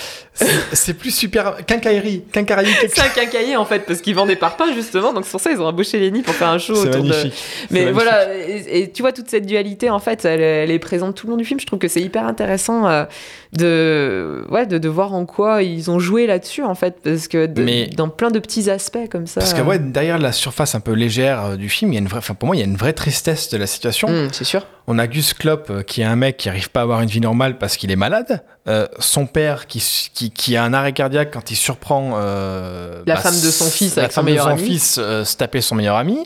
[0.73, 1.65] c'est plus super.
[1.65, 2.69] Quincaillerie, quincaillerie.
[2.93, 5.51] C'est un quincailler en fait, parce qu'ils vendent des parpaings justement, donc c'est pour ça
[5.51, 7.09] ils ont embauché Lenny pour faire un show autour de.
[7.09, 7.33] magnifique.
[7.33, 10.77] C'est Mais voilà, et, et tu vois toute cette dualité en fait, elle, elle est
[10.79, 11.59] présente tout le long du film.
[11.59, 13.05] Je trouve que c'est hyper intéressant euh,
[13.53, 17.45] de, ouais, de, de voir en quoi ils ont joué là-dessus en fait, parce que
[17.47, 19.39] de- Mais- dans plein de petits aspects comme ça.
[19.39, 22.01] Parce que ouais, derrière la surface un peu légère euh, du film, il y a
[22.01, 24.07] une vraie, enfin pour moi, il y a une vraie tristesse de la situation.
[24.07, 24.65] Hum, c'est sûr.
[24.87, 27.09] On a Gus Klopp euh, qui est un mec qui arrive pas à avoir une
[27.09, 28.43] vie normale parce qu'il est malade.
[28.67, 29.79] Euh, son père qui,
[30.13, 33.95] qui, qui a un arrêt cardiaque quand il surprend euh, La femme de son fils
[33.95, 34.61] la avec son femme de meilleur son ami.
[34.63, 36.23] fils euh, se taper son meilleur ami.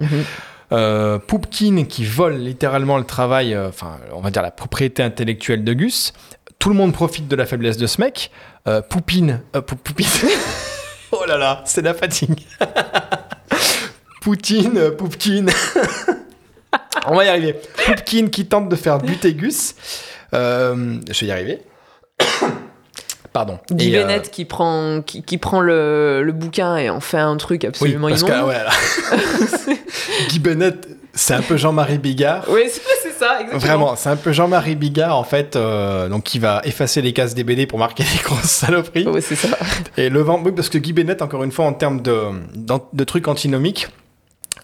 [0.72, 5.64] Euh, Poupkin qui vole littéralement le travail, euh, enfin on va dire la propriété intellectuelle
[5.66, 6.14] de Gus.
[6.60, 8.32] Tout le monde profite de la faiblesse de ce mec.
[8.68, 10.08] Euh, Poupine, Pou- Poupine.
[11.12, 12.46] oh là là, c'est la fatigue.
[14.22, 15.48] Poutine, euh, Poupkin.
[17.08, 17.56] on va y arriver.
[17.86, 19.76] Poupkin qui tente de faire buter Gus.
[20.34, 21.60] Euh, je vais y arriver.
[23.34, 23.60] Pardon.
[23.72, 27.36] Guy euh, Bennett qui prend, qui, qui prend le, le bouquin et en fait un
[27.38, 28.34] truc oui, absolument parce immonde.
[28.34, 29.76] que ouais, là.
[30.30, 32.46] Guy Bennett, c'est un peu Jean-Marie Bigard.
[32.50, 33.60] Oui, c'est ça, exactement.
[33.60, 37.34] Vraiment, c'est un peu Jean-Marie Bigard, en fait, euh, donc qui va effacer les cases
[37.34, 39.08] des BD pour marquer les grosses saloperies.
[39.08, 39.48] Ouais, c'est ça.
[39.98, 42.20] Et le vent, oui, parce que Guy Bennett, encore une fois, en termes de,
[42.94, 43.88] de trucs antinomiques,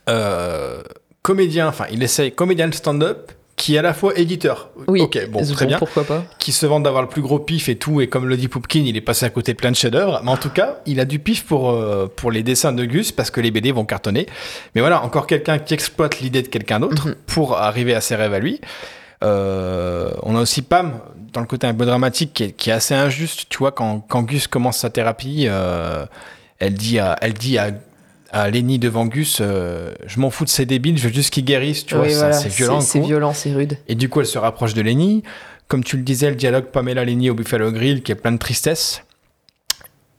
[0.09, 0.81] euh,
[1.21, 4.69] comédien, enfin, il essaye comédien de stand-up qui est à la fois éditeur.
[4.87, 5.01] Oui.
[5.01, 5.79] Ok, bon, très bien.
[5.79, 8.37] Pourquoi pas Qui se vante d'avoir le plus gros pif et tout, et comme le
[8.37, 10.21] dit Poupkin, il est passé à côté plein de chefs-d'œuvre.
[10.23, 13.11] Mais en tout cas, il a du pif pour, euh, pour les dessins de Gus
[13.11, 14.27] parce que les BD vont cartonner.
[14.75, 17.15] Mais voilà, encore quelqu'un qui exploite l'idée de quelqu'un d'autre Mhm.
[17.25, 18.61] pour arriver à ses rêves à lui.
[19.23, 20.99] Euh, on a aussi Pam,
[21.33, 23.47] dans le côté un peu dramatique, qui est, qui est assez injuste.
[23.49, 26.05] Tu vois, quand, quand Gus commence sa thérapie, euh,
[26.59, 27.71] elle dit à, elle dit à,
[28.31, 31.45] à Lenny devant Gus euh, Je m'en fous de ces débiles, je veux juste qu'ils
[31.45, 31.85] guérissent.
[31.85, 32.81] Tu vois, Oui, ça, voilà, c'est violent.
[32.81, 33.77] C'est violent, c'est rude.
[33.87, 35.23] Et du coup, elle se rapproche de Lenny.
[35.67, 39.03] Comme tu le disais, le dialogue Pamela-Lenny au Buffalo Grill, qui est plein de tristesse.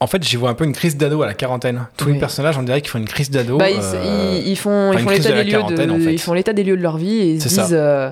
[0.01, 1.87] En fait, j'y vois un peu une crise d'ado à la quarantaine.
[1.97, 2.13] Tous Oui.
[2.13, 3.57] les personnes, on dirait qu'ils font une crise d'ado.
[3.59, 5.59] Bah, ils, euh, ils- ils font, enfin, ils une font crise l'état de des lieux
[5.87, 6.13] de, en fait.
[6.13, 8.11] ils font l'état des lieux de leur vie et ils se disent, euh,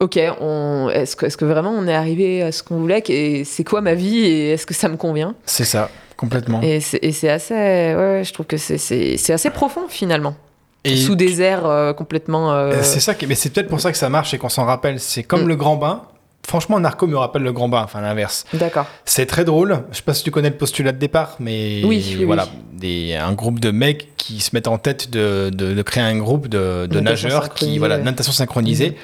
[0.00, 3.64] ok, est-ce que, est-ce que vraiment on est arrivé à ce qu'on voulait, et c'est
[3.64, 5.34] quoi ma vie et est-ce que ça me convient?
[5.46, 6.60] C'est ça, complètement.
[6.62, 10.34] Et c'est, assez, ouais, ouais, je trouve que c'est, assez profond finalement,
[10.84, 12.52] Et sous des airs euh, complètement.
[12.52, 13.26] euh, Euh, C'est ça, qui...
[13.26, 15.00] mais c'est peut-être pour ça que ça marche et qu'on s'en rappelle.
[15.00, 15.48] C'est comme Mm.
[15.48, 16.02] le grand bain.
[16.46, 18.44] Franchement, Narco me rappelle le grand bain, enfin l'inverse.
[18.52, 18.84] D'accord.
[19.06, 19.84] C'est très drôle.
[19.90, 22.78] Je sais pas si tu connais le postulat de départ, mais Oui, oui, voilà, oui.
[22.78, 26.18] Des, un groupe de mecs qui se mettent en tête de, de, de créer un
[26.18, 28.02] groupe de, de nageurs qui, voilà, ouais.
[28.02, 28.90] natation synchronisée.
[28.90, 28.96] Mhm.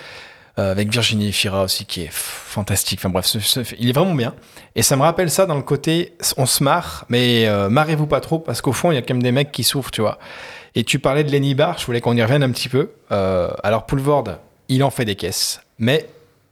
[0.59, 3.01] Euh, avec Virginie Fira aussi qui est fantastique.
[3.01, 3.36] Enfin bref,
[3.78, 4.34] il est vraiment bien.
[4.74, 8.20] Et ça me rappelle ça dans le côté, on se marre, mais euh, marrez-vous pas
[8.20, 10.18] trop parce qu'au fond il y a quand même des mecs qui souffrent, tu vois.
[10.74, 12.90] Et tu parlais de Lenny Barr, je voulais qu'on y revienne un petit peu.
[13.12, 14.24] Euh, alors Poulvord,
[14.68, 16.09] il en fait des caisses, mais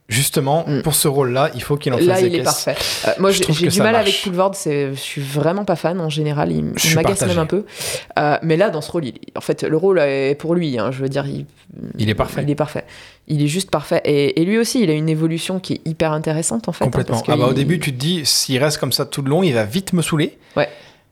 [0.09, 0.81] justement Mm.
[0.81, 2.75] pour ce rôle-là, il faut qu'il en fasse Là, des il est parfait.
[3.07, 4.25] Euh, moi, j'ai, du mal marche.
[4.25, 4.55] avec.
[4.55, 6.51] C'est, je suis vraiment pas fan en général.
[6.51, 7.63] Il, il m'agace même un peu.
[8.17, 10.77] Euh, mais là, dans ce rôle, il- en fait, le rôle est pour lui.
[10.79, 11.45] hein, je veux dire, il,
[11.97, 12.41] Il est parfait.
[12.43, 12.83] Il est parfait.
[13.27, 14.01] Il est juste parfait.
[14.05, 16.83] Et, et lui aussi, il a une évolution qui est hyper intéressante en fait.
[16.83, 17.17] hein, Complètement.
[17.17, 19.43] parce ah bah, au début, tu te dis, s'il reste comme ça tout le long,
[19.43, 20.37] il va vite me saouler.
[20.57, 20.67] Ouais.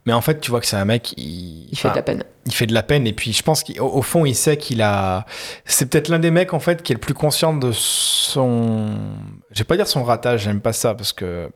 [0.07, 2.23] Mais en fait, tu vois que c'est un mec, il, il fait de la peine.
[2.45, 3.05] il fait de la peine.
[3.05, 5.25] Et puis, je pense qu'au au fond, il sait qu'il a.
[5.65, 8.87] C'est peut-être l'un des mecs, en fait, qui est le plus conscient de son.
[9.51, 11.49] Je vais pas dire son ratage, j'aime pas ça, parce que.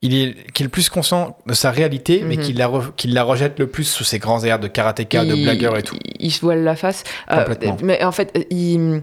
[0.00, 2.42] Il est, qui est le plus conscient de sa réalité, mais Mhm.
[2.42, 5.34] qui la, re- qui la rejette le plus sous ses grands airs de karatéka, de
[5.34, 5.96] blagueur et tout.
[6.04, 7.02] Il, il se voile la face.
[7.32, 7.76] Euh, Complètement.
[7.82, 9.02] mais en fait, il.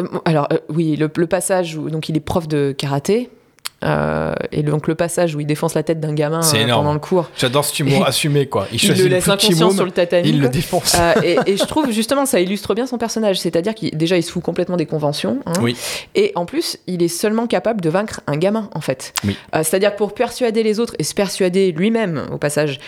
[0.00, 3.30] euh, Alors, euh, oui, le, le passage où donc il est prof de karaté.
[3.82, 6.98] Euh, et donc le passage où il défonce la tête d'un gamin euh, pendant le
[6.98, 8.66] cours, J'adore cet humour assumé, quoi.
[8.72, 10.28] Il le laisse inconscient sur le tatami.
[10.28, 10.96] il le défonce.
[10.98, 14.22] Euh, et, et je trouve justement ça illustre bien son personnage, c'est-à-dire qu'il déjà il
[14.22, 15.52] se fout complètement des conventions, hein.
[15.60, 15.76] Oui.
[16.14, 19.12] et en plus il est seulement capable de vaincre un gamin en fait.
[19.24, 19.36] Oui.
[19.54, 22.80] C'est-à-dire pour persuader les autres et se persuader lui-même au passage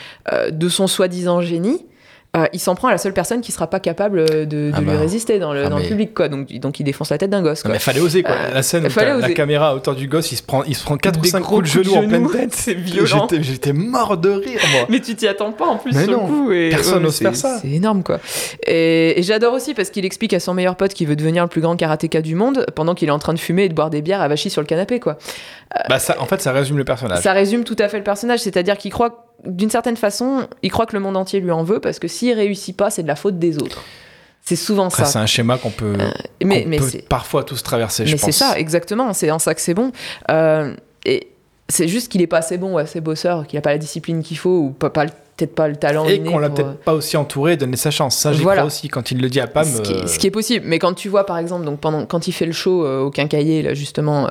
[0.51, 1.84] de son soi-disant génie.
[2.37, 4.80] Euh, il s'en prend à la seule personne qui sera pas capable de, de Ah
[4.80, 4.99] lui bah.
[4.99, 7.30] résister dans le, Ah dans le mais- public quoi donc, donc il défonce la tête
[7.30, 7.72] d'un gosse quoi.
[7.72, 8.34] mais fallait oser, quoi.
[8.34, 10.84] Euh, la scène où la caméra à hauteur du gosse, il se prend, il se
[10.84, 12.51] prend 4 ou Des 5 gros coups de genoux en pleine tête.
[12.55, 13.28] c'est violent.
[13.41, 14.87] J'étais- mort de rire, moi.
[14.89, 16.53] Mais tu t'y attends pas en plus Mais sur non, le coup.
[16.53, 17.59] Et, personne n'ose c'est- faire ça.
[17.62, 18.18] C'est énorme quoi.
[18.66, 21.49] Et, et j'adore aussi parce qu'il explique à son meilleur pote qu'il veut devenir le
[21.49, 23.91] plus grand karatéka du monde pendant qu'il est en train de fumer et de boire
[23.91, 25.16] des bières avachis sur le canapé quoi.
[25.89, 27.20] Bah, ça, en fait, ça résume le personnage.
[27.22, 30.87] Ça résume tout à fait le personnage, c'est-à-dire qu'il croit d'une certaine façon, il croit
[30.87, 33.16] que le monde entier lui en veut parce que s'il réussit pas, c'est de la
[33.16, 33.82] faute des autres.
[34.43, 35.20] C'est souvent Après, c'est ça.
[35.20, 35.95] un schéma qu'on peut,
[36.45, 39.12] Mais, qu'on mais peut c'est parfois tous traverser, je mais c'est ça, exactement.
[39.12, 39.91] C'est en ça que c'est bon.
[40.30, 40.72] Euh,
[41.05, 41.28] et
[41.68, 44.22] c'est juste qu'il est pas assez bon ou assez bosseur, qu'il a pas la discipline
[44.22, 46.07] qu'il faut ou pas, pas le- peut-être pas le talent.
[46.07, 48.16] Et qu'on l'a pour, peut-être euh, pas aussi entouré, donné sa chance.
[48.16, 48.61] Ça, j'y Voilà.
[48.62, 49.64] crois aussi quand il le dit à Pam.
[49.64, 50.64] ce, qui est, euh, ce qui est possible.
[50.66, 53.11] Mais quand tu vois, par exemple, donc pendant, quand il fait le show euh, au
[53.11, 54.30] quincailler, là, justement,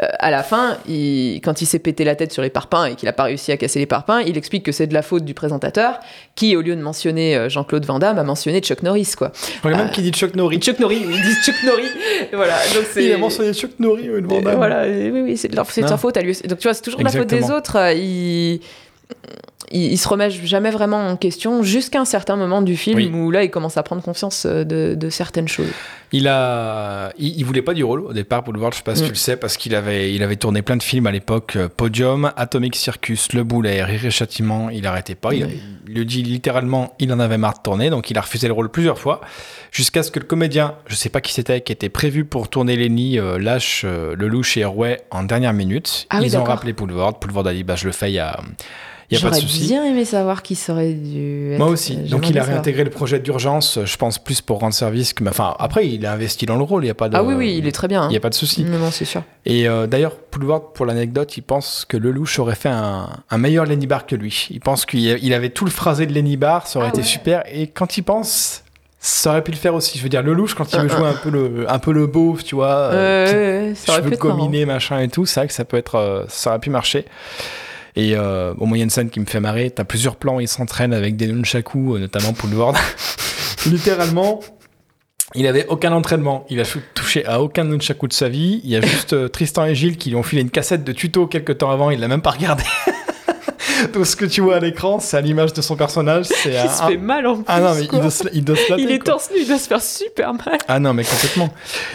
[0.00, 2.86] euh, euh, à la fin, il- quand il s'est pété la tête sur les parpaings
[2.86, 5.02] et qu'il n'a pas réussi à casser les parpaings, il explique que c'est de la
[5.02, 6.00] faute du présentateur
[6.34, 9.32] qui, au lieu de mentionner euh, Jean-Claude Van Damme, a mentionné Chuck Norris, quoi.
[9.54, 10.58] Je crois même qu'il dit Chuck Norris.
[10.60, 11.88] Chuck Norris, oui, ils disent Chuck Norris.
[12.32, 12.84] Voilà, donc.
[12.96, 14.56] Il a mentionné Chuck Norris, oui, Van Damme.
[14.56, 15.66] Voilà, oui, oui, c'est de, leur-
[16.00, 16.32] faute à lui.
[16.48, 17.76] Donc tu vois, c'est toujours de la faute des autres.
[17.76, 18.60] euh, Il,
[19.70, 23.10] il, il se remet jamais vraiment en question jusqu'à un certain moment du film Oui.
[23.12, 25.70] où là, il commence à prendre conscience euh, de, de certaines choses.
[26.14, 28.72] Il a, il, il voulait pas du rôle au départ pour le voir.
[28.72, 29.06] Je sais pas si Mm.
[29.06, 31.56] tu le sais parce qu'il avait, il avait tourné plein de films à l'époque.
[31.56, 34.68] euh, Podium, Atomic Circus, Le Boulet, Rire et Châtiment.
[34.70, 35.32] Il arrêtait pas.
[35.34, 35.48] Il,
[35.88, 38.52] il le dit littéralement, il en avait marre de tourner, donc il a refusé le
[38.52, 39.20] rôle plusieurs fois,
[39.70, 42.76] jusqu'à ce que le comédien, je sais pas qui c'était, qui était prévu pour tourner
[42.76, 46.06] Lenny, euh, lâche euh, le louche et Airway en dernière minute.
[46.10, 47.18] Ah oui, Ils ont rappelé Poulvord.
[47.20, 48.10] Poulvord a dit, bah je le fais.
[48.10, 48.38] Il y a,
[49.12, 49.66] y a pas de J'aurais souci.
[49.66, 51.54] bien aimé savoir qui serait dû.
[51.58, 51.96] Moi aussi.
[51.96, 52.54] Donc il a savoir.
[52.56, 55.22] réintégré le projet d'urgence, je pense plus pour rendre service que.
[55.28, 57.16] Enfin, après, il a investi dans le rôle, il n'y a pas de.
[57.16, 58.02] Ah oui, oui, il est très bien.
[58.02, 58.06] hein.
[58.08, 58.64] Il n'y a pas de souci.
[58.64, 59.22] Non, non, c'est sûr.
[59.44, 63.66] Et euh, d'ailleurs, Poulvord, pour l'anecdote, il pense que Lelouch aurait fait un, un meilleur
[63.66, 64.48] Lenny Bar que lui.
[64.50, 67.06] Il pense qu'il avait tout le phrasé de Lenny Bar, ça aurait Ah été ouais.
[67.06, 67.42] super.
[67.52, 68.62] Et quand il pense,
[69.04, 69.98] Ça aurait pu le faire aussi.
[69.98, 72.44] Je veux dire, Lelouch, quand il veut jouer un peu le, un peu le beauf,
[72.44, 74.48] tu vois, euh, ouais, ça aurait pu marrant.
[74.66, 77.04] machin et tout, c'est vrai que ça peut être, euh, ça aurait pu marcher.
[77.96, 80.94] Et euh, au moyen de scène qui me fait marrer, t'as plusieurs plans, il s'entraîne
[80.94, 82.74] avec des nunchaku, euh, notamment Poulvord.
[83.66, 84.40] Littéralement,
[85.34, 86.64] il avait aucun entraînement, il a
[86.94, 88.60] touché à aucun nunchaku de sa vie.
[88.64, 90.92] Il y a juste euh, Tristan et Gilles qui lui ont filé une cassette de
[90.92, 92.64] tuto quelques temps avant, il l'a même pas regardé.
[93.92, 96.26] Tout ce que tu vois à l'écran, c'est à l'image de son personnage.
[96.26, 97.44] C'est Il un- se fait mal en plus.
[97.48, 97.98] Ah non, mais quoi.
[97.98, 99.82] il doit, se, il doit se flatter, Il est torse nu, il doit se faire
[99.82, 100.58] super mal.
[100.68, 101.52] Ah non, mais complètement.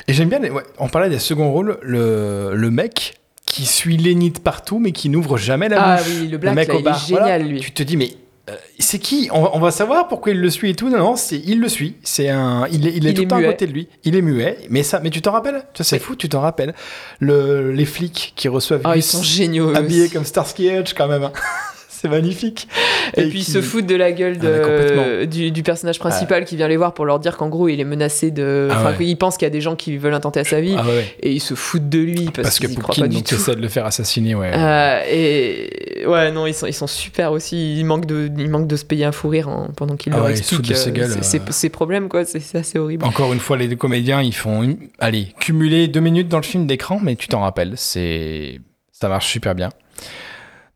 [0.07, 3.15] Et j'aime bien, les- ouais, on parlait des seconds rôles, le, le mec
[3.47, 6.07] qui suit de partout, mais qui n'ouvre jamais la Ah bouche.
[6.21, 7.37] oui, le black, mec là, au il bar, est génial, voilà.
[7.39, 7.59] lui.
[7.59, 8.11] Tu te dis, mais
[8.49, 9.29] euh, c'est qui?
[9.33, 10.89] On, va- on va savoir pourquoi il le suit et tout.
[10.89, 11.95] Non, non, c'est, il le suit.
[12.03, 13.87] C'est un, il est, il est Il tout le temps à côté de lui.
[14.03, 14.57] Il est muet.
[14.69, 15.63] Mais ça, mais tu t'en rappelles?
[15.73, 16.01] Tu sais, C'est Oui.
[16.01, 16.73] fou, tu t'en rappelles.
[17.19, 19.75] Le, les flics qui reçoivent Ah, ils sont géniaux.
[19.75, 20.11] habillés aussi.
[20.13, 21.23] comme Starsky Hutch quand même.
[21.23, 21.31] hein.
[22.01, 22.67] c'est magnifique.
[23.15, 26.45] Et, puis ils qui- se foutent de la gueule Ah, de, du, du personnage principal
[26.45, 28.67] qui vient les voir pour leur dire qu'en gros il est menacé de.
[28.71, 29.05] Ah Enfin, ouais.
[29.05, 31.15] qu'il pense qu'il y a des gens qui veulent intenter à sa vie Ah ouais,
[31.21, 33.35] et ils se foutent de lui parce, Parce que qu'ils croient pas du donc tout.
[33.35, 34.51] essaie de le faire assassiner, ouais.
[34.53, 37.77] Euh, et ouais, non, ils sont, ils sont super aussi.
[37.79, 40.17] Ils manquent de, ils manquent de se payer un fou rire hein, pendant qu'ils Ah
[40.17, 41.41] leur ouais, expliquent ses euh, gueules, ses- euh.
[41.47, 42.25] ses, ses problèmes, quoi.
[42.25, 43.05] C'est c'est assez horrible.
[43.05, 46.43] Encore une fois, les deux comédiens, ils font, une- allez, cumuler deux minutes dans le
[46.43, 48.59] film d'écran, mais tu t'en rappelles, c'est,
[48.91, 49.69] ça marche super bien.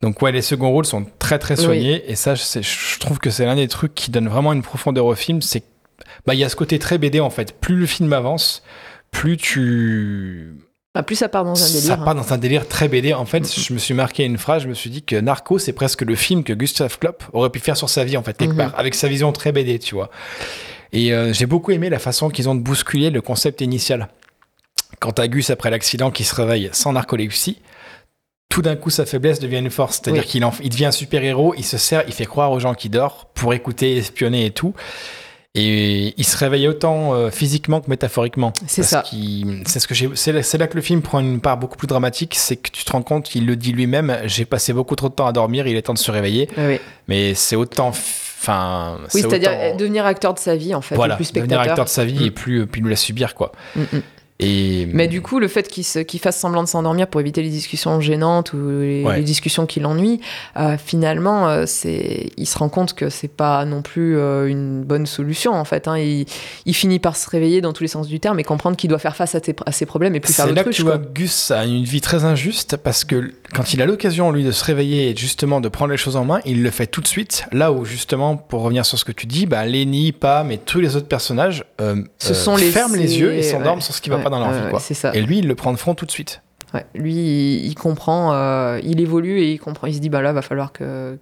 [0.01, 3.45] Donc ouais, les seconds rôles sont très très soignés, et ça, je trouve que c'est
[3.45, 5.63] l'un des trucs qui donne vraiment une profondeur au film, c'est,
[6.25, 7.53] bah, il y a ce côté très BD en fait.
[7.59, 8.63] Plus le film avance,
[9.11, 10.53] plus tu,
[10.95, 12.01] Ah, plus ça part dans un ça délire.
[12.01, 12.03] hein.
[12.05, 13.13] part dans un délire très BD.
[13.13, 15.73] En fait, je me suis marqué une phrase, je me suis dit que Narco, c'est
[15.73, 18.51] presque le film que Gustave Klopp aurait pu faire sur sa vie, en fait, quelque
[18.53, 18.57] Mhm.
[18.57, 20.09] part, avec sa vision très BD, tu vois.
[20.93, 24.09] Et euh, j'ai beaucoup aimé la façon qu'ils ont de bousculer le concept initial.
[24.99, 27.59] Quant à Gus, après l'accident, qui se réveille sans narcolepsie,
[28.51, 29.99] tout d'un coup, sa faiblesse devient une force.
[30.03, 30.27] C'est-à-dire Oui.
[30.29, 32.91] qu'il en- il devient un super-héros, il se sert, il fait croire aux gens qu'il
[32.91, 34.73] dort pour écouter, espionner et tout.
[35.53, 38.53] Et il se réveille autant euh, physiquement que métaphoriquement.
[38.67, 39.01] C'est ça.
[39.01, 40.09] qu'il- C'est ce que j'ai.
[40.15, 42.91] C'est là, que le film prend une part beaucoup plus dramatique, c'est que tu te
[42.93, 44.17] rends compte, il le dit lui-même.
[44.25, 46.47] J'ai passé beaucoup trop de temps à dormir, il est temps de se réveiller.
[47.09, 47.89] Mais c'est autant.
[47.89, 48.97] Enfin.
[49.01, 51.31] Oui, c'est c'est-à-dire autant- euh, devenir acteur de sa vie, en fait, voilà, et plus
[51.33, 52.27] devenir acteur de sa vie Mm.
[52.27, 53.51] et plus, plus nous la subir quoi.
[53.75, 54.01] Mm, mm.
[54.41, 57.43] Et Mais du coup, le fait qu'il se- qu'il fasse semblant de s'endormir pour éviter
[57.43, 59.17] les discussions gênantes ou les, Ouais.
[59.17, 60.19] les discussions qui l'ennuient,
[60.57, 64.83] euh, finalement, euh, c'est, il se rend compte que c'est pas non plus euh, une
[64.83, 65.87] bonne solution en fait.
[65.87, 65.97] hein.
[65.97, 66.25] Il,
[66.65, 68.97] il finit par se réveiller dans tous les sens du terme et comprendre qu'il doit
[68.99, 70.97] faire face à, tes- à ses problèmes et plus faire c'est là que tu quoi.
[70.97, 74.51] vois Gus a une vie très injuste parce que quand il a l'occasion lui de
[74.51, 77.07] se réveiller et justement de prendre les choses en main, il le fait tout de
[77.07, 77.45] suite.
[77.51, 80.79] Là où justement, pour revenir sur ce que tu dis, bah, Lenny, Pam et tous
[80.79, 81.63] les autres personnages
[82.17, 83.81] Se sont laissés- ferment les yeux et s'endorment ouais.
[83.83, 84.69] sur ce qui va Ouais, pas dans leur vie.
[84.69, 84.79] Quoi.
[84.79, 85.13] Ça.
[85.13, 86.41] Et lui, il le prend de front tout de suite.
[86.73, 89.87] Ouais, lui, il, il comprend, euh, il évolue et il comprend.
[89.87, 91.19] Il se dit, bah là, va falloir que,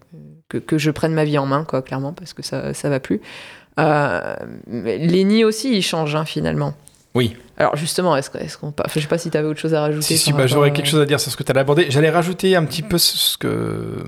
[0.47, 2.99] que, que je prenne ma vie en main, quoi, clairement, parce que ça, ça va
[2.99, 3.20] plus.
[3.80, 4.36] Euh,
[4.68, 6.74] Lenny aussi, il change, hein, finalement.
[7.16, 7.36] Oui.
[7.57, 9.82] Alors justement, est-ce, est-ce qu'on, enfin, je sais pas si tu avais autre chose à
[9.82, 10.05] rajouter.
[10.05, 11.88] Si, si, bah, j'aurais quelque chose à dire sur ce que tu as abordé.
[11.89, 14.03] J'allais rajouter un petit peu ce que.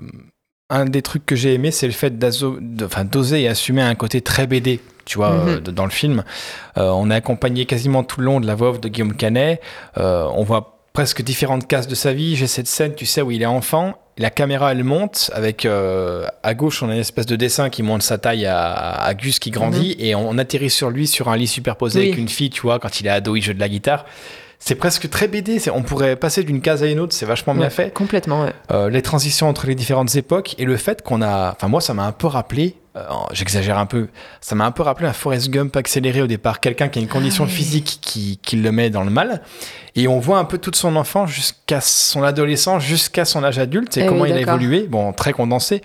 [0.70, 4.48] Un des trucs que j'ai aimé, c'est le fait d'oser et assumer un côté très
[4.48, 5.48] BD, tu vois, Mhm.
[5.50, 6.24] euh, dans le film.
[6.78, 9.62] Euh, on est accompagné quasiment tout le long de la voix off de Guillaume Canet.
[9.98, 12.36] Euh, on voit presque différentes cases de sa vie.
[12.36, 13.94] J'ai cette scène, tu sais, où il est enfant.
[14.18, 15.32] La caméra, elle monte.
[15.34, 18.74] Avec euh, à gauche, on a une espèce de dessin qui montre sa taille à,
[18.74, 19.96] à Gus qui grandit.
[20.00, 22.06] Et on, atterrit sur lui sur un lit superposé Oui.
[22.08, 24.06] avec une fille, tu vois, quand il est ado, il joue de la guitare.
[24.60, 25.60] C'est presque très BD.
[25.74, 27.14] On pourrait passer d'une case à une autre.
[27.14, 27.92] C'est vachement bien fait.
[27.94, 28.54] Complètement, ouais.
[28.72, 31.54] Euh, les transitions entre les différentes époques et le fait qu'on a.
[31.56, 32.76] Enfin, moi, ça m'a un peu rappelé.
[32.96, 34.08] Euh, J'exagère un peu.
[34.42, 36.60] Ça m'a un peu rappelé un Forrest Gump accéléré au départ.
[36.60, 37.56] Quelqu'un qui a une condition Ah oui.
[37.56, 39.42] physique qui, qui le met dans le mal.
[39.96, 43.98] Et on voit un peu toute son enfance jusqu'à son adolescence, jusqu'à son âge adulte
[43.98, 44.88] et Eh comment oui, il a évolué.
[44.90, 45.82] Bon, très condensé.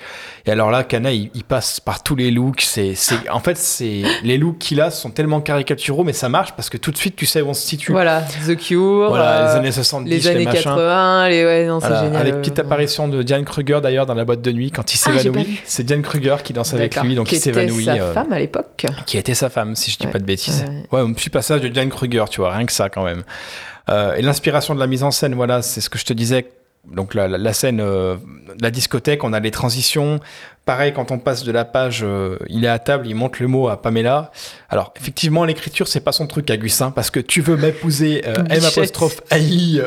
[0.46, 2.60] Et alors là, Kana, il, il passe par tous les looks.
[2.60, 6.52] C'est, c'est, en fait, c'est les looks qu'il a sont tellement caricaturaux, mais ça marche
[6.54, 7.90] parce que tout de suite, tu sais où on se situe.
[7.90, 10.62] Voilà, The Cure, Voilà, euh, les années 70, les années machins.
[10.62, 12.20] 80, les ouais, non, c'est Voilà, génial.
[12.20, 15.18] avec petite apparition de Diane Kruger d'ailleurs dans la boîte de nuit quand il Ah,
[15.18, 15.60] s'évanouit.
[15.64, 17.84] c'est Diane Kruger qui danse avec Lui, donc qui il était s'évanouit.
[17.84, 18.86] sa euh, femme à l'époque.
[19.06, 20.12] qui était sa femme, si je dis Ouais.
[20.12, 20.64] pas de bêtises.
[20.92, 21.00] Ouais.
[21.00, 23.22] Un petit passage de Diane Kruger, tu vois, rien que ça quand même.
[23.88, 26.46] Euh, et l'inspiration de la mise en scène, voilà, c'est ce que je te disais.
[26.92, 28.16] Donc la, la- la scène, euh,
[28.60, 30.20] la discothèque, on a les transitions.
[30.66, 33.48] Pareil, quand on passe de la page, euh, il est à table, il montre le
[33.48, 34.30] mot à Pamela.
[34.68, 38.34] Alors effectivement, l'écriture, c'est pas son truc à Gussin, parce que tu veux m'épouser, euh,
[38.36, 38.78] M Bichette.
[38.78, 39.80] apostrophe AI.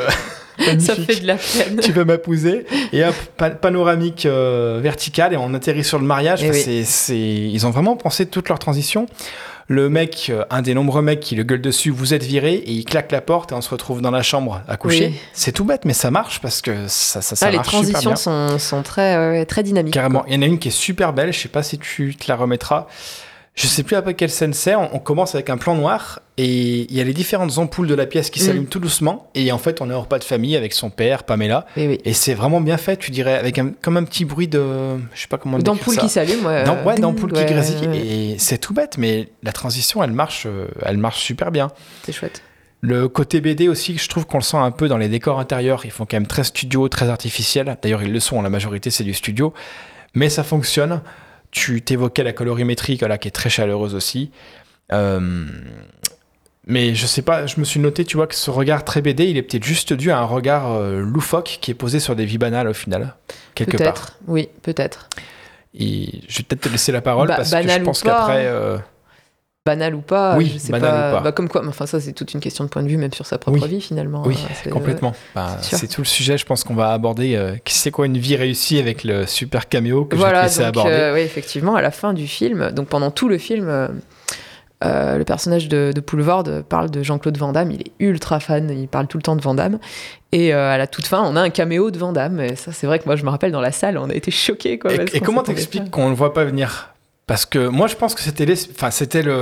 [0.79, 1.79] Ça fait de la peine.
[1.81, 6.41] tu veux m'épouser et hop pa- panoramique euh, verticale et on atterrit sur le mariage
[6.43, 6.63] Eh Enfin, oui.
[6.63, 9.05] c'est, c'est- ils ont vraiment pensé toute leur transition
[9.71, 12.71] le mec euh, un des nombreux mecs qui le gueule dessus vous êtes viré et
[12.71, 15.19] il claque la porte et on se retrouve dans la chambre à coucher Oui.
[15.33, 18.01] c'est tout bête mais ça marche parce que ça, ça, ça Ah, les marche super
[18.01, 19.93] transitions bien sont, sont très, très dynamiques.
[19.93, 22.15] carrément il y en a une qui est super belle je sais pas si tu
[22.15, 22.87] te la remettras
[23.55, 24.73] Je sais plus après quelle scène c'est.
[24.75, 27.95] On, on commence avec un plan noir et il y a les différentes ampoules de
[27.95, 28.43] la pièce qui Mm.
[28.45, 29.29] s'allument tout doucement.
[29.35, 31.65] Et en fait, on est au repas de famille avec son père, Pamela.
[31.75, 31.99] Oui, oui.
[32.05, 34.97] Et c'est vraiment bien fait, tu dirais, avec un, comme un petit bruit de.
[35.13, 36.63] Je sais pas comment D'ampoule qui s'allume, ouais.
[36.85, 37.87] Ouais, d'ampoule qui grésille.
[37.87, 41.67] ouais, Et c'est tout bête, mais la transition, elle marche, euh, elle marche super bien.
[42.03, 42.41] C'est chouette.
[42.81, 45.81] Le côté BD aussi, je trouve qu'on le sent un peu dans les décors intérieurs.
[45.83, 47.75] Ils font quand même très studio, très artificiel.
[47.81, 49.53] D'ailleurs, ils le sont, la majorité, c'est du studio.
[50.13, 51.01] Mais ça fonctionne.
[51.51, 54.31] Tu t'évoquais la colorimétrie, là, qui est très chaleureuse aussi.
[54.93, 55.45] Euh,
[56.69, 59.25] Mais je sais pas, je me suis noté, tu vois, que ce regard très BD,
[59.25, 62.25] il est peut-être juste dû à un regard euh, loufoque qui est posé sur des
[62.25, 63.15] vies banales au final,
[63.55, 63.93] quelque part.
[63.93, 65.09] Peut-être, oui, peut-être.
[65.77, 68.45] Et je vais peut-être te laisser la parole Ba- parce que je pense qu'après.
[68.45, 68.77] euh,
[69.65, 71.09] Banal ou pas, Oui, je sais banal pas.
[71.09, 71.21] ou pas.
[71.21, 73.13] Bah, comme quoi, mais enfin ça c'est toute une question de point de vue, même
[73.13, 73.67] sur sa propre Oui.
[73.69, 74.23] vie finalement.
[74.25, 75.13] Oui, hein, c'est- complètement.
[75.35, 77.35] Bah, c'est tout le sujet, je pense qu'on va aborder.
[77.35, 80.43] euh, c'est quoi une vie réussie avec le super caméo que je vais te Voilà,
[80.45, 80.91] laisser donc aborder.
[80.91, 83.89] euh, oui, effectivement, à la fin du film, donc pendant tout le film,
[84.83, 88.69] euh, le personnage de, de Poulvord parle de Jean-Claude Van Damme, il est ultra fan,
[88.69, 89.79] il parle tout le temps de Van Damme,
[90.31, 92.71] et euh, à la toute fin, on a un caméo de Van Damme, et ça
[92.71, 94.79] c'est vrai que moi je me rappelle dans la salle, on a été choqués.
[94.79, 96.93] Quoi, Et, et comment t'expliques qu'on ne le voit pas venir?
[97.27, 98.89] Parce que moi, je pense que c'était enfin,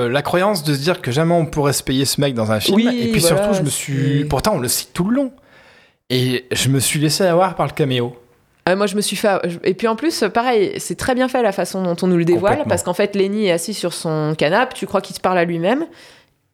[0.10, 2.60] la croyance de se dire que jamais on pourrait se payer ce mec dans un
[2.60, 2.76] film.
[2.76, 4.26] Oui, et puis voilà, surtout, je me suis.
[4.26, 5.32] Pourtant, on le cite tout le long.
[6.10, 8.18] Et je me suis laissé avoir par le caméo.
[8.70, 9.30] Ah, moi, je me suis fait.
[9.64, 12.26] Et puis en plus, pareil, c'est très bien fait la façon dont on nous le
[12.26, 15.38] dévoile, parce qu'en fait, Lenny est assis sur son canapé, tu crois qu'il se parle
[15.38, 15.86] à lui-même?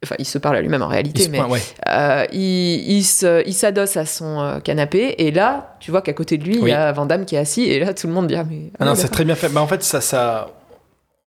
[0.03, 1.61] Enfin, il se parle à lui-même en réalité, mais ouais.
[1.89, 6.11] euh, il, il se- il s'adosse à son euh, canapé, et là, tu vois qu'à
[6.13, 8.13] côté de lui, il y a Van Damme qui est assis, et là, tout le
[8.13, 8.69] monde dit Ah, mais.
[8.79, 9.15] Ah non, ah, c'est d'accord.
[9.15, 9.49] très bien fait.
[9.49, 10.49] Bah, en fait, ça, ça,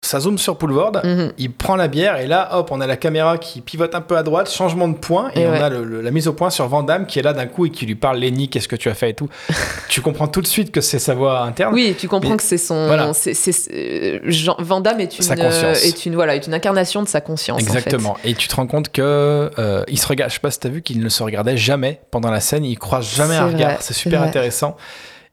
[0.06, 0.94] ça zoome sur Poulvord.
[1.04, 1.32] Mhm.
[1.38, 4.18] Il prend la bière et là, hop, on a la caméra qui pivote un peu
[4.18, 5.62] à droite, changement de point, et, Et on ouais.
[5.62, 7.66] a le- le- la mise au point sur Van Damme qui est là d'un coup
[7.66, 9.30] et qui lui parle Lenny, qu'est-ce que tu as fait et tout.
[9.90, 11.74] tu comprends tout de suite que c'est sa voix interne.
[11.74, 12.88] Oui, tu comprends Mais- que c'est son.
[12.88, 13.14] voilà.
[13.14, 15.84] c'est- c'est- euh, Jean- Van Damme est une, Sa conscience.
[15.84, 17.62] euh, est une, voilà, est une incarnation de sa conscience.
[17.62, 17.78] en fait.
[17.78, 18.18] Exactement.
[18.24, 19.02] Et tu te rends compte que
[19.60, 20.30] euh, il se regarde.
[20.30, 22.64] Je sais pas si t'as vu qu'il ne se regardait jamais pendant la scène.
[22.66, 23.70] Il croise jamais un regard.
[23.72, 24.32] vrai, C'est c'est super vrai.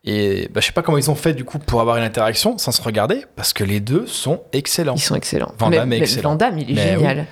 [0.05, 2.59] Et bah, je sais pas comment ils ont fait du coup pour avoir une interaction
[2.59, 4.97] sans se regarder, parce que les deux sont excellents.
[4.97, 5.53] Ils sont excellents.
[5.59, 6.31] Van Mais- est excellent.
[6.31, 7.27] Van Damme, il est Mais génial.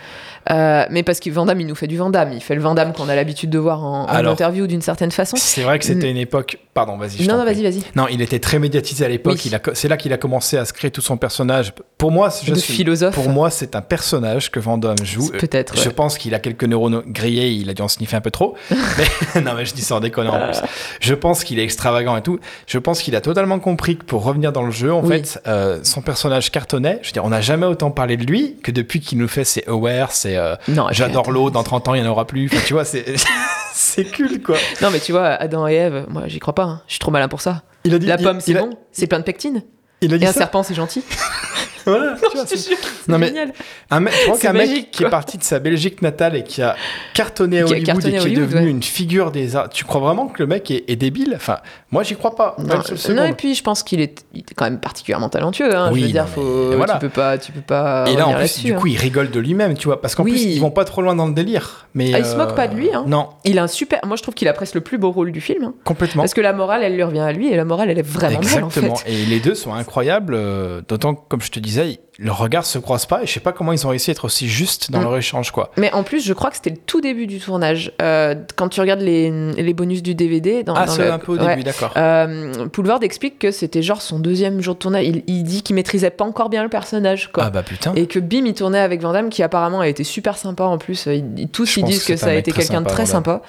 [0.51, 2.33] Euh, mais parce que Van Damme, il nous fait du Van Damme.
[2.33, 4.81] Il fait le Van Damme qu'on a l'habitude de voir en, en Alors, interview d'une
[4.83, 5.37] certaine façon.
[5.39, 6.59] C'est vrai que c'était une époque.
[6.73, 7.27] Pardon, vas-y.
[7.27, 7.83] Non, non, vas-y, vas-y.
[7.95, 9.39] Non, il était très médiatisé à l'époque.
[9.45, 9.53] Oui.
[9.55, 11.73] A C'est là qu'il a commencé à se créer tout son personnage.
[11.99, 13.15] Pour moi, je De suis- philosophe.
[13.15, 15.31] Pour moi, c'est un personnage que Van Damme joue.
[15.31, 15.77] Peut-être.
[15.77, 15.95] Je ouais.
[15.95, 18.55] pense qu'il a quelques neurones grillés, il a dû en sniffer un peu trop.
[18.71, 20.61] Mais, non, mais je dis ça en déconnant en plus.
[21.01, 22.39] Je pense qu'il est extravagant et tout.
[22.67, 25.19] Je pense qu'il a totalement compris que pour revenir dans le jeu, en Oui.
[25.23, 26.99] fait, euh, son personnage cartonnait.
[27.03, 29.45] Je veux dire, on n'a jamais autant parlé de lui que depuis qu'il nous fait
[29.45, 32.47] ses Aware, c'est euh, Non, J'adore l'eau, dans 30 ans, il n'y en aura plus.
[32.53, 33.05] Enfin, tu vois, c'est
[33.75, 34.57] c'est culte, quoi.
[34.83, 36.65] Non, mais tu vois, Adam et Ève, moi, j'y crois pas.
[36.65, 36.83] hein.
[36.87, 37.63] Je suis trop malin pour ça.
[37.85, 38.71] Il a dit, La pomme, c'est a- bon.
[38.93, 39.63] C'est plein de pectine.
[40.01, 40.41] Il a dit Et un ça.
[40.41, 41.03] serpent, c'est gentil.
[41.87, 42.71] Voilà, tu vois, c'est-
[43.09, 43.53] Non, mais- génial.
[43.91, 46.63] Un mec, je crois qu'un mec qui est parti de sa Belgique natale et qui
[46.63, 46.77] a
[47.15, 48.71] cartonné à Hollywood cartonné et qui est devenu ouais.
[48.71, 49.69] une figure des arts.
[49.69, 51.33] Tu crois vraiment que le mec est, est débile?
[51.37, 51.59] Enfin,
[51.91, 52.57] moi, j'y crois pas.
[52.59, 53.19] Non, seconde.
[53.29, 55.75] et puis je pense qu'il est, il est quand même particulièrement talentueux.
[55.75, 55.91] Hein.
[55.93, 56.95] Oui, je veux dire, faut, voilà.
[56.95, 58.05] tu peux pas, tu peux pas.
[58.09, 58.77] Et là, en plus, du hein.
[58.77, 60.01] coup, il rigole de lui-même, tu vois.
[60.01, 60.33] Parce qu'en Oui.
[60.33, 61.87] plus, ils vont pas trop loin dans le délire.
[61.95, 63.05] Mais, Ah, il se moque pas de lui, hein.
[63.07, 63.99] Non, Il a un super.
[64.07, 65.65] Moi, je trouve qu'il a presque le plus beau rôle du film.
[65.65, 65.75] hein.
[65.85, 66.23] complètement.
[66.23, 68.39] Parce que la morale, elle lui revient à lui, et la morale, elle est vraiment
[68.41, 68.97] Exactement.
[69.07, 70.35] Et les deux sont incroyables.
[70.35, 73.23] euh, D'autant que, comme je te disais, leurs regards se croisent pas.
[73.23, 75.05] Et je sais pas comment ils ont réussi à être aussi justes dans Mm.
[75.05, 75.71] leur échange, quoi.
[75.79, 77.93] Mais en plus, je crois que c'était le tout début du tournage.
[78.03, 81.19] Euh, quand tu regardes les, les bonus du DVD, dans, ah, dans c'est le- un
[81.19, 81.49] peu au ouais.
[81.49, 81.93] début, d'accord.
[81.97, 85.07] Euh, Poulvord explique que c'était genre son deuxième jour de tournage.
[85.07, 87.45] Il, il dit qu'il maîtrisait pas encore bien le personnage, quoi.
[87.47, 87.95] Ah bah putain.
[87.95, 90.77] Et que Bim, il tournait avec Van Damme, qui apparemment a été super sympa en
[90.79, 91.07] plus.
[91.07, 93.41] Ils, tous, Je ils disent que ça a été quelqu'un de très sympa.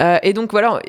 [0.00, 0.80] Euh, et donc voilà,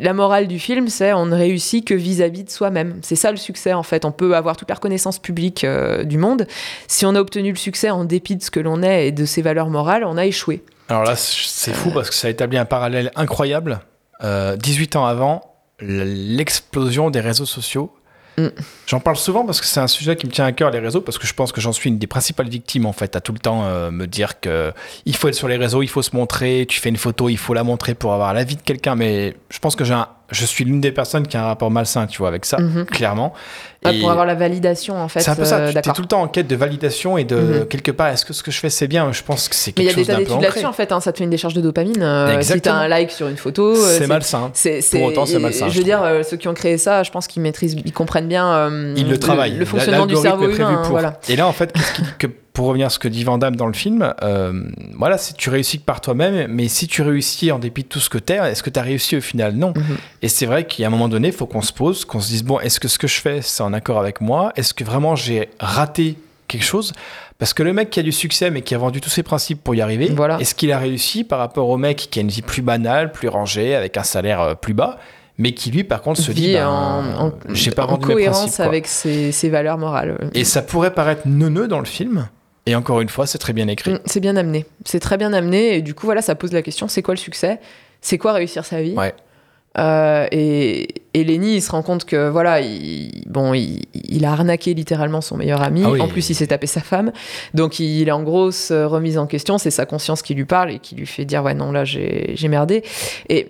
[0.00, 2.98] la morale du film, c'est on ne réussit que vis-à-vis de soi-même.
[3.02, 4.04] C'est ça le succès en fait.
[4.04, 6.46] On peut avoir toute la reconnaissance publique euh, du monde.
[6.88, 9.24] Si on a obtenu le succès en dépit de ce que l'on est et de
[9.24, 10.62] ses valeurs morales, on a échoué.
[10.88, 13.80] Alors là, c'est fou parce que ça établit un parallèle incroyable.
[14.22, 17.92] Euh, 18 ans avant, l'explosion des réseaux sociaux.
[18.36, 18.48] Mm.
[18.86, 21.00] J'en parle souvent parce que c'est un sujet qui me tient à cœur, les réseaux,
[21.00, 23.32] parce que je pense que j'en suis une des principales victimes, en fait, à tout
[23.32, 24.72] le temps euh, me dire que
[25.06, 27.38] il faut être sur les réseaux, il faut se montrer, tu fais une photo, il
[27.38, 30.44] faut la montrer pour avoir l'avis de quelqu'un, mais je pense que j'ai un- je
[30.46, 32.86] suis l'une des personnes qui a un rapport malsain, tu vois, avec ça, Mhm.
[32.86, 33.32] clairement.
[33.86, 35.20] Ah, Et- pour avoir la validation en fait.
[35.20, 37.24] c'est un peu euh, ça, tu es tout le temps en quête de validation et
[37.24, 37.66] de Mhm.
[37.66, 39.12] quelque part, est-ce que ce que je fais c'est bien?
[39.12, 40.42] Je pense que c'est Mais il y quelque a des chose tas d'un peu d'études
[40.42, 40.90] là-dessus en fait.
[40.92, 42.02] hein, ça te fait une décharge de dopamine.
[42.02, 42.74] euh, si t'as Exactement.
[42.76, 44.50] un like sur une photo, euh, C'est malsain.
[44.92, 47.26] Pour autant, c'est malsain, Je veux dire, euh, ceux qui ont créé ça, je pense
[47.26, 49.56] qu'ils maîtrisent, ils comprennent bien euh, Il le travaille.
[49.56, 50.80] le, fonctionnement du cerveau humain.
[50.82, 51.20] hein, voilà.
[51.28, 53.56] Et là, en fait, qu'est-ce dit que pour revenir à ce que dit Van Damme
[53.56, 54.62] dans le film, euh,
[54.96, 57.98] voilà, si tu réussis que par toi-même, mais si tu réussis en dépit de tout
[58.00, 59.54] ce que t'es, est-ce que tu as réussi au final?
[59.56, 59.74] Non.
[59.76, 59.96] Mhm.
[60.22, 62.44] Et c'est vrai a un moment donné, il faut qu'on se pose, qu'on se dise
[62.44, 64.52] bon, est-ce que ce que je fais, c'est en accord avec moi?
[64.54, 66.16] Est-ce que vraiment j'ai raté
[66.46, 66.92] quelque chose?
[67.38, 69.62] Parce que le mec qui a du succès, mais qui a vendu tous ses principes
[69.64, 70.38] pour y arriver, Voilà.
[70.40, 73.26] est-ce qu'il a réussi par rapport au mec qui a une vie plus banale, plus
[73.26, 74.98] rangée, avec un salaire euh, plus bas,
[75.38, 78.06] mais qui lui, par contre, se dit, Vit ben, en, en- j'ai pas en vendu
[78.06, 78.60] mes cohérence principes.
[78.60, 80.30] avec ses, ses valeurs morales.
[80.34, 82.28] Et ça pourrait paraître neuneux dans le film.
[82.66, 83.92] Et encore une fois, c'est très bien écrit.
[83.92, 84.64] Mm, C'est bien amené.
[84.84, 85.76] C'est très bien amené.
[85.76, 87.60] Et du coup, voilà, ça pose la question c'est quoi le succès?
[88.00, 88.94] C'est quoi réussir sa vie?
[88.94, 89.14] Ouais.
[89.76, 94.32] Euh, et, et Lenny, il se rend compte que voilà, il, bon, il, il a
[94.32, 95.82] arnaqué littéralement son meilleur ami.
[95.84, 96.00] Ah oui.
[96.00, 97.12] En plus, il s'est tapé sa femme.
[97.54, 99.58] Donc, il est en grosse remise en question.
[99.58, 102.48] C'est sa conscience qui lui parle et qui lui fait dire ouais non là j'ai
[102.48, 102.82] merdé.
[103.28, 103.48] Et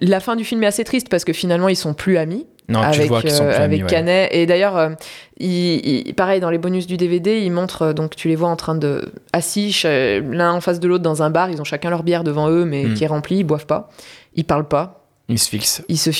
[0.00, 2.80] la fin du film est assez triste parce que finalement ils sont plus amis Non,
[2.80, 3.86] avec, euh, amis, avec ouais.
[3.88, 4.28] Canet.
[4.32, 4.90] Et d'ailleurs, euh,
[5.38, 8.48] il- il- pareil, dans les bonus du DVD, ils montrent, euh, donc tu les vois
[8.48, 9.12] en train de.
[9.32, 12.48] assis, l'un en face de l'autre dans un bar, ils ont chacun leur bière devant
[12.50, 12.94] eux, mais Mm.
[12.94, 13.88] qui est remplie, ils boivent pas,
[14.36, 15.82] ils parlent pas, Ils se fixent.
[15.88, 16.10] ils se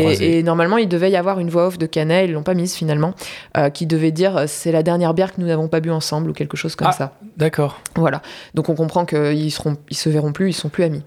[0.00, 0.24] croisés.
[0.24, 2.54] Et, et normalement, il devait y avoir une voix off de Canet, ils l'ont pas
[2.54, 3.14] mise finalement,
[3.56, 6.30] euh, qui devait dire euh, c'est la dernière bière que nous n'avons pas bu ensemble
[6.30, 6.92] ou quelque chose comme Ah.
[6.92, 7.12] ça.
[7.36, 7.80] D'accord.
[7.94, 8.22] Voilà.
[8.54, 11.02] Donc on comprend qu'ils seront, ils se verront plus, ils sont plus amis.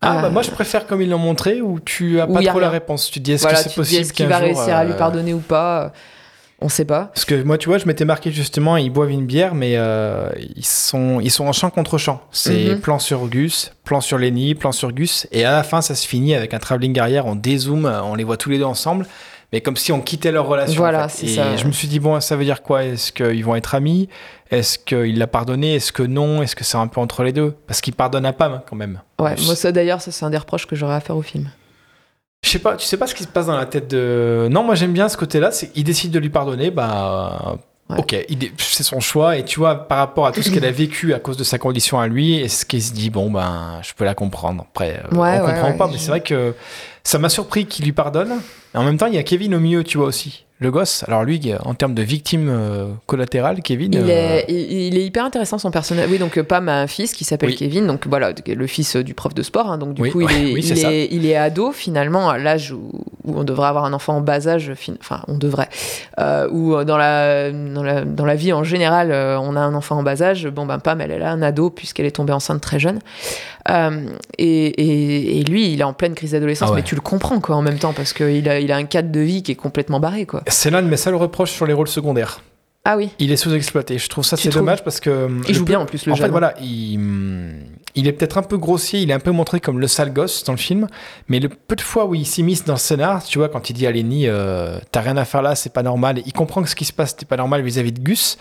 [0.00, 2.42] Ah, Euh, bah, moi je préfère comme ils l'ont montré où tu as Où pas
[2.42, 3.10] trop la réponse.
[3.10, 4.96] Tu te dis est-ce voilà, que c'est possible qu'il va jour, réussir à lui euh,
[4.96, 5.92] pardonner ou pas
[6.60, 7.10] On sait pas.
[7.12, 10.30] Parce que moi, tu vois, je m'étais marqué justement, ils boivent une bière, mais euh,
[10.56, 12.22] ils, sont, ils sont en champ contre champ.
[12.30, 12.80] C'est Mhm.
[12.80, 15.26] plan sur Gus, plan sur Lenny, plan sur Gus.
[15.32, 18.24] Et à la fin, ça se finit avec un travelling arrière, on dézoome, on les
[18.24, 19.06] voit tous les deux ensemble.
[19.52, 20.76] Mais comme si on quittait leur relation.
[20.76, 21.26] Voilà, en fait.
[21.26, 21.56] c'est Et ça.
[21.56, 22.84] je me suis dit, bon, ça veut dire quoi?
[22.84, 24.08] Est-ce qu'ils vont être amis?
[24.50, 25.74] Est-ce qu'il l'a pardonné?
[25.76, 26.42] Est-ce que non?
[26.42, 27.54] Est-ce que c'est un peu entre les deux?
[27.68, 29.00] Parce qu'il pardonne à Pam, quand même.
[29.20, 31.48] Ouais, moi ça d'ailleurs, ça c'est un des reproches que j'aurais à faire au film.
[32.46, 34.46] Je sais pas, tu sais pas ce qui se passe dans la tête de.
[34.52, 35.50] Non, moi j'aime bien ce côté-là.
[35.50, 37.56] C'est il décide de lui pardonner, bah.
[37.90, 37.98] Ouais.
[37.98, 39.36] Ok, il c'est son choix.
[39.36, 41.58] Et tu vois, par rapport à tout ce qu'elle a vécu à cause de sa
[41.58, 44.64] condition à lui, est-ce qu'il se dit, bon, ben, je peux la comprendre.
[44.70, 46.54] Après, euh, Ouais, on ouais, comprend pas, mais c'est vrai que
[47.02, 48.32] ça m'a surpris qu'il lui pardonne.
[48.74, 50.45] Et en même temps, il y a Kevin au milieu, tu vois aussi.
[50.58, 51.04] Le gosse.
[51.06, 53.92] Alors lui, en termes de victime euh, collatérale, Kevin.
[53.92, 56.08] Il, euh, est, il, est hyper intéressant son personnage.
[56.10, 57.56] Oui, donc euh, Pam a un fils qui s'appelle Oui.
[57.56, 59.70] Kevin, donc voilà, le fils du prof de sport.
[59.70, 60.90] hein, donc du Oui, coup, il, est, oui, il, c'est ça.
[60.90, 62.90] est, il est ado finalement à l'âge où,
[63.24, 64.72] où on devrait avoir un enfant en bas âge.
[64.74, 65.68] fin- Enfin, on devrait.
[66.20, 69.98] Euh, ou dans la, dans, la, dans la vie en général, on a un enfant
[69.98, 70.46] en bas âge.
[70.48, 73.00] Bon, ben Pam, elle est là, un ado, puisqu'elle est tombée enceinte très jeune.
[73.68, 76.78] Et, et, et lui, il est en pleine crise d'adolescence, Ah ouais.
[76.78, 79.10] mais tu le comprends quoi en même temps, parce qu'il a, il a un cadre
[79.10, 80.44] de vie qui est complètement barré quoi.
[80.48, 82.40] C'est l'un de mes seuls reproches sur les rôles secondaires.
[82.88, 83.10] Ah oui.
[83.18, 83.98] Il est sous-exploité.
[83.98, 85.28] Je trouve ça c'est dommage parce que.
[85.48, 86.26] Il joue le bien en plus le en jeune.
[86.26, 87.00] fait, voilà, il,
[87.96, 90.44] il est peut-être un peu grossier, il est un peu montré comme le sale gosse
[90.44, 90.86] dans le film,
[91.28, 93.72] mais le peu de fois où il s'immisce dans le scénar, tu vois, quand il
[93.72, 96.68] dit à Lenny, euh, t'as rien à faire là, c'est pas normal, il comprend que
[96.68, 98.38] ce qui se passe, c'est pas normal vis-à-vis de Gus.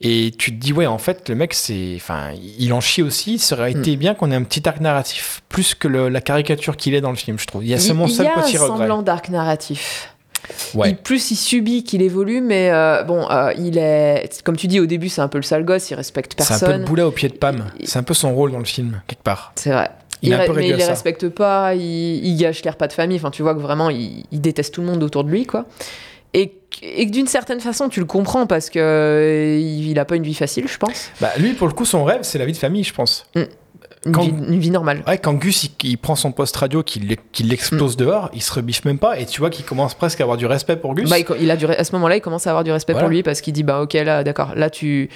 [0.00, 1.92] Et tu te dis, ouais, en fait, le mec, c'est.
[1.96, 3.38] Enfin, il en chie aussi.
[3.38, 3.78] Ça aurait Hmm.
[3.80, 7.00] été bien qu'on ait un petit arc narratif, plus que le- la caricature qu'il est
[7.00, 7.64] dans le film, je trouve.
[7.64, 10.13] Il y a, c'est mon il seul y a petit un semblant d'arc narratif.
[10.74, 10.90] Ouais.
[10.90, 14.80] Il, plus il subit qu'il évolue, mais euh, bon, euh, il est, comme tu dis
[14.80, 16.80] au début, c'est un peu le sale gosse, il respecte C'est un peu personne.
[16.82, 17.66] le boulet au pied de Pam.
[17.80, 19.52] Il- C'est un peu son rôle dans le film, quelque part.
[19.56, 19.90] C'est vrai.
[20.22, 21.82] Il peu mais il les respecte pas, il,
[22.24, 23.18] il gâche les repas de famille.
[23.18, 25.66] Enfin, tu vois que vraiment, il, il déteste tout le monde autour de lui, quoi.
[26.32, 29.98] Et, que- et que d'une certaine façon, tu le comprends parce que euh, il, il
[29.98, 31.10] a pas une vie facile, je pense.
[31.20, 33.26] Bah, lui, pour le coup, son rêve, c'est la vie de famille, je pense.
[33.34, 33.46] Une,
[34.12, 35.02] Quand- vie, une vie normale.
[35.06, 38.52] Ouais, quand Gus il, il prend son poste radio, qu'il qu'il l'explose dehors, il se
[38.52, 41.08] rebiffe même pas, et tu vois qu'il commence presque à avoir du respect pour Gus.
[41.08, 43.06] Bah, il, il a du, à ce moment-là, il commence à avoir du respect Voilà.
[43.06, 45.08] pour lui parce qu'il dit bah ok là d'accord là tu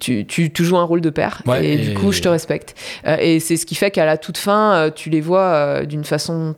[0.00, 2.28] tu, tu, tu joues un rôle de père Ouais, et, et- du coup je te
[2.28, 2.74] respecte
[3.06, 5.84] Euh, et c'est ce qui fait qu'à la toute fin euh, tu les vois euh,
[5.84, 6.56] d'une façon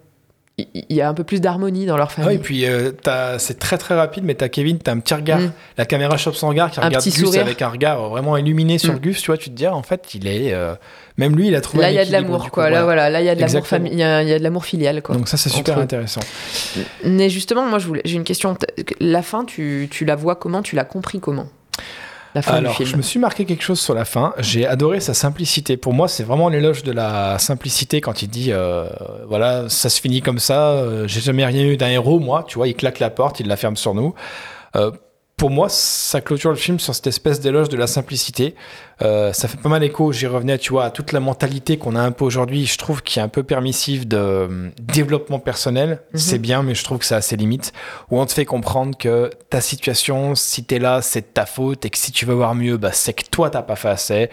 [0.57, 2.91] il y a un peu plus d'harmonie dans leur Ah famille et puis euh,
[3.39, 5.39] c'est très très rapide, mais t'as Kevin, t'as un petit regard.
[5.39, 5.53] Mm.
[5.77, 7.43] La caméra chope son regard, qui Un regarde Gus sourire.
[7.43, 8.99] avec un regard vraiment illuminé sur Mm.
[8.99, 10.53] Gus, tu vois, tu te dis, ah, en fait, il est.
[10.53, 10.75] euh,
[11.19, 13.21] même lui, il a trouvé là il y a de l'amour quoi là voilà là
[13.21, 13.79] il y a de l'amour Exactement.
[13.79, 15.79] famille il y a, il y a de l'amour filial quoi Donc ça, c'est super
[15.79, 15.83] eux.
[15.83, 16.21] intéressant.
[17.05, 18.57] mais justement moi je voulais j'ai une question
[19.01, 20.63] la fin tu, tu la vois comment?
[20.63, 21.49] Tu l'as compris comment?
[22.35, 24.35] La fin Alors, du je film me suis marqué quelque chose sur la fin.
[24.39, 25.79] J'ai adoré sa simplicité.
[25.79, 28.87] Pour moi, c'est vraiment l'éloge de la simplicité quand il dit euh,
[29.27, 30.73] voilà, ça se finit comme ça.
[30.73, 32.45] euh, J'ai jamais rien eu d'un héros, moi.
[32.47, 34.15] Tu vois, il claque la porte, il la ferme sur nous.
[34.77, 34.91] Euh,
[35.39, 38.55] pour moi, ça clôture le film sur cette espèce d'éloge de la simplicité.
[39.03, 41.95] Euh, ça fait pas mal écho, j'y revenais, tu vois, à toute la mentalité qu'on
[41.95, 42.67] a un peu aujourd'hui.
[42.67, 46.01] Je trouve qui est un peu permissive de euh, développement personnel.
[46.13, 46.19] Mhm.
[46.19, 47.73] C'est bien, mais je trouve que ça a ses limites.
[48.11, 51.85] Où on te fait comprendre que ta situation, si t'es là, c'est de ta faute,
[51.85, 54.31] et que si tu veux voir mieux, bah, c'est que toi, t'as pas fait assez.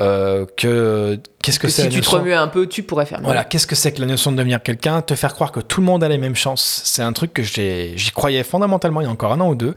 [0.00, 3.04] Euh, que qu'est-ce que, que c'est si tu te notion- remuais un peu tu pourrais
[3.04, 3.26] faire mieux.
[3.26, 5.02] voilà, qu'est-ce que c'est que la notion de devenir quelqu'un?
[5.02, 7.42] Te faire croire que tout le monde a les mêmes chances, c'est un truc que
[7.42, 9.74] j'y croyais fondamentalement il y a encore un an ou deux.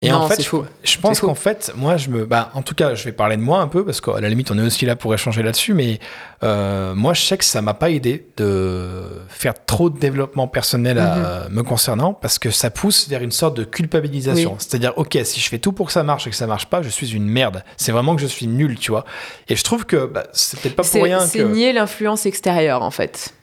[0.00, 2.94] Et Non, en fait, je, pense qu'en fait, moi, je me, bah, en tout cas,
[2.94, 4.94] je vais parler de moi un peu parce qu'à la limite, on est aussi là
[4.94, 5.74] pour échanger là-dessus.
[5.74, 5.98] Mais
[6.44, 10.98] euh, moi, je sais que ça m'a pas aidé de faire trop de développement personnel
[10.98, 14.52] à- me concernant parce que ça pousse vers une sorte de culpabilisation.
[14.52, 14.56] Oui.
[14.60, 16.80] C'est-à-dire, ok, si je fais tout pour que ça marche et que ça marche pas,
[16.80, 17.64] je suis une merde.
[17.76, 19.04] C'est vraiment que je suis nul, tu vois.
[19.48, 21.44] Et je trouve que bah, c'est peut-être pas pour rien c'est que.
[21.44, 23.34] nier l'influence extérieure, en fait.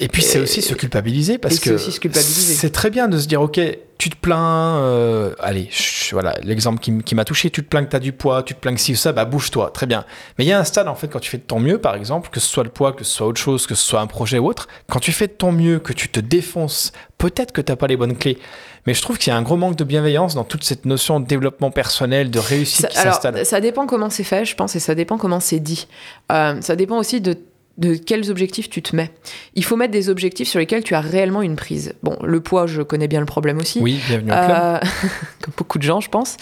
[0.00, 3.60] Et puis c'est aussi se culpabiliser parce que c'est très bien de se dire ok
[3.96, 7.90] tu te plains euh, allez je- voilà l'exemple qui, m'a touché tu te plains que
[7.90, 10.04] tu as du poids tu te plains que si ou ça bah bouge-toi très bien.
[10.36, 11.94] Mais il y a un stade en fait quand tu fais de ton mieux par
[11.94, 14.08] exemple que ce soit le poids que ce soit autre chose que ce soit un
[14.08, 17.60] projet ou autre quand tu fais de ton mieux que tu te défonces peut-être que
[17.60, 18.38] t'as pas les bonnes clés.
[18.86, 21.18] Mais je trouve qu'il y a un gros manque de bienveillance dans toute cette notion
[21.20, 23.46] de développement personnel de réussite Ça- qui s'installe.
[23.46, 25.86] ça dépend comment c'est fait, je pense, et ça dépend comment c'est dit.
[26.30, 27.38] Euh, ça dépend aussi de,
[27.76, 29.10] de quels objectifs tu te mets.
[29.54, 31.94] Il faut mettre des objectifs sur lesquels tu as réellement une prise.
[32.04, 33.80] Bon, le poids, je connais bien le problème aussi.
[33.80, 34.78] oui bienvenue au club Euh,
[35.42, 36.36] comme beaucoup de gens, je pense.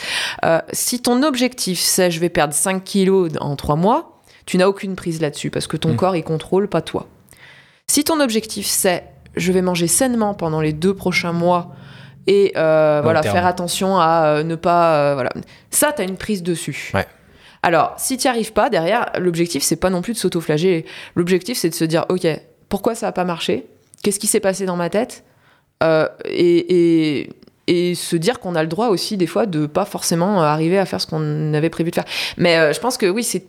[0.44, 4.66] Euh, si ton objectif, c'est je vais perdre 5 kilos en 3 mois, tu n'as
[4.66, 5.96] aucune prise là-dessus parce que ton Mm.
[5.96, 7.06] corps, il contrôle pas toi.
[7.86, 9.04] Si ton objectif, c'est
[9.34, 11.74] je vais manger sainement pendant les deux prochains mois
[12.26, 13.34] et euh, voilà, terme.
[13.34, 15.14] faire attention à euh, ne pas.
[15.14, 15.30] voilà.
[15.70, 16.90] Ça, tu as une prise dessus.
[16.92, 17.06] Ouais.
[17.62, 20.84] Alors, si tu n'y arrives pas, derrière, l'objectif, c'est pas non plus de s'autoflageller.
[21.14, 22.26] L'objectif, c'est de se dire ok,
[22.68, 23.66] pourquoi ça n'a pas marché?
[24.02, 25.22] Qu'est-ce qui s'est passé dans ma tête?
[25.84, 27.30] Euh, et, et,
[27.68, 30.86] et se dire qu'on a le droit aussi, des fois, de pas forcément arriver à
[30.86, 32.04] faire ce qu'on avait prévu de faire.
[32.36, 33.44] Mais euh, je pense que oui, c'est.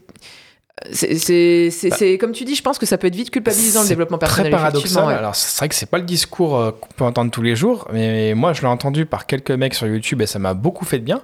[0.91, 3.88] C'est, Bah, c'est- comme tu dis, je pense que ça peut être vite culpabilisant le
[3.88, 4.52] développement Très personnel.
[4.52, 4.80] paradoxal.
[4.81, 5.14] effectivement, ouais.
[5.14, 7.88] Alors, c'est vrai que c'est pas le discours euh, qu'on peut entendre tous les jours,
[7.94, 10.98] mais moi, je l'ai entendu par quelques mecs sur YouTube et ça m'a beaucoup fait
[10.99, 11.22] de bien.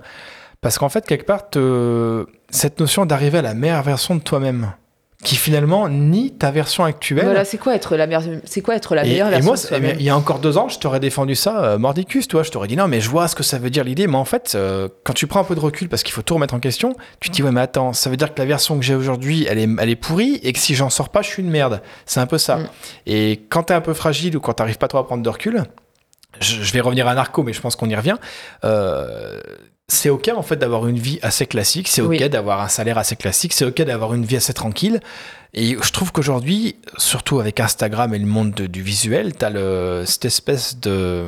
[0.61, 4.73] Parce qu'en fait, quelque part, te- cette notion d'arriver à la meilleure version de toi-même,
[5.23, 7.25] qui finalement nie ta version actuelle.
[7.25, 9.55] Voilà, c'est quoi être la meilleure, c'est quoi être la Et, meilleure et version moi,
[9.55, 12.27] de c'est- soi-même il y a encore deux ans, je t'aurais défendu ça, euh, mordicus,
[12.29, 12.41] toi.
[12.41, 14.07] Je t'aurais dit non, mais je vois ce que ça veut dire l'idée.
[14.07, 16.35] Mais en fait, euh, quand tu prends un peu de recul, parce qu'il faut tout
[16.35, 18.79] remettre en question, tu te dis ouais, mais attends, ça veut dire que la version
[18.79, 21.27] que j'ai aujourd'hui, elle est, elle est pourrie et que si j'en sors pas, je
[21.27, 21.81] suis une merde.
[22.05, 22.55] C'est un peu ça.
[22.55, 22.67] Mm.
[23.07, 25.63] Et quand t'es un peu fragile ou quand t'arrives pas trop à prendre de recul,
[26.39, 28.15] je, je vais revenir à Narco, mais je pense qu'on y revient.
[28.63, 29.41] euh,
[29.89, 32.29] c'est ok en fait d'avoir une vie assez classique, c'est ok Oui.
[32.29, 35.01] d'avoir un salaire assez classique, c'est ok d'avoir une vie assez tranquille.
[35.53, 40.03] Et je trouve qu'aujourd'hui, surtout avec Instagram et le monde de- du visuel, t'as le
[40.05, 41.25] cette espèce de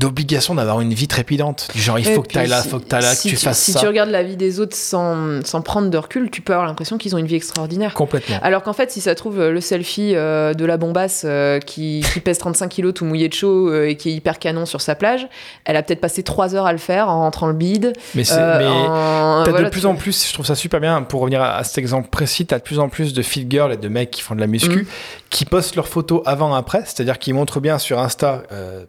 [0.00, 1.68] d'obligation d'avoir une vie trépidante.
[1.72, 3.30] Du genre, il Et faut que puis, t'ailles là, si- faut que t'ailles là, si
[3.30, 3.78] que tu, fasses Si ça.
[3.80, 6.98] tu regardes la vie des autres sans, sans prendre de recul, tu peux avoir l'impression
[6.98, 7.94] qu'ils ont une vie extraordinaire.
[7.94, 8.38] Complètement.
[8.42, 12.04] Alors qu'en fait, si ça trouve euh, le selfie euh, de la bombasse euh, qui,
[12.12, 14.80] qui pèse 35 kilos tout mouillé de chaud euh, et qui est hyper canon sur
[14.80, 15.28] sa plage,
[15.64, 17.92] elle a peut-être passé 3 heures à le faire en rentrant le bide.
[18.16, 21.02] Mais, c'est- mais en- T'as voilà, de plus en plus, je trouve ça super bien,
[21.02, 23.72] pour revenir à, à cet exemple précis, t'as de plus en plus de fit girls
[23.72, 24.86] et de mecs qui font de la muscu, Mm.
[25.30, 28.42] qui postent leurs photos avant-après, c'est-à-dire qu'ils montrent bien sur Insta,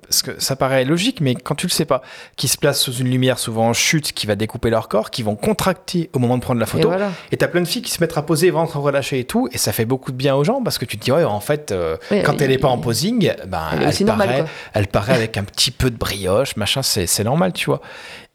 [0.07, 2.01] parce que ça paraît logique, mais quand tu le sais pas,
[2.38, 5.23] qui se placent sous une lumière souvent en chute, qui va découper leur corps, qui
[5.23, 7.11] vont contracter au moment de prendre la Et photo, voilà.
[7.31, 9.57] et t'as plein de filles qui se mettent à poser, ventre relâché et tout, et
[9.57, 11.72] ça fait beaucoup de bien aux gens, parce que tu te dis, ouais, en fait,
[11.72, 15.43] euh, quand elle il- est pas en posing, ben, Elle paraît, elle paraît avec un
[15.43, 17.81] petit peu de brioche, machin, c'est normal, tu vois.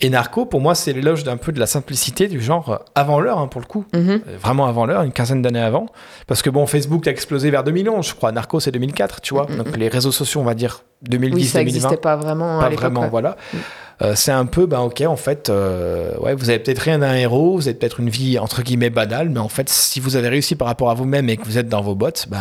[0.03, 3.21] Et Narco, pour moi, c'est l'éloge d'un peu de la simplicité, du genre euh, avant
[3.21, 3.85] l'heure, hein, pour le coup.
[3.95, 4.11] Mhm.
[4.11, 5.87] Euh, Vraiment avant l'heure, une quinzaine d'années avant.
[6.27, 8.33] Parce que bon, Facebook a explosé vers 2011, je crois.
[8.33, 9.45] Narco, c'est 2004, tu vois.
[9.47, 11.65] Mm, mm, Donc les réseaux sociaux, on va dire 2010, Oui, ça 2020.
[11.65, 13.09] n'existait pas vraiment Pas vraiment, ouais.
[13.11, 13.37] voilà.
[13.53, 13.57] Mm.
[14.03, 17.15] Euh, c'est un peu, ben ok, en fait, euh, ouais, vous avez peut-être rien d'un
[17.15, 20.29] héros, vous avez peut-être une vie entre guillemets banale, mais en fait, si vous avez
[20.29, 22.41] réussi par rapport à vous-même et que vous êtes dans vos bottes, ben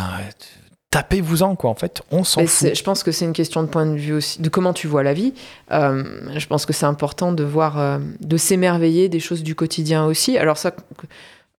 [0.90, 1.70] tapez-vous-en, quoi.
[1.70, 2.74] En fait, on s'en fout.
[2.74, 5.02] je pense que c'est une question de point de vue aussi, de comment tu vois
[5.02, 5.32] la vie.
[5.70, 6.02] Euh,
[6.36, 10.36] je pense que c'est important de voir, euh, de s'émerveiller des choses du quotidien aussi.
[10.36, 10.74] Alors ça,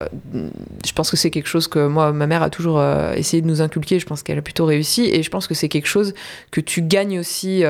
[0.02, 0.48] euh,
[0.84, 2.82] je pense que c'est quelque chose que moi, ma mère a toujours
[3.14, 4.00] essayé de nous inculquer.
[4.00, 6.12] Je pense qu'elle a plutôt réussi, et je pense que c'est quelque chose
[6.50, 7.62] que tu gagnes aussi.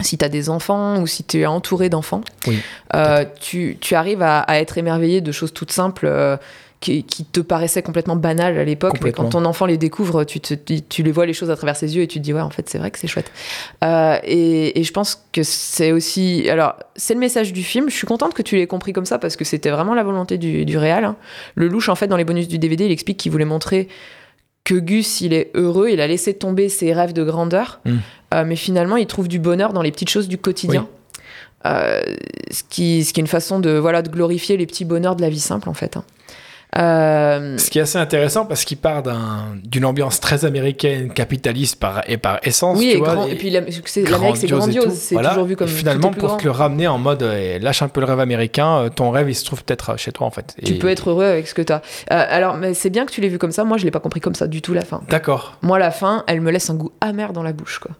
[0.00, 2.58] si tu as des enfants ou si tu es entouré d'enfants, Oui,
[2.94, 6.36] euh, tu, tu arrives à, à être émerveillé de choses toutes simples euh,
[6.82, 10.40] qui, qui te paraissaient complètement banales à l'époque, mais quand ton enfant les découvre, tu,
[10.40, 12.34] te, tu, tu les vois les choses à travers ses yeux et tu te dis
[12.34, 13.30] ouais en fait c'est vrai que c'est chouette.
[13.82, 17.88] Euh, et, et je pense que c'est aussi alors c'est le message du film.
[17.88, 20.36] Je suis contente que tu l'aies compris comme ça parce que c'était vraiment la volonté
[20.36, 21.04] du, du réal.
[21.04, 21.16] hein.
[21.54, 23.88] Le louche en fait dans les bonus du DVD il explique qu'il voulait montrer
[24.64, 27.96] que Gus il est heureux, il a laissé tomber ses rêves de grandeur, Mm.
[28.34, 30.86] euh, mais finalement il trouve du bonheur dans les petites choses du quotidien.
[31.64, 32.00] Euh,
[32.50, 35.22] ce, qui, ce qui est une façon de, voilà, de glorifier les petits bonheurs de
[35.22, 35.96] la vie simple, en fait.
[35.96, 36.02] hein.
[36.78, 41.76] Euh, Ce qui est assez intéressant parce qu'il part d'un- d'une ambiance très américaine, capitaliste
[41.78, 42.78] par, et par essence.
[42.78, 44.92] oui, tu et, vois, grand- et puis l'Amérique, c'est grandiose.
[44.94, 45.30] C'est Voilà.
[45.30, 46.38] toujours vu comme Et tout est finalement plus pour grand.
[46.38, 49.28] te le ramener en mode euh, lâche un peu le rêve américain, euh, ton rêve
[49.28, 50.54] il se trouve peut-être chez toi en fait.
[50.64, 51.82] Tu peux être heureux avec ce que tu as.
[52.08, 53.64] alors, c'est bien que tu l'aies vu comme ça.
[53.64, 55.02] Moi, je l'ai pas compris comme ça du tout, la fin.
[55.10, 55.58] D'accord.
[55.62, 57.92] Moi, la fin, elle me laisse un goût amer dans la bouche, quoi.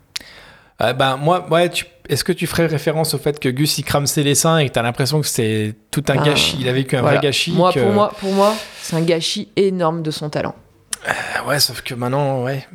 [0.79, 3.85] Ah, bah, moi, ouais, tu- est-ce que tu ferais référence au fait que Gus il
[3.85, 6.57] crame ses dessins et que t'as l'impression que c'est tout un Ah, gâchis?
[6.61, 7.19] Il a vécu un Voilà.
[7.19, 7.53] vrai gâchis.
[7.53, 10.55] Moi, que- pour moi, pour moi, c'est un gâchis énorme de son talent.
[11.07, 12.67] Ah Ouais, sauf que maintenant, ouais.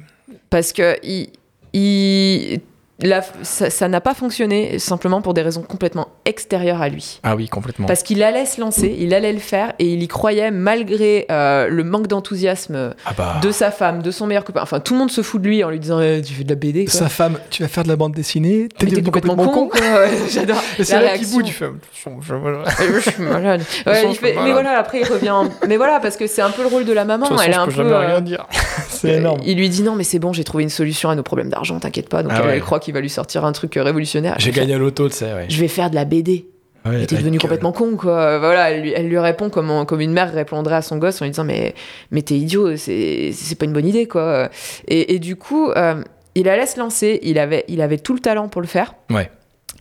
[0.50, 1.30] Parce que il,
[1.74, 2.62] il-
[3.00, 7.20] la- ça n'a pas fonctionné simplement pour des raisons complètement extérieures à lui.
[7.24, 7.86] Ah oui, complètement.
[7.88, 11.68] Parce qu'il allait se lancer, il allait le faire et il y croyait malgré euh,
[11.68, 13.36] le manque d'enthousiasme Ah bah.
[13.42, 14.62] de sa femme, de son meilleur copain.
[14.64, 16.50] Enfin, tout le monde se fout de lui en lui disant Eh, Tu fais de
[16.50, 16.94] la BD quoi.
[16.94, 19.80] Sa femme, tu vas faire de la bande dessinée t'es complètement, con, quoi.
[19.80, 20.62] Ouais, J'adore.
[20.82, 21.44] C'est là qu'il bout.
[21.46, 23.62] Je- suis malade.
[23.86, 25.30] Ouais, il fait- suis mais voilà, après il revient.
[25.32, 27.26] en- Mais voilà, parce que c'est un peu le rôle de la maman.
[27.26, 27.78] De toute façon, Elle je un peux peu.
[27.78, 28.46] jamais euh, rien dire.
[28.90, 29.40] c'est énorme.
[29.46, 31.80] Il lui dit non, mais c'est bon, j'ai trouvé une solution à nos problèmes d'argent,
[31.80, 32.24] t'inquiète pas.
[32.24, 32.54] Donc Ah elle, ouais.
[32.56, 34.36] elle croit qu'il va lui sortir un truc révolutionnaire.
[34.40, 35.46] J'ai gagné à l'auto, tu sais, ouais.
[35.50, 36.48] Je vais faire de la BD.
[36.86, 38.40] Ouais, t'es devenu euh, complètement con, quoi.
[38.40, 41.22] Voilà, elle lui, elle lui répond comme, on- comme une mère répondrait à son gosse
[41.22, 41.76] en lui disant Mais,
[42.12, 44.50] mais t'es idiot, c'est c'est pas une bonne idée, quoi.
[44.88, 46.02] Et, et du coup, euh,
[46.36, 48.94] il allait se lancer, il avait, il avait tout le talent pour le faire.
[49.12, 49.30] Ouais.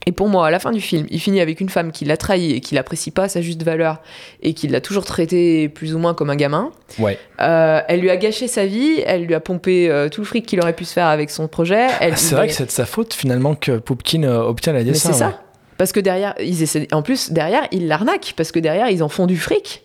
[0.08, 2.16] Et pour moi, à la fin du film, il finit avec une femme qui l'a
[2.16, 4.00] trahi et qui l'apprécie pas à sa juste valeur
[4.40, 6.70] et qui l'a toujours traité plus ou moins comme un gamin.
[7.00, 7.18] Ouais.
[7.40, 10.46] Euh, elle lui a gâché sa vie, elle lui a pompé euh, tout le fric
[10.46, 11.88] qu'il aurait pu se faire avec son projet.
[12.00, 14.84] Ah, C'est vrai que c'est de sa faute finalement que Poupkin euh, obtient la Mais
[14.84, 15.12] dessin.
[15.12, 15.40] c'est ça.
[15.76, 16.86] Parce que derrière, ils essaient...
[16.94, 18.32] en plus, derrière, ils l'arnaquent.
[18.36, 19.82] Parce que derrière, ils en font du fric.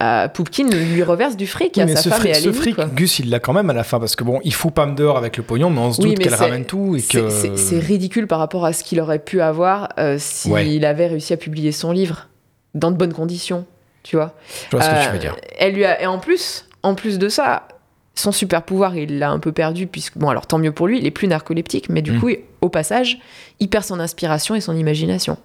[0.00, 2.40] Euh, Poupkin lui reverse du fric Oui, à mais sa ce femme fric, et à
[2.40, 2.84] ce fric, quoi.
[2.86, 5.16] Gus, il l'a quand même à la fin parce que bon, il fout Pam dehors
[5.16, 7.56] avec le pognon, mais on se doute qu'elle ramène tout et C'est- que.
[7.56, 10.84] C'est ridicule par rapport à ce qu'il aurait pu avoir euh, s'il Ouais.
[10.84, 12.28] avait réussi à publier son livre
[12.74, 13.64] dans de bonnes conditions.
[14.04, 14.34] Tu vois
[14.70, 15.36] Je vois ce que tu Euh, veux dire.
[15.58, 16.00] Elle lui a...
[16.00, 17.66] Et en plus, en plus de ça,
[18.14, 20.98] son super pouvoir, il l'a un peu perdu, puisque, bon, alors tant mieux pour lui,
[20.98, 22.20] il est plus narcoleptique, mais du Mm.
[22.20, 22.30] coup,
[22.60, 23.18] au passage,
[23.58, 25.38] il perd son inspiration et son imagination.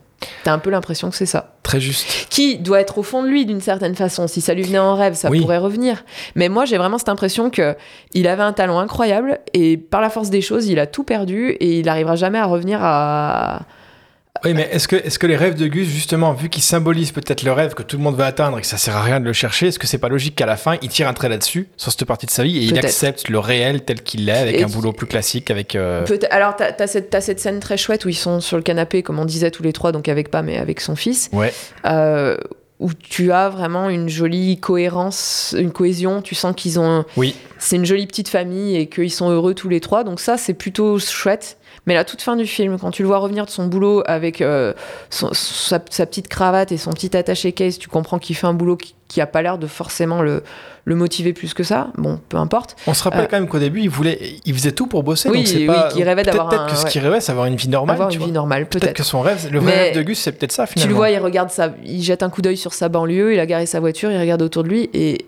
[0.44, 1.54] T'as un peu l'impression que c'est ça.
[1.64, 2.28] Très juste.
[2.30, 4.28] Qui doit être au fond de lui d'une certaine façon.
[4.28, 5.40] Si ça lui venait en rêve, ça Oui.
[5.42, 6.04] pourrait revenir.
[6.36, 7.76] Mais moi, j'ai vraiment cette impression que
[8.14, 11.52] il avait un talent incroyable et par la force des choses, il a tout perdu
[11.52, 13.62] et il n'arrivera jamais à revenir à.
[14.46, 17.44] Oui, mais est-ce que, est que les rêves de Gus, justement, vu qu'ils symbolisent peut-être
[17.44, 19.26] le rêve que tout le monde veut atteindre et que ça sert à rien de
[19.26, 21.68] le chercher, est-ce que c'est pas logique qu'à la fin, il tire un trait là-dessus,
[21.78, 24.56] sur cette partie de sa vie, et il accepte le réel tel qu'il est, avec
[24.56, 25.76] Et un boulot plus classique, avec.
[25.76, 29.02] euh, Alors, t'as as cette, cette scène très chouette où ils sont sur le canapé,
[29.04, 31.30] comme on disait tous les trois, donc avec Pam et avec son fils.
[31.32, 31.54] Ouais.
[31.86, 32.38] euh,
[32.80, 36.22] où tu as vraiment une jolie cohérence, une cohésion.
[36.22, 37.06] Tu sens qu'ils ont.
[37.16, 37.34] Oui.
[37.58, 40.04] C'est une jolie petite famille et qu'ils sont heureux tous les trois.
[40.04, 41.58] Donc, ça, c'est plutôt chouette.
[41.86, 44.42] Mais la toute fin du film, quand tu le vois revenir de son boulot avec
[44.42, 44.74] euh,
[45.10, 48.54] son- sa, sa petite cravate et son petit attaché case, tu comprends qu'il fait un
[48.54, 50.44] boulot qui, qui a pas l'air de forcément le,
[50.86, 51.90] le motiver plus que ça.
[51.98, 52.78] Bon, peu importe.
[52.88, 55.30] On se rappelle Euh, quand même qu'au début, il voulait, il faisait tout pour bosser.
[55.30, 55.90] Oui, donc c'est oui, pas.
[55.90, 57.96] qu'il rêvait d'avoir Peut-être un- que ce qu'il rêvait, c'est avoir une vie normale.
[57.96, 58.28] Avoir tu une vois.
[58.28, 58.96] vie normale, Peut-être peut-être.
[58.96, 60.90] que son rêve, le vrai rêve de Gus, c'est peut-être ça Tu finalement.
[60.92, 61.50] le vois, il regarde
[61.84, 64.42] il jette un coup d'œil sur sa banlieue, il a garé sa voiture, il regarde
[64.42, 65.26] autour de lui et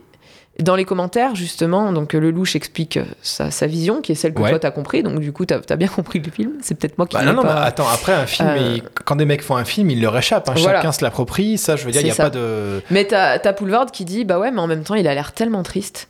[0.61, 4.15] dans les commentaires justement, donc euh, le louche explique euh, sa, sa vision qui est
[4.15, 4.49] celle que Ouais.
[4.51, 6.53] toi t'as compris, donc du coup t'as as bien compris le film.
[6.61, 7.17] C'est peut-être moi qui.
[7.17, 9.57] Bah non, non, pas- mais attends, après un film, Euh, il- quand des mecs font
[9.57, 10.47] un film, il leur échappe.
[10.49, 10.79] hein, Voilà.
[10.79, 11.57] Chacun se l'approprie.
[11.57, 12.23] Ça, je veux dire, il n'y a ça.
[12.23, 12.81] pas de.
[12.89, 15.33] Mais t'as t'as Poulvord qui dit bah ouais, mais en même temps il a l'air
[15.33, 16.07] tellement triste.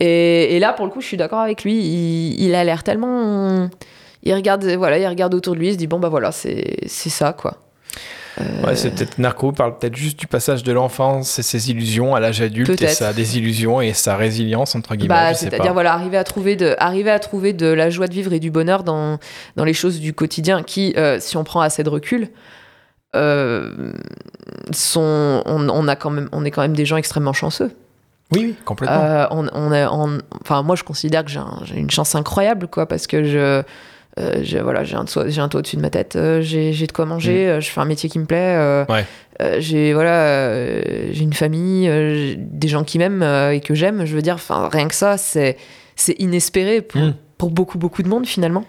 [0.00, 2.82] Et, et là pour le coup je suis d'accord avec lui, il, il a l'air
[2.84, 3.68] tellement.
[4.24, 6.86] Il regarde, voilà, il regarde autour de lui, il se dit bon bah voilà, c'est
[6.86, 7.54] ça quoi.
[8.40, 12.14] Euh, Ouais, c'est peut-être Narco parle peut-être juste du passage de l'enfance et ses illusions
[12.14, 15.14] à l'âge adulte et sa désillusion et sa résilience entre guillemets.
[15.14, 18.32] Bah, c'est-à-dire voilà, arriver à trouver de, arriver à trouver de la joie de vivre
[18.32, 19.18] et du bonheur dans,
[19.56, 22.28] dans les choses du quotidien qui, euh, si on prend assez de recul,
[23.16, 23.92] euh,
[24.72, 27.70] sont, on, on a quand même, on est quand même des gens extrêmement chanceux.
[28.32, 29.00] Oui, oui, complètement.
[29.02, 32.14] Euh, on, on est- on- enfin, moi, je considère que j'ai un- j'ai une chance
[32.14, 33.62] incroyable, quoi, parce que je,
[34.18, 36.72] euh, je- voilà, j'ai un toit, j'ai un toit au-dessus de ma tête, euh, j'ai
[36.72, 38.56] j'ai de quoi manger, euh, je fais un métier qui me plaît,
[38.88, 38.92] Mm.
[38.92, 39.04] Ouais.
[39.60, 40.52] j'ai voilà,
[41.12, 43.22] j'ai une famille, j'ai des gens qui m'aiment
[43.52, 44.04] et que j'aime.
[44.04, 45.56] Je veux dire, enfin, rien que ça, c'est
[45.96, 47.14] c'est inespéré pour, Mm.
[47.38, 48.64] pour beaucoup beaucoup de monde finalement.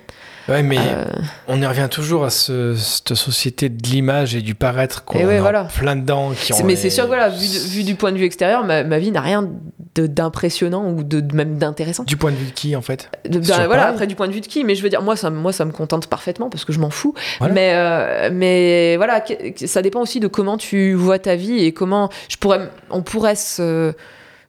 [0.48, 1.06] Ouais, mais Euh,
[1.48, 5.40] on y revient toujours à ce- cette société de l'image et du paraître qu'on ouais,
[5.40, 5.66] voilà.
[5.66, 6.32] plein dedans.
[6.32, 8.84] Qui mais c'est sûr que voilà, vu, de- vu du point de vue extérieur, ma,
[8.84, 9.48] ma vie n'a rien
[9.96, 12.04] d'impressionnant ou de, de- même d'intéressant.
[12.04, 13.10] Du point de vue de qui en fait?
[13.28, 15.16] De- ben, voilà, après du point de vue de qui, mais je veux dire, moi
[15.16, 17.14] ça, me- moi ça me contente parfaitement parce que je m'en fous.
[17.40, 17.54] Voilà.
[17.54, 19.24] Mais, euh, mais voilà,
[19.66, 23.36] ça dépend aussi de comment tu vois ta vie et comment je pourrais, on pourrait
[23.36, 23.94] se,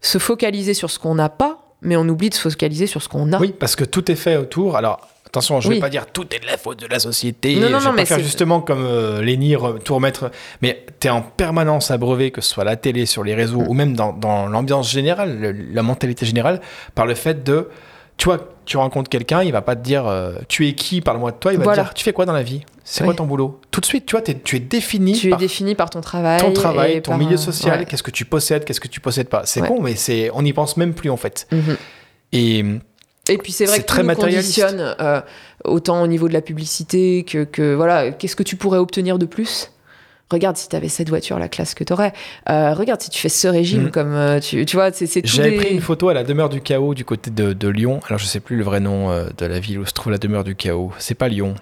[0.00, 3.08] se focaliser sur ce qu'on n'a pas, mais on oublie de se focaliser sur ce
[3.08, 3.38] qu'on a.
[3.40, 4.76] Oui, parce que tout est fait autour.
[4.76, 5.08] Alors.
[5.30, 5.76] Attention, je ne Oui.
[5.76, 7.54] vais pas dire tout est de la faute de la société.
[7.56, 10.30] Non, non, je non, vais mais pas faire justement comme euh, re- tout remettre.
[10.60, 13.68] Mais tu es en permanence abreuvé, que ce soit la télé, sur les réseaux, Mm.
[13.68, 16.60] ou même dans, dans l'ambiance générale, le- la mentalité générale,
[16.94, 17.68] par le fait de.
[18.16, 21.30] Tu vois, tu rencontres quelqu'un, il va pas te dire euh, tu es qui, parle-moi
[21.30, 21.82] de toi, il va Voilà.
[21.82, 22.62] te dire tu fais quoi dans la vie?
[22.84, 23.06] C'est Oui.
[23.06, 23.60] quoi ton boulot?
[23.70, 26.40] Tout de suite, tu vois, t'es- tu es défini Tu es défini par ton travail.
[26.40, 27.84] ton travail, ton milieu un- social, ouais.
[27.86, 29.42] qu'est-ce que tu possèdes, qu'est-ce que tu possèdes pas.
[29.46, 29.68] C'est Ouais.
[29.68, 29.94] con, mais
[30.34, 31.46] on n'y pense même plus en fait.
[31.52, 31.76] Mhm.
[32.32, 32.64] Et,
[33.28, 35.20] Et puis c'est vrai que très tout nous conditionne, euh,
[35.64, 39.26] autant au niveau de la publicité que, que voilà, qu'est-ce que tu pourrais obtenir de
[39.26, 39.70] plus?
[40.30, 42.12] Regarde si tu avais cette voiture, la classe que tu aurais.
[42.46, 43.90] regarde si tu fais ce régime, Mhm.
[43.90, 46.60] comme euh, tu, tu vois, c'est J'avais des- pris une photo à la demeure du
[46.60, 48.00] chaos du côté de, de Lyon.
[48.08, 50.18] Alors je sais plus le vrai nom euh, de la ville où se trouve la
[50.18, 50.92] demeure du chaos.
[50.98, 51.54] C'est pas Lyon.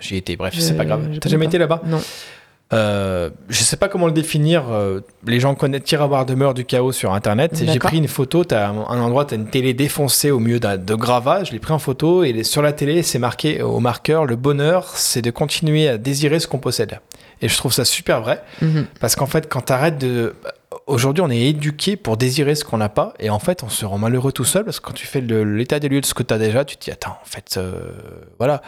[0.00, 1.08] J'y étais, bref, c'est pas grave.
[1.20, 1.50] T'as jamais pas.
[1.50, 1.82] été là-bas?
[1.86, 2.00] Non.
[2.74, 4.64] Euh, je sais pas comment le définir.
[4.70, 7.60] euh, les gens connaissent Tirabar demeure du chaos sur internet.
[7.62, 8.44] Et J'ai pris une photo.
[8.44, 11.44] T'as un, un endroit, t'as une télé défoncée au milieu d'un- de gravats.
[11.44, 14.86] Je l'ai pris en photo et sur la télé, c'est marqué au marqueur le bonheur,
[14.94, 16.98] c'est de continuer à désirer ce qu'on possède.
[17.40, 18.86] Et je trouve ça super vrai Mhm.
[19.00, 20.34] parce qu'en fait, quand t'arrêtes de
[20.86, 23.84] Aujourd'hui, on est éduqué pour désirer ce qu'on n'a pas, et en fait, on se
[23.84, 26.22] rend malheureux tout seul parce que quand tu fais l'état des lieux de ce que
[26.22, 27.72] tu as déjà, tu te dis attends, en fait, euh,
[28.38, 28.62] voilà.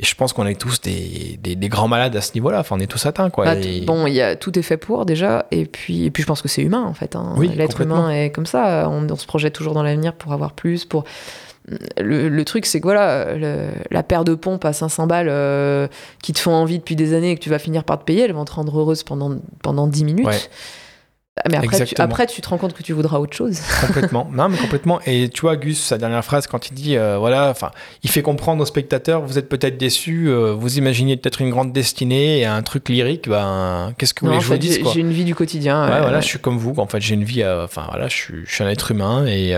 [0.00, 2.58] Et je pense qu'on est tous des, des- des grands malades à ce niveau-là.
[2.60, 3.44] Enfin, on est tous atteints, quoi.
[3.44, 6.22] Bah, Et- Bon, il y a, tout est fait pour déjà, et puis, et puis
[6.22, 7.14] je pense que c'est humain en fait.
[7.14, 7.34] hein.
[7.36, 10.52] Oui, L'être humain est comme ça, on, on se projette toujours dans l'avenir pour avoir
[10.52, 10.84] plus.
[10.84, 11.04] Pour...
[11.98, 15.86] Le, le truc, c'est que voilà, le- la paire de pompes à 500 balles euh,
[16.22, 18.22] qui te font envie depuis des années et que tu vas finir par te payer,
[18.22, 20.26] elles vont te rendre heureuse pendant, pendant 10 minutes.
[20.26, 20.38] Ouais.
[21.36, 23.58] Ah, Mais après tu, après, tu te rends compte que tu voudras autre chose.
[23.86, 24.30] complètement.
[24.32, 25.00] Non, mais complètement.
[25.04, 27.72] Et tu vois, Gus, sa dernière phrase, quand il dit, euh, voilà, enfin,
[28.04, 31.72] il fait comprendre aux spectateurs, vous êtes peut-être déçus, euh, vous imaginez peut-être une grande
[31.72, 35.24] destinée et un truc lyrique, ben, qu'est-ce que vous voulez que je j'ai une vie
[35.24, 35.86] du quotidien.
[35.88, 36.72] Ouais, euh, voilà, je suis comme vous.
[36.78, 37.44] En fait, j'ai une vie.
[37.44, 39.56] Enfin, voilà, je suis, je suis un être humain et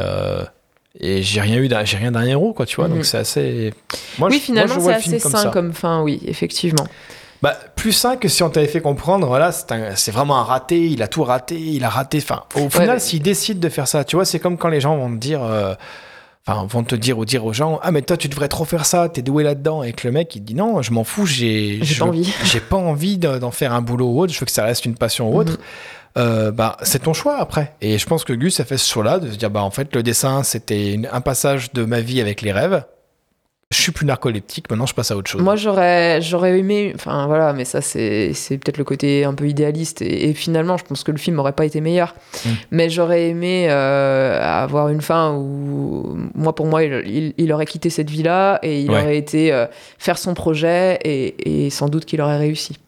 [0.98, 2.64] et j'ai rien eu, d'un- j'ai rien d'un héros, quoi.
[2.64, 3.74] Tu vois, donc c'est assez.
[4.18, 5.50] Moi, oui, je- finalement, c'est assez comme sain ça.
[5.50, 6.86] comme fin, oui, effectivement.
[7.42, 9.26] Bah, plus sain que si on t'avait fait comprendre.
[9.26, 10.86] Voilà, c'est vraiment un raté.
[10.86, 11.56] Il a tout raté.
[11.58, 12.18] Il a raté.
[12.18, 14.96] Enfin, au final, s'il décide de faire ça, tu vois, c'est comme quand les gens
[14.96, 15.42] vont te dire.
[15.42, 15.74] euh,
[16.48, 18.86] Enfin, vont te dire ou dire aux gens Ah, mais toi, tu devrais trop faire
[18.86, 19.82] ça, t'es doué là-dedans.
[19.82, 22.32] Et que le mec, il dit Non, je m'en fous, j'ai pas envie.
[22.44, 24.84] j'ai pas envie de- d'en faire un boulot ou autre, je veux que ça reste
[24.84, 25.52] une passion ou autre.
[25.54, 25.58] Mhm.
[26.18, 27.74] Euh, bah, c'est ton choix après.
[27.82, 29.92] Et je pense que Gus a fait ce choix-là de se dire bah en fait
[29.94, 32.84] le dessin c'était un passage de ma vie avec les rêves.
[33.72, 35.42] Je suis plus narcoleptique, maintenant je passe à autre chose.
[35.42, 39.48] Moi, j'aurais, j'aurais aimé, enfin voilà, mais ça, c'est, c'est peut-être le côté un peu
[39.48, 40.02] idéaliste.
[40.02, 42.14] Et, et finalement, je pense que le film n'aurait pas été meilleur.
[42.44, 42.48] Mm.
[42.70, 47.66] Mais j'aurais aimé euh, avoir une fin où, moi, pour moi, il, il- il aurait
[47.66, 49.00] quitté cette vie-là et il Ouais.
[49.02, 49.66] aurait été euh,
[49.98, 52.78] faire son projet et, et sans doute qu'il aurait réussi.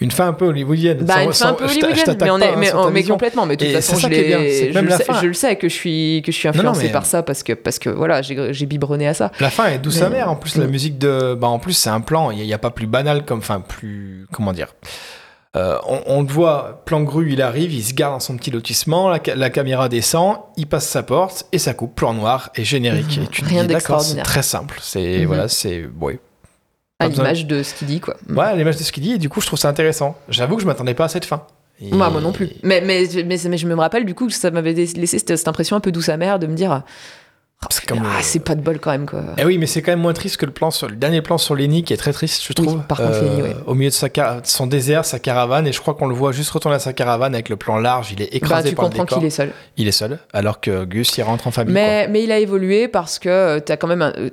[0.00, 0.98] Une fin un peu hollywoodienne.
[1.04, 2.54] Bah, Sans- une fin un peu hollywoodienne, mais, on pas, est, hein,
[2.86, 3.46] mais, mais complètement.
[3.46, 5.56] Mais de toute Et façon, je, je, même le la sais, fin- je le sais
[5.56, 7.90] que je suis, que je suis Non, non, influencé par ça parce que, parce que
[7.90, 9.30] voilà, j'ai, biberonné à ça.
[9.40, 10.30] La fin est douce amère.
[10.30, 11.34] En plus, la musique de.
[11.34, 12.30] Bah, en plus, c'est un plan.
[12.30, 13.38] Il n'y a, pas plus banal comme.
[13.38, 14.26] Enfin, plus.
[14.32, 14.74] Comment dire
[15.54, 18.50] Euh, on, on le voit, plan grue, il arrive, il se garde dans son petit
[18.50, 22.48] lotissement, la, ca- la caméra descend, il passe sa porte et ça coupe, plan noir
[22.56, 23.18] et générique.
[23.18, 23.24] Mhm.
[23.24, 24.78] Et tu te Rien dis, d'accord, c'est très simple.
[24.80, 25.26] C'est Mhm.
[25.26, 26.18] voilà, c'est ouais.
[27.04, 28.16] À l'image de ce qu'il dit, quoi.
[28.28, 30.16] Ouais, à l'image de ce qu'il dit, et du coup, je trouve ça intéressant.
[30.28, 31.42] J'avoue que je m'attendais pas à cette fin.
[31.80, 32.50] Et- Moi, moi non plus.
[32.62, 35.48] Mais, mais, mais, mais je me rappelle du coup que ça m'avait laissé cette, cette
[35.48, 36.82] impression un peu douce amère de me dire
[37.70, 39.22] C'est comme, Ah, euh, c'est pas de bol quand même, quoi.
[39.38, 41.38] Eh oui, mais c'est quand même moins triste que le plan sur le dernier plan
[41.38, 42.82] sur Lenny qui est très triste, je Oui, trouve.
[42.82, 43.56] par contre, Lenny, ouais.
[43.66, 44.08] Au milieu de sa
[44.44, 47.34] son désert, sa caravane, et je crois qu'on le voit juste retourner à sa caravane
[47.34, 48.12] avec le plan large.
[48.12, 49.52] Il est Bah, écrasé tu par comprends qu'il est seul.
[49.76, 51.72] Il est seul, alors que Gus il rentre en famille.
[51.74, 54.30] Mais, mais il a évolué parce que euh, t'as quand même un- euh,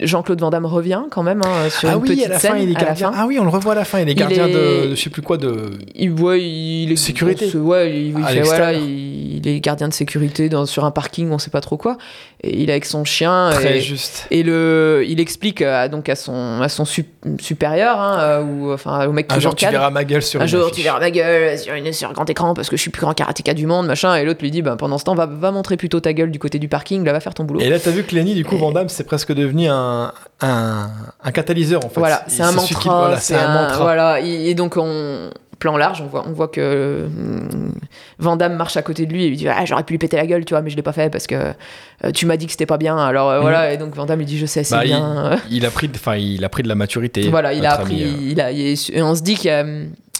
[0.00, 1.88] Jean-Claude Van Damme revient quand même hein, sur.
[1.88, 2.52] Ah une oui, petite à la scène.
[2.52, 3.12] fin, il est gardien.
[3.12, 3.18] fin.
[3.18, 4.00] Ah oui, on le revoit à la fin.
[4.00, 5.70] Il est Il gardien est- de, je sais plus quoi de.
[5.94, 7.48] Il, ouais, il est Sécurité.
[7.48, 10.90] se- ouais, il, il fait, voilà, il, il est gardien de sécurité dans, sur un
[10.90, 11.96] parking, on sait pas trop quoi.
[12.42, 13.50] Et il est avec son chien.
[13.52, 14.26] Très et, juste.
[14.30, 17.06] et le, il explique à, donc à son, à son sup-
[17.40, 20.44] supérieur, hein, euh, ou enfin au mec Un jour, tu verras ma gueule sur Un
[20.44, 20.76] une jour, affiche.
[20.76, 23.00] tu verras ma gueule sur, une, sur un grand écran parce que je suis plus
[23.02, 24.14] grand karatéka du monde, machin.
[24.16, 26.38] Et l'autre lui dit, bah, pendant ce temps, va, va montrer plutôt ta gueule du
[26.38, 27.60] côté du parking, là, va faire ton boulot.
[27.60, 30.12] Et là, t'as vu que Lenny, du coup, Et- Van Damme, c'est presque devenu un,
[30.40, 30.90] un,
[31.22, 32.00] un catalyseur, en fait.
[32.00, 32.80] Voilà, Il- c'est un mantra.
[32.80, 33.82] qui- voilà, c'est c'est un mantra.
[33.82, 35.30] Voilà, et et donc on
[35.62, 37.72] plan large, on voit, on voit que hum,
[38.18, 40.16] Van Damme marche à côté de lui et lui dit ah, j'aurais pu lui péter
[40.16, 42.46] la gueule, tu vois, mais je l'ai pas fait parce que euh, tu m'as dit
[42.46, 42.96] que c'était pas bien.
[42.96, 43.42] Alors euh, Mhm.
[43.42, 45.38] voilà, et donc Van Damme lui dit je sais, c'est Bah, bien.
[45.50, 47.28] Il a pris, de- enfin, il a pris de la maturité.
[47.30, 48.02] voilà, il a appris.
[48.02, 48.30] ami, euh.
[48.32, 49.64] il a, et on se dit qu'il y a,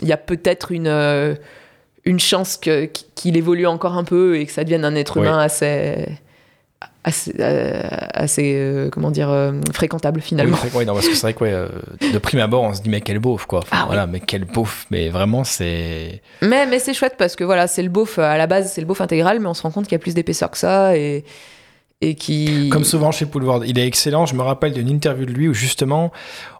[0.03, 1.35] il y a peut-être une euh,
[2.05, 5.39] une chance que- qu'il évolue encore un peu et que ça devienne un être humain
[5.39, 6.07] assez
[7.05, 7.81] assez, euh,
[8.15, 10.57] assez euh, comment dire euh, fréquentable finalement.
[10.75, 13.01] Oui, non, parce que c'est vrai que ouais, de prime abord, on se dit mais
[13.01, 13.61] quel beauf quoi.
[13.61, 13.87] Enfin, Ah oui.
[13.89, 14.87] voilà, mais quel beauf.
[14.91, 16.23] Mais vraiment, c'est.
[16.43, 18.87] Mais, mais c'est chouette parce que voilà, c'est le beauf à la base, c'est le
[18.87, 21.25] beauf intégral, mais on se rend compte qu'il y a plus d'épaisseur que ça et,
[22.01, 22.69] et qui.
[22.71, 24.27] Comme souvent chez Poulvord, il est excellent.
[24.27, 26.13] Je me rappelle d'une interview de lui où justement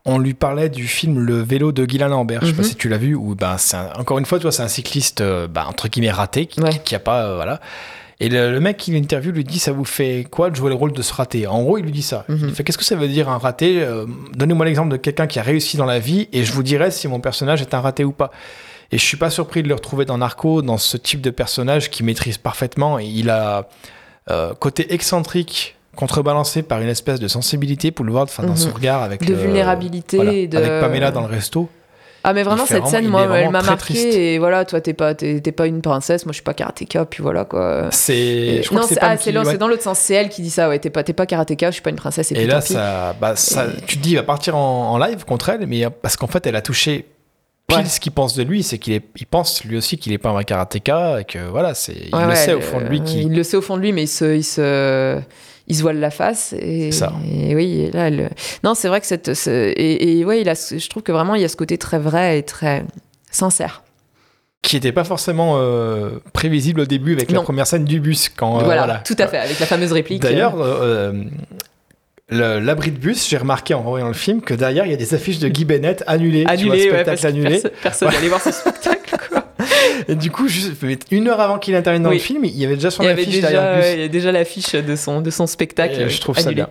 [0.05, 2.41] on lui parlait du film Le vélo de Guylain Lambert.
[2.43, 2.69] Je sais pas Mhm.
[2.69, 3.15] si tu l'as vu.
[3.15, 6.11] Où ben c'est un- encore une fois, tu vois, c'est un cycliste bah, entre guillemets
[6.11, 6.81] raté qui, Ouais.
[6.85, 7.61] qui a pas euh, voilà.
[8.25, 10.77] Et le, le mec qui l'interview lui dit ça vous fait quoi de jouer le
[10.77, 11.47] rôle de ce raté?
[11.49, 12.25] En gros, il lui dit ça.
[12.29, 12.49] Mhm.
[12.49, 13.83] Il fait qu'est-ce que ça veut dire un raté?
[13.83, 16.91] Euh, Donnez-moi l'exemple de quelqu'un qui a réussi dans la vie et je vous dirai
[16.93, 18.31] si mon personnage est un raté ou pas.
[18.93, 21.91] Et je suis pas surpris de le retrouver dans Narco, dans ce type de personnage
[21.91, 22.99] qui maîtrise parfaitement.
[22.99, 23.69] Et il a
[24.31, 28.69] euh, côté excentrique, contrebalancé par une espèce de sensibilité pour le voir enfin, dans son
[28.69, 28.75] Mhm.
[28.75, 31.69] regard avec De le- vulnérabilité, voilà, de- avec Pamela dans le resto.
[32.25, 34.15] Ah mais vraiment cette scène moi elle m'a marqué triste.
[34.15, 37.23] et voilà toi t'es pas t'es, pas une princesse moi je suis pas karatéka puis
[37.23, 37.89] voilà quoi.
[37.91, 39.59] C'est non c'est ah, qui- c'est, ouais.
[39.59, 41.75] dans l'autre sens c'est elle qui dit ça ouais t'es pas t'es pas karatéka je
[41.75, 44.11] suis pas une princesse et, Et puis là, tant ça, bah, ça, tu te dis,
[44.13, 46.63] il va partir en, en live contre elle, mais euh, parce qu'en fait, elle a
[46.63, 47.07] touché
[47.67, 47.85] pile Ouais.
[47.87, 50.31] ce qu'il pense de lui, c'est qu'il est, il pense lui aussi qu'il est pas
[50.31, 53.05] un karatéka et que voilà, c'est, il Ouais, le sait au fond de lui euh,
[53.05, 53.23] qui.
[53.23, 55.19] il le sait au fond de lui mais il se il se
[55.69, 57.13] il se voile la face et, Ça.
[57.31, 58.31] et oui là elle-
[58.65, 61.35] non c'est vrai que cette ce- et, et ouais il a je trouve que vraiment
[61.35, 62.85] il y a ce côté très vrai et très
[63.31, 63.83] sincère
[64.63, 68.61] qui était pas forcément euh, prévisible au début avec la première scène du bus quand
[68.61, 68.99] euh, voilà, voilà.
[69.05, 71.13] tout à fait avec la fameuse réplique D'ailleurs, euh,
[72.29, 74.97] le- l'abri de bus, j'ai remarqué en voyant le film que derrière il y a
[74.97, 77.51] des affiches de Guy Bennett annulées, tu vois, annulé ouais, spectacle parce que annulé.
[77.51, 79.42] personne, personne n'allait voir ce spectacle quoi.
[80.09, 80.73] Et du coup, juste
[81.11, 82.17] une heure avant qu'il intervienne dans Oui.
[82.17, 84.09] le film, il y avait déjà son il avait affiche déjà, derrière il y a
[84.09, 86.01] déjà l'affiche de son, de son spectacle.
[86.01, 86.69] Et je trouve ça bien.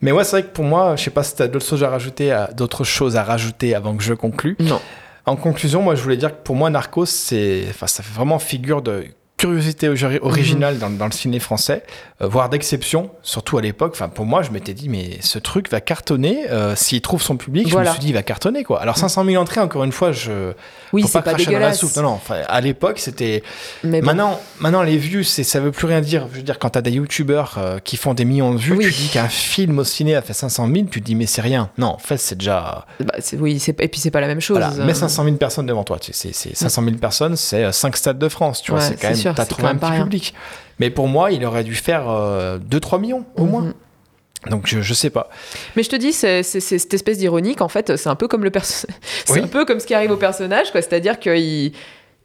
[0.00, 1.82] Mais ouais, c'est vrai que pour moi, je sais pas si tu as d'autres choses
[1.84, 4.56] à rajouter, à- d'autres choses à rajouter avant que je conclue.
[4.60, 4.80] Non.
[5.26, 8.38] En conclusion, moi, je voulais dire que pour moi, Narcos, c'est, enfin, ça fait vraiment
[8.38, 9.04] figure de
[9.48, 11.82] curiosité ori- originale dans, dans le ciné français,
[12.22, 13.92] euh, voire d'exception, surtout à l'époque.
[13.94, 16.50] Enfin, pour moi, je m'étais dit, mais ce truc va cartonner.
[16.50, 17.86] euh, S'il trouve son public, Voilà.
[17.86, 18.80] je me suis dit, il va cartonner, quoi.
[18.80, 20.52] Alors, 500 000 entrées, encore une fois, je.
[20.92, 21.94] Oui, c'est pas, pas, cracher dans la soupe.
[21.96, 22.20] Non, non.
[22.48, 23.42] À l'époque, c'était.
[23.82, 24.06] Mais bon.
[24.06, 26.26] Maintenant, maintenant, les vues, ça veut plus rien dire.
[26.32, 28.84] Je veux dire, quand t'as des youtubeurs euh, qui font des millions de vues, Oui.
[28.86, 31.42] tu dis qu'un film au ciné a fait 500 000, tu te dis, mais c'est
[31.42, 31.70] rien.
[31.78, 32.86] Non, en fait, c'est déjà.
[33.00, 34.58] Bah, oui, et puis c'est pas la même chose.
[34.58, 35.98] Voilà, mets 500 000 personnes devant toi.
[35.98, 38.62] Tu sais, c'est, c'est 500 000 personnes, c'est 5 stades de France.
[38.62, 39.16] Tu vois, Ouais, c'est quand même.
[39.16, 40.02] sûr, t'as trouvé un petit rien.
[40.04, 40.34] public.
[40.80, 42.04] Mais pour moi, il aurait dû faire
[42.60, 43.50] 2-3 millions, au Mhm.
[43.50, 43.74] moins.
[44.50, 45.30] Donc, je, je sais pas.
[45.76, 48.50] Mais je te dis, c'est cette espèce d'ironique, en fait, c'est un peu comme le
[48.50, 48.86] perso-
[49.24, 49.40] c'est Oui.
[49.40, 50.82] un peu comme ce qui arrive au personnage, quoi.
[50.82, 51.72] C'est-à-dire qu'il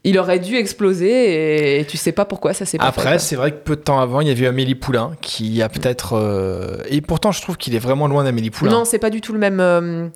[0.05, 2.85] il aurait dû exploser et, tu sais pas pourquoi ça s'est pas.
[2.85, 5.61] Après, c'est vrai que peu de temps avant, il y avait eu Amélie Poulain qui
[5.61, 6.13] a peut-être.
[6.13, 8.71] euh, Et pourtant, je trouve qu'il est vraiment loin d'Amélie Poulain.
[8.71, 9.59] Non, c'est pas du tout le même.
[9.59, 10.07] euh,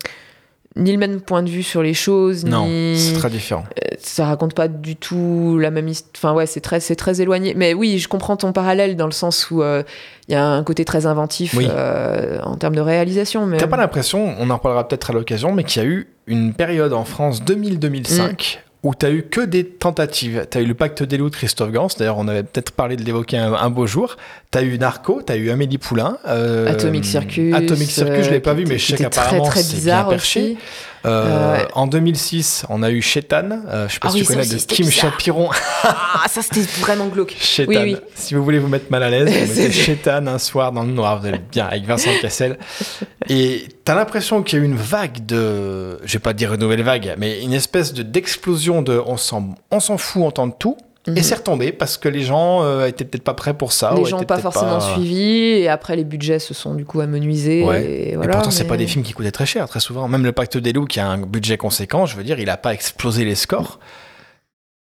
[0.76, 3.64] ni le même point de vue sur les choses, Non, ni c'est très différent.
[4.00, 6.12] ça raconte pas du tout la même histoire.
[6.16, 7.54] Enfin ouais, c'est très, c'est très éloigné.
[7.56, 9.84] Mais oui, je comprends ton parallèle dans le sens où euh,
[10.28, 11.68] il y a un côté très inventif Oui.
[11.70, 13.46] euh, en termes de réalisation.
[13.46, 16.08] Mais T'as pas l'impression, on en reparlera peut-être à l'occasion, mais qu'il y a eu
[16.26, 18.60] une période en France 2000-2005 Mm.
[18.84, 20.46] Où t'as eu que des tentatives.
[20.50, 23.04] T'as eu le pacte des loups de Christophe Gans, d'ailleurs on avait peut-être parlé de
[23.04, 24.18] l'évoquer un, un beau jour.
[24.52, 26.18] T'as eu Narco, t'as eu Amélie Poulain.
[26.28, 27.56] euh, Atomic Circus.
[27.56, 29.70] Atomic Circus, je l'ai pas euh, vu, mais je sais était très qu'apparemment très c'est
[29.70, 30.42] bien bizarre perché.
[30.44, 30.58] aussi.
[31.06, 34.22] Euh, Euh, En 2006, on a eu Shetan, euh, je sais pas Ah si oui,
[34.26, 35.12] tu connais, de Kim bizarre.
[35.12, 35.50] Chapiron.
[35.84, 37.36] Ah, ça c'était vraiment glauque.
[37.40, 37.72] Shetan.
[37.72, 37.98] Oui, oui.
[38.16, 39.26] Si vous voulez vous mettre mal à l'aise,
[39.58, 42.58] mettez Shetan un soir dans le noir, vous allez bien avec Vincent Cassel.
[43.30, 46.60] Et t'as l'impression qu'il y a eu une vague de, je vais pas dire une
[46.62, 50.60] nouvelle vague, mais une espèce de d'explosion de, on s'en, on s'en fout, on tente
[50.60, 50.78] tout.
[51.08, 51.18] Mhm.
[51.18, 53.94] Et c'est retombé parce que les gens euh, étaient peut-être pas prêts pour ça.
[53.96, 57.64] les gens pas forcément pas- suivis et après les budgets se sont du coup amenuisés.
[57.66, 57.84] Ouais.
[57.84, 60.08] Et, Et voilà, pourtant, c'est mais- pas des films qui coûtaient très cher, très souvent.
[60.08, 62.56] Même le Pacte des loups, qui a un budget conséquent, je veux dire, il a
[62.58, 63.80] pas explosé les scores.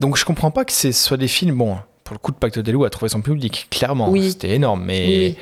[0.00, 1.56] Donc, je comprends pas que ce soit des films.
[1.56, 4.08] Bon, pour le coup, le Pacte des loups a trouvé son public, clairement.
[4.10, 4.30] Oui.
[4.30, 5.06] C'était énorme, mais.
[5.06, 5.36] Oui.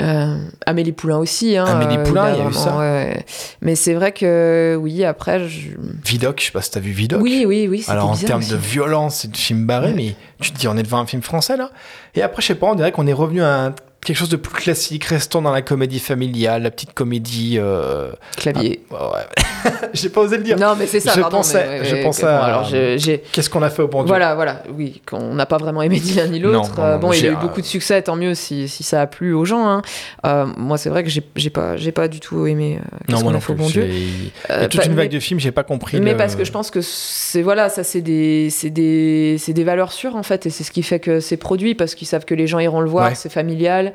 [0.00, 0.36] Euh,
[0.66, 1.56] Amélie Poulain aussi.
[1.56, 2.78] Hein, Amélie euh, Poulain, il y a eu ça.
[2.78, 3.24] ouais.
[3.62, 5.48] Mais c'est vrai que oui, après.
[5.48, 5.70] Je...
[6.04, 7.20] Vidoc, je sais pas si t'as vu Vidoc.
[7.22, 7.84] Oui, oui, oui.
[7.88, 8.50] Alors en termes aussi.
[8.52, 11.22] de violence et de film barré, mais tu te dis on est devant un film
[11.22, 11.70] français là.
[12.14, 13.74] Et après je sais pas, on dirait qu'on est revenu à un-
[14.04, 17.56] quelque chose de plus classique, restons dans la comédie familiale, la petite comédie.
[17.58, 18.12] Euh...
[18.36, 18.80] clavier.
[18.94, 19.70] ah, ouais.
[19.94, 20.56] J'ai pas osé le dire.
[20.58, 21.12] Non, mais c'est ça.
[21.16, 23.18] Je pardon, pensais- mais, je pensais bon, à- alors je- j'ai.
[23.32, 24.08] Qu'est-ce qu'on a fait au bon Dieu?
[24.08, 26.70] Voilà, voilà, oui, qu'on n'a pas vraiment aimé ni l'un ni l'autre.
[26.78, 29.32] Euh, bon, il a eu beaucoup de succès, tant mieux si, si ça a plu
[29.34, 29.66] aux gens.
[29.68, 29.82] hein.
[30.24, 32.78] Euh, moi, c'est vrai que j'ai j'ai pas, j'ai pas du tout aimé.
[32.80, 33.64] euh, Qu'est-ce Non, qu'on moi a non fait au plus.
[33.64, 33.88] bon Dieu.
[33.88, 36.00] Il y a toute une vague mais- de films, j'ai pas compris.
[36.00, 39.52] Mais le- parce que je pense que c'est voilà, ça c'est des c'est des c'est
[39.52, 42.06] des valeurs sûres en fait et c'est ce qui fait que c'est produit parce qu'ils
[42.06, 43.14] savent que les gens iront le voir, Ouais.
[43.16, 43.85] c'est familial.
[43.86, 43.92] Yeah.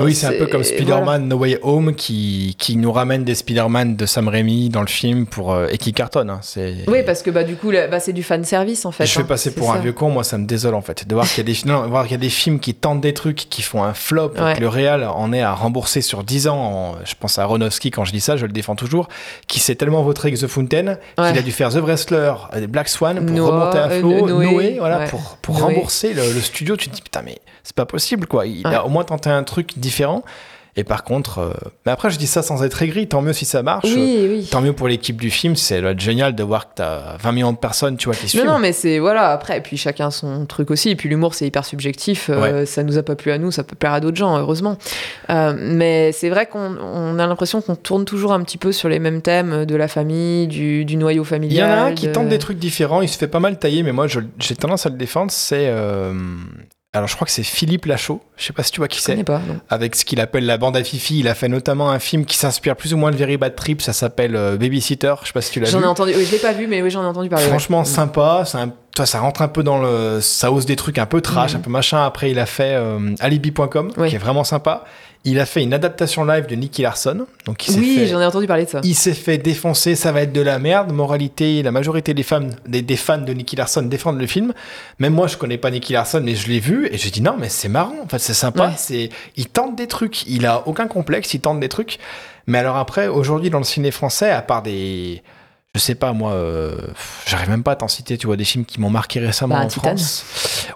[0.00, 0.76] Oui, c'est un peu comme voilà.
[0.76, 4.88] Spider-Man No Way Home qui, qui nous ramène des Spider-Man de Sam Raimi dans le
[4.88, 6.30] film pour, euh, et qui cartonne.
[6.30, 6.40] hein.
[6.42, 6.78] C'est...
[6.88, 9.06] Oui, parce que bah du coup bah, c'est du fan service en fait.
[9.06, 11.06] je fais hein, passer c'est pour un vieux con, moi ça me désole en fait.
[11.06, 13.00] De voir qu'il y a des, non, voir qu'il y a des films qui tentent
[13.02, 16.24] des trucs, qui font un flop, et que le réal en est à rembourser sur
[16.24, 16.56] 10 ans.
[16.58, 19.08] en- je pense à Aronofsky quand je dis ça, je le défends toujours,
[19.46, 21.28] qui s'est tellement vautré avec The Fountain Ouais.
[21.30, 24.26] qu'il a dû faire The Wrestler, euh, Black Swan pour Noah, remonter à euh, flot,
[24.26, 25.06] Noé, Noé, voilà, ouais.
[25.08, 25.74] pour, pour Noé.
[25.74, 26.76] rembourser le, le studio.
[26.76, 28.46] Tu te dis putain, mais c'est pas possible quoi.
[28.46, 30.24] Il a au moins tenté un truc différent.
[30.76, 31.52] Et par contre, euh,
[31.86, 33.84] mais après je dis ça sans être aigri, tant mieux si ça marche.
[33.94, 34.48] Oui, oui.
[34.50, 37.56] Tant mieux pour l'équipe du film, c'est génial de voir que t'as 20 millions de
[37.58, 38.44] personnes, tu vois, qui Non, suivent.
[38.46, 39.28] non, mais c'est voilà.
[39.30, 40.90] Après, et puis chacun son truc aussi.
[40.90, 42.28] Et puis l'humour, c'est hyper subjectif.
[42.28, 44.76] euh, Ça nous a pas plu à nous, ça peut plaire à d'autres gens, heureusement.
[45.30, 48.88] Euh, mais c'est vrai qu'on on a l'impression qu'on tourne toujours un petit peu sur
[48.88, 51.68] les mêmes thèmes de la famille, du, du noyau Il familial.
[51.68, 53.84] y en a un qui tente des trucs différents, il se fait pas mal tailler,
[53.84, 55.30] mais moi j'ai tendance à le défendre.
[55.30, 55.72] C'est.
[56.94, 58.20] Alors je crois que c'est Philippe Lachaud.
[58.36, 59.24] Je sais pas si tu vois qui Je connais c'est.
[59.24, 59.38] pas.
[59.40, 59.58] non.
[59.68, 62.36] Avec ce qu'il appelle la bande à Fifi, il a fait notamment un film qui
[62.36, 65.40] s'inspire plus ou moins de Very Bad Trip, ça s'appelle euh, Babysitter, je sais pas
[65.42, 65.84] si tu l'as J'en vu.
[65.84, 66.12] ai entendu.
[66.16, 67.46] Oui, je l'ai pas vu, mais oui, j'en ai entendu parler.
[67.46, 68.44] Franchement, sympa.
[68.54, 70.20] Un- toi, ça rentre un peu dans le.
[70.20, 71.58] Ça ose des trucs un peu trash, Mhm.
[71.58, 72.04] un peu machin.
[72.06, 74.08] Après, il a fait euh, Alibi.com, Oui.
[74.08, 74.84] qui est vraiment sympa.
[75.26, 77.26] Il a fait une adaptation live de Nicky Larson.
[77.46, 78.80] Donc, il s'est Oui, fait- j'en ai entendu parler de ça.
[78.84, 80.92] il s'est fait défoncer, ça va être de la merde.
[80.92, 84.52] Moralité, la majorité des femmes, des, des fans de Nicky Larson défendent le film.
[84.98, 87.36] Même moi, je connais pas Nicky Larson, mais je l'ai vu et j'ai dit non,
[87.38, 87.94] mais c'est marrant.
[88.04, 88.66] En fait, c'est sympa.
[88.66, 88.72] Ouais.
[88.76, 90.26] C'est, il tente des trucs.
[90.26, 91.32] Il a aucun complexe.
[91.32, 91.98] Il tente des trucs.
[92.46, 95.22] Mais alors après, aujourd'hui, dans le ciné français, à part des,
[95.74, 96.76] je sais pas moi, euh,
[97.26, 98.16] j'arrive même pas à t'en citer.
[98.16, 99.82] Tu vois des films qui m'ont marqué récemment Bah, en Titan.
[99.96, 100.24] France.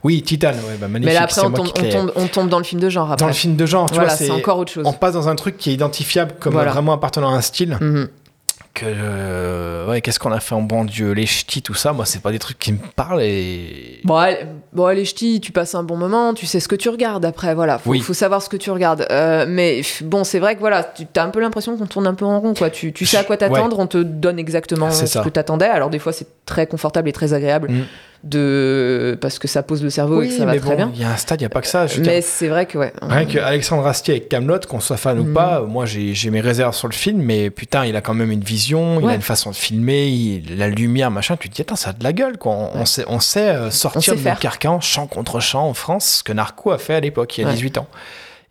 [0.02, 0.48] Oui, Titan.
[0.50, 1.04] Ouais, bah, magnifique.
[1.06, 2.88] Mais là, après, on tombe, qui on, l'ai- tombe, on tombe dans le film de
[2.90, 3.06] genre.
[3.12, 3.16] Après.
[3.22, 4.84] Dans le film de genre, tu voilà, vois, c'est encore autre chose.
[4.86, 6.72] on passe dans un truc qui est identifiable comme Voilà.
[6.72, 8.08] vraiment appartenant à un style Mhm.
[8.74, 11.12] Que euh, ouais qu'est-ce qu'on a fait en bon Dieu?
[11.12, 14.22] Les ch'tis tout ça moi c'est pas des trucs qui me parlent et Bon,
[14.72, 17.54] bon, allez, ch'ti, tu passes un bon moment, tu sais ce que tu regardes après,
[17.54, 17.78] voilà.
[17.78, 18.00] Faut, Oui.
[18.00, 19.06] faut savoir ce que tu regardes.
[19.10, 22.14] Euh, mais bon, c'est vrai que voilà, tu as un peu l'impression qu'on tourne un
[22.14, 22.70] peu en rond, quoi.
[22.70, 25.22] Tu, tu sais à quoi t'attendre, on te donne exactement ce ça.
[25.22, 25.66] que t'attendais.
[25.66, 27.84] Alors, des fois, c'est très confortable et très agréable Mm.
[28.24, 29.16] De...
[29.20, 30.90] parce que ça pose le cerveau et que oui ça va mais très bon bien.
[30.94, 32.66] il y a un stade il y a pas que ça je Mais c'est vrai
[32.66, 32.92] que, ouais.
[33.02, 35.34] rien que Alexandre Astier avec Camelot qu'on soit fan ou Mhm.
[35.34, 38.42] pas moi j'ai mes réserves sur le film mais putain il a quand même une
[38.42, 41.76] vision il a une façon de filmer il- la lumière machin tu te dis attends
[41.76, 42.52] ça a de la gueule quoi.
[42.74, 46.22] On, sait on sait euh, sortir sait nos carcans champ contre champ en France ce
[46.24, 47.54] que Narco a fait à l'époque il y a Ouais.
[47.54, 47.86] 18 ans.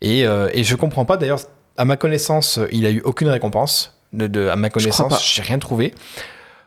[0.00, 1.40] Et, euh, et je comprends pas d'ailleurs
[1.76, 3.94] à ma connaissance il a eu aucune récompense.
[4.14, 5.92] De, de- à ma connaissance j'ai rien trouvé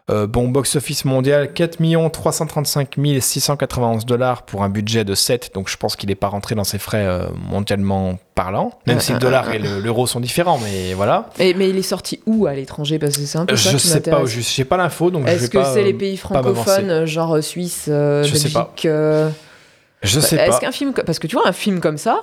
[0.10, 1.78] Euh, bon, box-office mondial, 4
[2.12, 6.56] 335 691 dollars pour un budget de 7, donc je pense qu'il n'est pas rentré
[6.56, 9.80] dans ses frais euh, mondialement parlant, même Euh, si le euh, dollar euh, et le-
[9.80, 11.30] l'euro sont différents, mais voilà.
[11.40, 12.98] Et- mais il est sorti où à l'étranger?
[13.00, 15.28] Parce que c'est un peu ça Je qui sais pas, je j'ai pas l'info, donc
[15.28, 18.54] Est-ce que pas, c'est les euh, pays pas francophones, genre Suisse, euh, Je sais Belgique
[18.54, 18.74] pas.
[18.90, 19.30] euh,
[20.02, 20.60] Je sais Est-ce pas.
[20.60, 22.22] qu'un film, parce que tu vois, un film comme ça,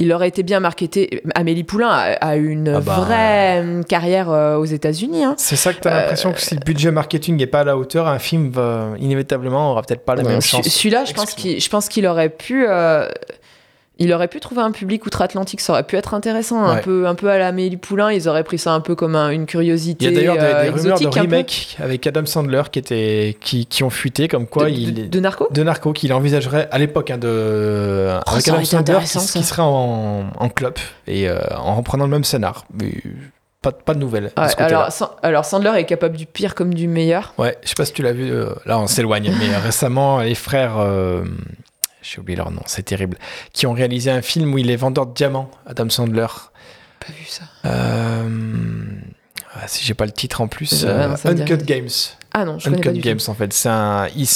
[0.00, 1.22] il aurait été bien marketé.
[1.34, 5.24] Amélie Poulain a, a une Ah bah, vraie euh, carrière euh, aux États-Unis.
[5.24, 5.34] hein.
[5.38, 8.06] C'est ça que t'as l'impression que si le budget marketing n'est pas à la hauteur,
[8.06, 10.68] un film va inévitablement aura peut-être pas la même Ce- chance.
[10.68, 12.64] Celui-là, je pense qu'il, aurait pu.
[12.68, 13.08] euh,
[13.98, 17.14] il aurait pu trouver un public outre-Atlantique, ça aurait pu être intéressant, un peu, un
[17.14, 18.12] peu à la Amélie Poulain.
[18.12, 20.40] Ils auraient pris ça un peu comme un- une curiosité Il y a d'ailleurs des,
[20.42, 24.46] euh, des rumeurs de remake avec Adam Sandler qui, était, qui, qui ont fuité, comme
[24.46, 25.48] quoi de, il de- Narco.
[25.50, 30.26] de Narco qu'il envisagerait à l'époque hein, de Oh, avec Adam Sandler qui, serait en,
[30.36, 32.92] en clope et euh, en reprenant le même scénar mais
[33.62, 36.72] pas, de- pas de nouvelles Ouais, alors, San- alors Sandler est capable du pire comme
[36.74, 37.34] du meilleur.
[37.38, 40.34] ouais je sais pas si tu l'as vu euh, là on s'éloigne mais récemment les
[40.36, 41.24] frères euh,
[42.10, 43.18] j'ai oublié leur nom c'est terrible
[43.52, 46.26] qui ont réalisé un film où il est vendeur de diamants Adam Sandler
[47.00, 47.44] Pas vu ça.
[47.64, 48.84] euh,
[49.54, 51.56] ah, si j'ai pas le titre en plus euh, Uncut.
[51.64, 51.88] Games
[52.34, 53.30] Ah non, je connais pas Uncut du Games tout.
[53.30, 53.52] en fait.
[53.52, 54.28] C'est un, il,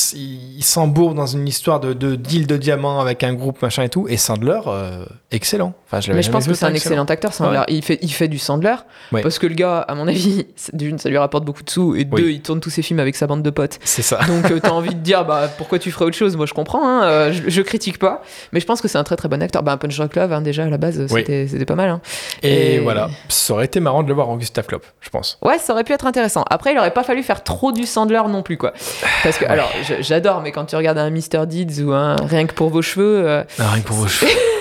[0.57, 3.89] il, s'embourbe dans une histoire de, de deal de diamants avec un groupe machin et
[3.91, 4.07] tout.
[4.09, 5.75] Et Sandler, euh, excellent.
[5.87, 7.59] Enfin, je l'avais Mais je pense que c'est un excellent acteur, Sandler.
[7.59, 7.65] Ouais.
[7.69, 8.75] Il, fait, il fait du Sandler
[9.13, 9.21] Ouais.
[9.23, 12.07] parce que le gars, à mon avis, d'une, ça lui rapporte beaucoup de sous et
[12.11, 12.23] Oui.
[12.23, 13.79] deux, il tourne tous ses films avec sa bande de potes.
[13.85, 14.19] C'est ça.
[14.27, 16.37] Donc euh, t'as envie de dire bah pourquoi tu ferais autre chose?
[16.37, 19.05] Moi je comprends, hein, euh, je, je critique pas, mais je pense que c'est un
[19.05, 19.63] très très bon acteur.
[19.63, 21.21] Bah un Punch Drunk Love hein, déjà à la base Oui.
[21.21, 21.91] c'était c'était pas mal.
[21.91, 22.01] hein.
[22.43, 23.11] Et, Et- voilà.
[23.29, 25.39] Ça aurait été marrant de le voir en Gustave Klopp, je pense.
[25.43, 26.43] Ouais, ça aurait pu être intéressant.
[26.49, 28.73] Après il aurait pas fallu faire trop du Sandler non plus quoi.
[29.23, 32.55] Parce que alors j'adore, mais quand tu regardes un Mr Deeds ou un Rien que
[32.55, 34.31] pour vos cheveux, euh, Ah, rien que pour vos cheveux.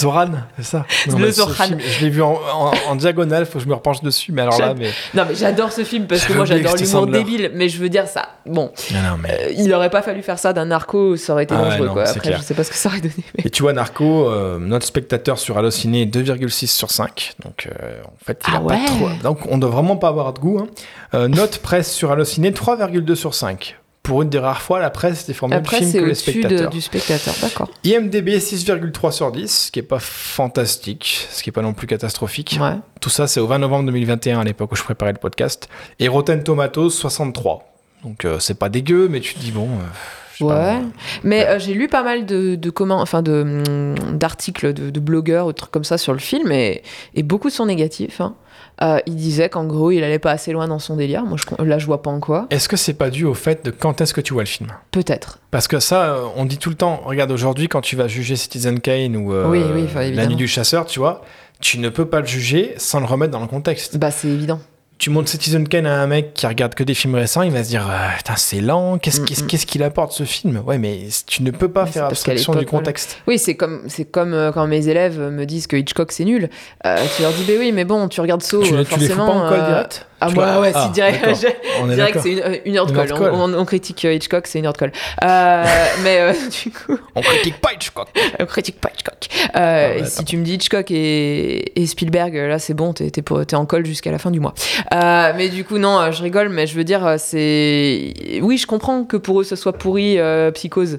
[0.00, 1.52] Zoran, c'est ça Le Zoran.
[1.52, 4.32] film, je l'ai vu en, en- en diagonale, faut que je me repenche dessus.
[4.32, 4.90] Mais alors là, mais.
[5.14, 8.06] non mais j'adore ce film parce que moi j'adore l'humour débile, mais je veux dire
[8.06, 8.28] ça.
[8.46, 9.30] Bon, Non, non, mais.
[9.32, 12.02] euh, il aurait pas fallu faire ça d'un narco, ça aurait été Ah dangereux quoi.
[12.08, 12.38] Après clair.
[12.38, 13.14] je sais pas ce que ça aurait donné.
[13.36, 17.34] mais- Et tu vois, Narco, euh, notre spectateur sur Allociné est 2,6 sur 5.
[17.44, 18.78] Donc, euh, en fait, il Ah a ouais.
[18.78, 19.08] pas trop.
[19.22, 20.58] Donc, on doit vraiment pas avoir de goût.
[20.60, 20.66] hein.
[21.14, 23.76] Euh, note presse sur Allociné 3,2 sur 5.
[24.08, 25.26] Pour une des rares fois, la presse
[25.58, 26.32] Après de film que les au-dessus
[26.64, 27.68] de- du spectateur, d'accord.
[27.84, 31.86] IMDB 6,3 sur 10, ce qui est pas fantastique, ce qui est pas non plus
[31.86, 32.58] catastrophique.
[32.60, 32.72] Ouais.
[33.00, 35.68] Tout ça, c'est au 20 novembre 2021, à l'époque où je préparais le podcast.
[35.98, 37.64] Et Rotten Tomatoes 63.
[38.04, 39.68] Donc, euh, c'est pas dégueu, mais tu te dis, bon.
[39.68, 40.78] euh, Ouais,
[41.24, 45.00] mais euh, j'ai lu pas mal de, de comment, enfin de hum, d'articles de, de
[45.00, 46.82] blogueurs ou trucs comme ça sur le film et,
[47.16, 48.20] et beaucoup sont négatifs.
[48.20, 48.36] Hein.
[48.82, 51.24] Euh, il disait qu'en gros il allait pas assez loin dans son délire.
[51.24, 52.46] Moi je, là je vois pas en quoi.
[52.50, 54.68] Est-ce que c'est pas dû au fait de quand est-ce que tu vois le film?
[54.92, 55.40] Peut-être.
[55.50, 58.36] Parce que ça, euh, on dit tout le temps, regarde aujourd'hui quand tu vas juger
[58.36, 60.26] Citizen Kane ou euh, Oui, oui, La.
[60.26, 61.22] Nuit du Chasseur, tu vois,
[61.60, 63.96] tu ne peux pas le juger sans le remettre dans le contexte.
[63.96, 64.60] Bah c'est évident.
[64.98, 67.62] Tu montres Citizen Kane à un mec qui regarde que des films récents, il va
[67.62, 69.46] se dire euh, Putain, c'est lent, qu'est-ce Mm, qu'est-ce- mm.
[69.46, 70.60] qu'est-ce qu'il apporte ce film?
[70.66, 73.18] Ouais, mais tu ne peux pas Mais faire abstraction du contexte.
[73.28, 76.50] Oui c'est comme c'est comme euh, quand mes élèves me disent que Hitchcock c'est nul.
[76.84, 79.08] Euh, tu leur dis bah oui mais bon tu regardes Saw tu, euh, tu les
[79.08, 79.44] fous pas forcément.
[79.46, 80.06] en euh, direct?
[80.20, 81.56] Ah, moi, ouais, ah, si, direct, je dirais
[81.94, 82.22] que d'accord.
[82.22, 83.12] c'est une, euh, une heure de colle.
[83.32, 84.92] On, on- on critique euh, Hitchcock, c'est une heure de colle.
[85.24, 85.64] Euh,
[86.02, 86.32] mais euh,
[86.64, 88.08] du coup, On critique pas Hitchcock.
[88.40, 89.28] on critique pas Hitchcock.
[89.56, 93.10] Euh, Ah ouais, si tu me dis Hitchcock et, et Spielberg, là, c'est bon, t'es
[93.10, 94.54] t'es en colle jusqu'à la fin du mois.
[94.92, 98.12] Mais du coup, non, je rigole, mais je veux dire, c'est.
[98.42, 100.18] Oui, je comprends que pour eux, ce soit pourri,
[100.54, 100.98] Psychose.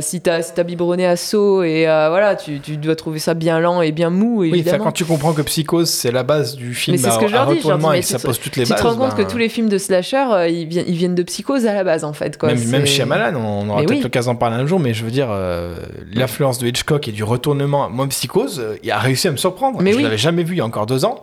[0.00, 3.58] Si t'as si t'as biberonné à saut et voilà, tu, tu dois trouver ça bien
[3.60, 4.84] lent et bien mou, Oui, évidemment.
[4.84, 7.32] quand tu comprends que Psychose, c'est la base du film Mais c'est ce que je
[7.32, 7.60] leur dis,
[8.42, 8.80] toutes les tu bases.
[8.80, 11.14] te rends compte ben, que tous les films de slasher, euh, ils, viennent, ils viennent
[11.14, 12.36] de Psychose à la base, en fait.
[12.36, 12.52] Quoi.
[12.52, 14.02] Même, même Shyamalan, on aura peut-être oui.
[14.02, 15.74] l'occasion d'en parler un jour, mais je veux dire, euh,
[16.12, 19.80] l'influence de Hitchcock et du retournement, moi, Psychose, euh, il a réussi à me surprendre.
[19.80, 20.02] Mais je oui.
[20.02, 21.22] l'avais jamais vu il y a encore deux ans.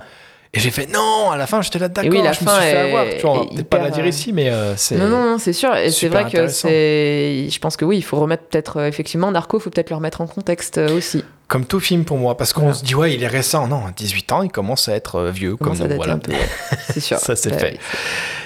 [0.52, 2.60] Et j'ai fait non, à la fin j'étais là d'accord, oui, la je me fin
[2.60, 3.06] suis fait est- avoir.
[3.06, 4.96] Tu vois, on va peut-être pas la dire ici, mais euh, c'est.
[4.96, 5.76] Non, non, non, c'est sûr.
[5.76, 7.48] Et c'est vrai que c'est.
[7.52, 10.22] Je pense que oui, il faut remettre peut-être, effectivement, Narco, il faut peut-être le remettre
[10.22, 11.24] en contexte aussi.
[11.50, 13.68] Comme tout film pour moi, parce qu'on se dit ouais, il est récent.
[13.68, 15.96] Non, à 18 ans, il commence à être euh, vieux comme nous.
[15.96, 16.18] Voilà.
[16.90, 17.18] C'est sûr.
[17.18, 17.72] Ça, c'est Bah fait.
[17.74, 17.80] oui.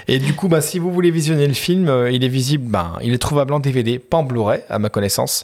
[0.08, 2.98] Et du coup, bah, si vous voulez visionner le film, euh, il est visible, ben,
[3.02, 5.44] il est trouvable en DVD, pas en Blu-ray, à ma connaissance.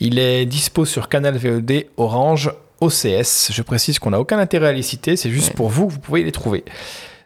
[0.00, 3.50] Il est dispo sur Canal VOD, Orange, OCS.
[3.52, 5.54] Je précise qu'on n'a aucun intérêt à les citer, c'est juste Ouais.
[5.54, 6.64] pour vous vous pouvez les trouver.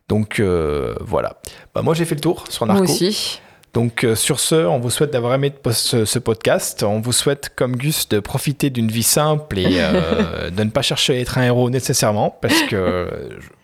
[0.08, 1.36] Donc euh, voilà.
[1.74, 2.82] Bah, moi, j'ai fait le tour sur Narco.
[2.84, 3.40] Moi aussi.
[3.74, 6.82] Donc euh, sur ce, on vous souhaite d'avoir aimé ce, podcast.
[6.82, 10.82] On vous souhaite, comme Gus, de profiter d'une vie simple et euh, de ne pas
[10.82, 13.08] chercher à être un héros nécessairement, parce que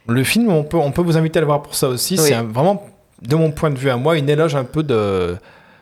[0.08, 2.14] le film, on peut, on peut vous inviter à le voir pour ça aussi.
[2.14, 2.24] Oui.
[2.26, 2.86] C'est vraiment,
[3.20, 5.36] de mon point de vue à moi, une éloge un peu de,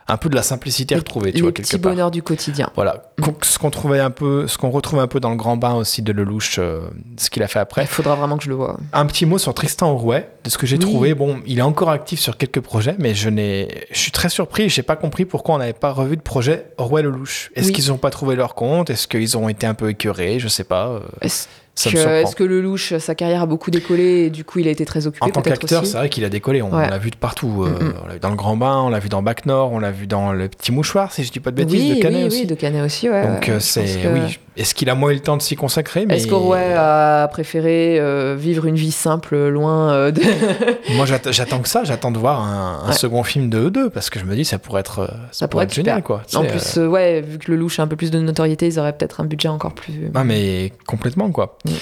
[0.08, 1.92] un peu de la simplicité retrouvée, tu vois, quelque part.
[1.92, 2.70] bonheurs du quotidien.
[2.76, 5.56] Voilà, Qu'on- ce qu'on trouvait un peu, ce qu'on retrouve un peu dans le grand
[5.56, 6.82] bain aussi de Lelouch, euh,
[7.16, 7.82] ce qu'il a fait après.
[7.82, 8.76] Il faudra vraiment que je le vois.
[8.92, 10.82] Un petit mot sur Tristan Orouet, de ce que j'ai Oui.
[10.82, 11.14] trouvé.
[11.14, 14.68] Bon, il est encore actif sur quelques projets, mais je n'ai, je suis très surpris.
[14.68, 17.50] J'ai pas compris pourquoi on n'avait pas revu de projet Orouet Lelouch.
[17.56, 17.72] Est-ce Oui.
[17.72, 18.90] qu'ils n'ont pas trouvé leur compte?
[18.90, 20.38] Est-ce qu'ils ont été un peu écœurés?
[20.38, 20.86] Je sais pas.
[20.88, 21.48] euh, Est-ce
[21.85, 24.85] Est-ce que le louche, sa carrière a beaucoup décollé et du coup il a été
[24.85, 26.62] très occupé En tant qu'acteur, c'est vrai qu'il a décollé.
[26.62, 26.89] On Ouais.
[26.89, 27.65] l'a vu de partout.
[27.65, 27.93] euh.
[28.03, 29.90] On l'a vu dans le Grand Bain, on l'a vu dans Bac Nord, on l'a
[29.90, 32.27] vu dans Le Petit Mouchoir, si je dis pas de bêtises, oui, de Canet oui,
[32.27, 32.40] aussi.
[32.40, 33.27] oui, de Canet aussi, ouais.
[33.27, 34.39] Donc euh, c'est, que- oui.
[34.57, 36.16] Est-ce qu'il a moins eu le temps de s'y consacrer mais...
[36.16, 40.23] Est-ce qu'Orouet a préféré euh, vivre une vie simple, loin de...
[40.97, 41.85] Moi, j'attends, que ça.
[41.85, 42.94] J'attends de voir un, un Ouais.
[42.94, 45.65] second film de eux deux parce que je me dis ça pourrait être, ça, pourrait
[45.65, 46.23] être, génial, quoi.
[46.35, 48.94] En plus, ouais, vu que le louche a un peu plus de notoriété, ils auraient
[48.94, 49.93] peut-être un budget encore plus.
[50.15, 51.59] Ah, mais complètement, quoi.
[51.66, 51.76] Mm.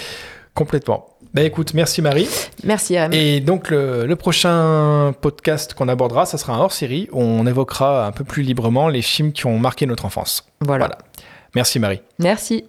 [0.55, 1.07] Complètement.
[1.33, 2.29] Bah écoute, merci Marie.
[2.63, 3.13] Merci, RM.
[3.13, 7.45] Et donc, le, le prochain podcast qu'on abordera, ça sera un hors série où on
[7.47, 10.47] évoquera un peu plus librement les films qui ont marqué notre enfance.
[10.61, 10.87] voilà.
[10.87, 10.99] Voilà.
[11.57, 12.01] Merci Marie.
[12.19, 12.65] Merci.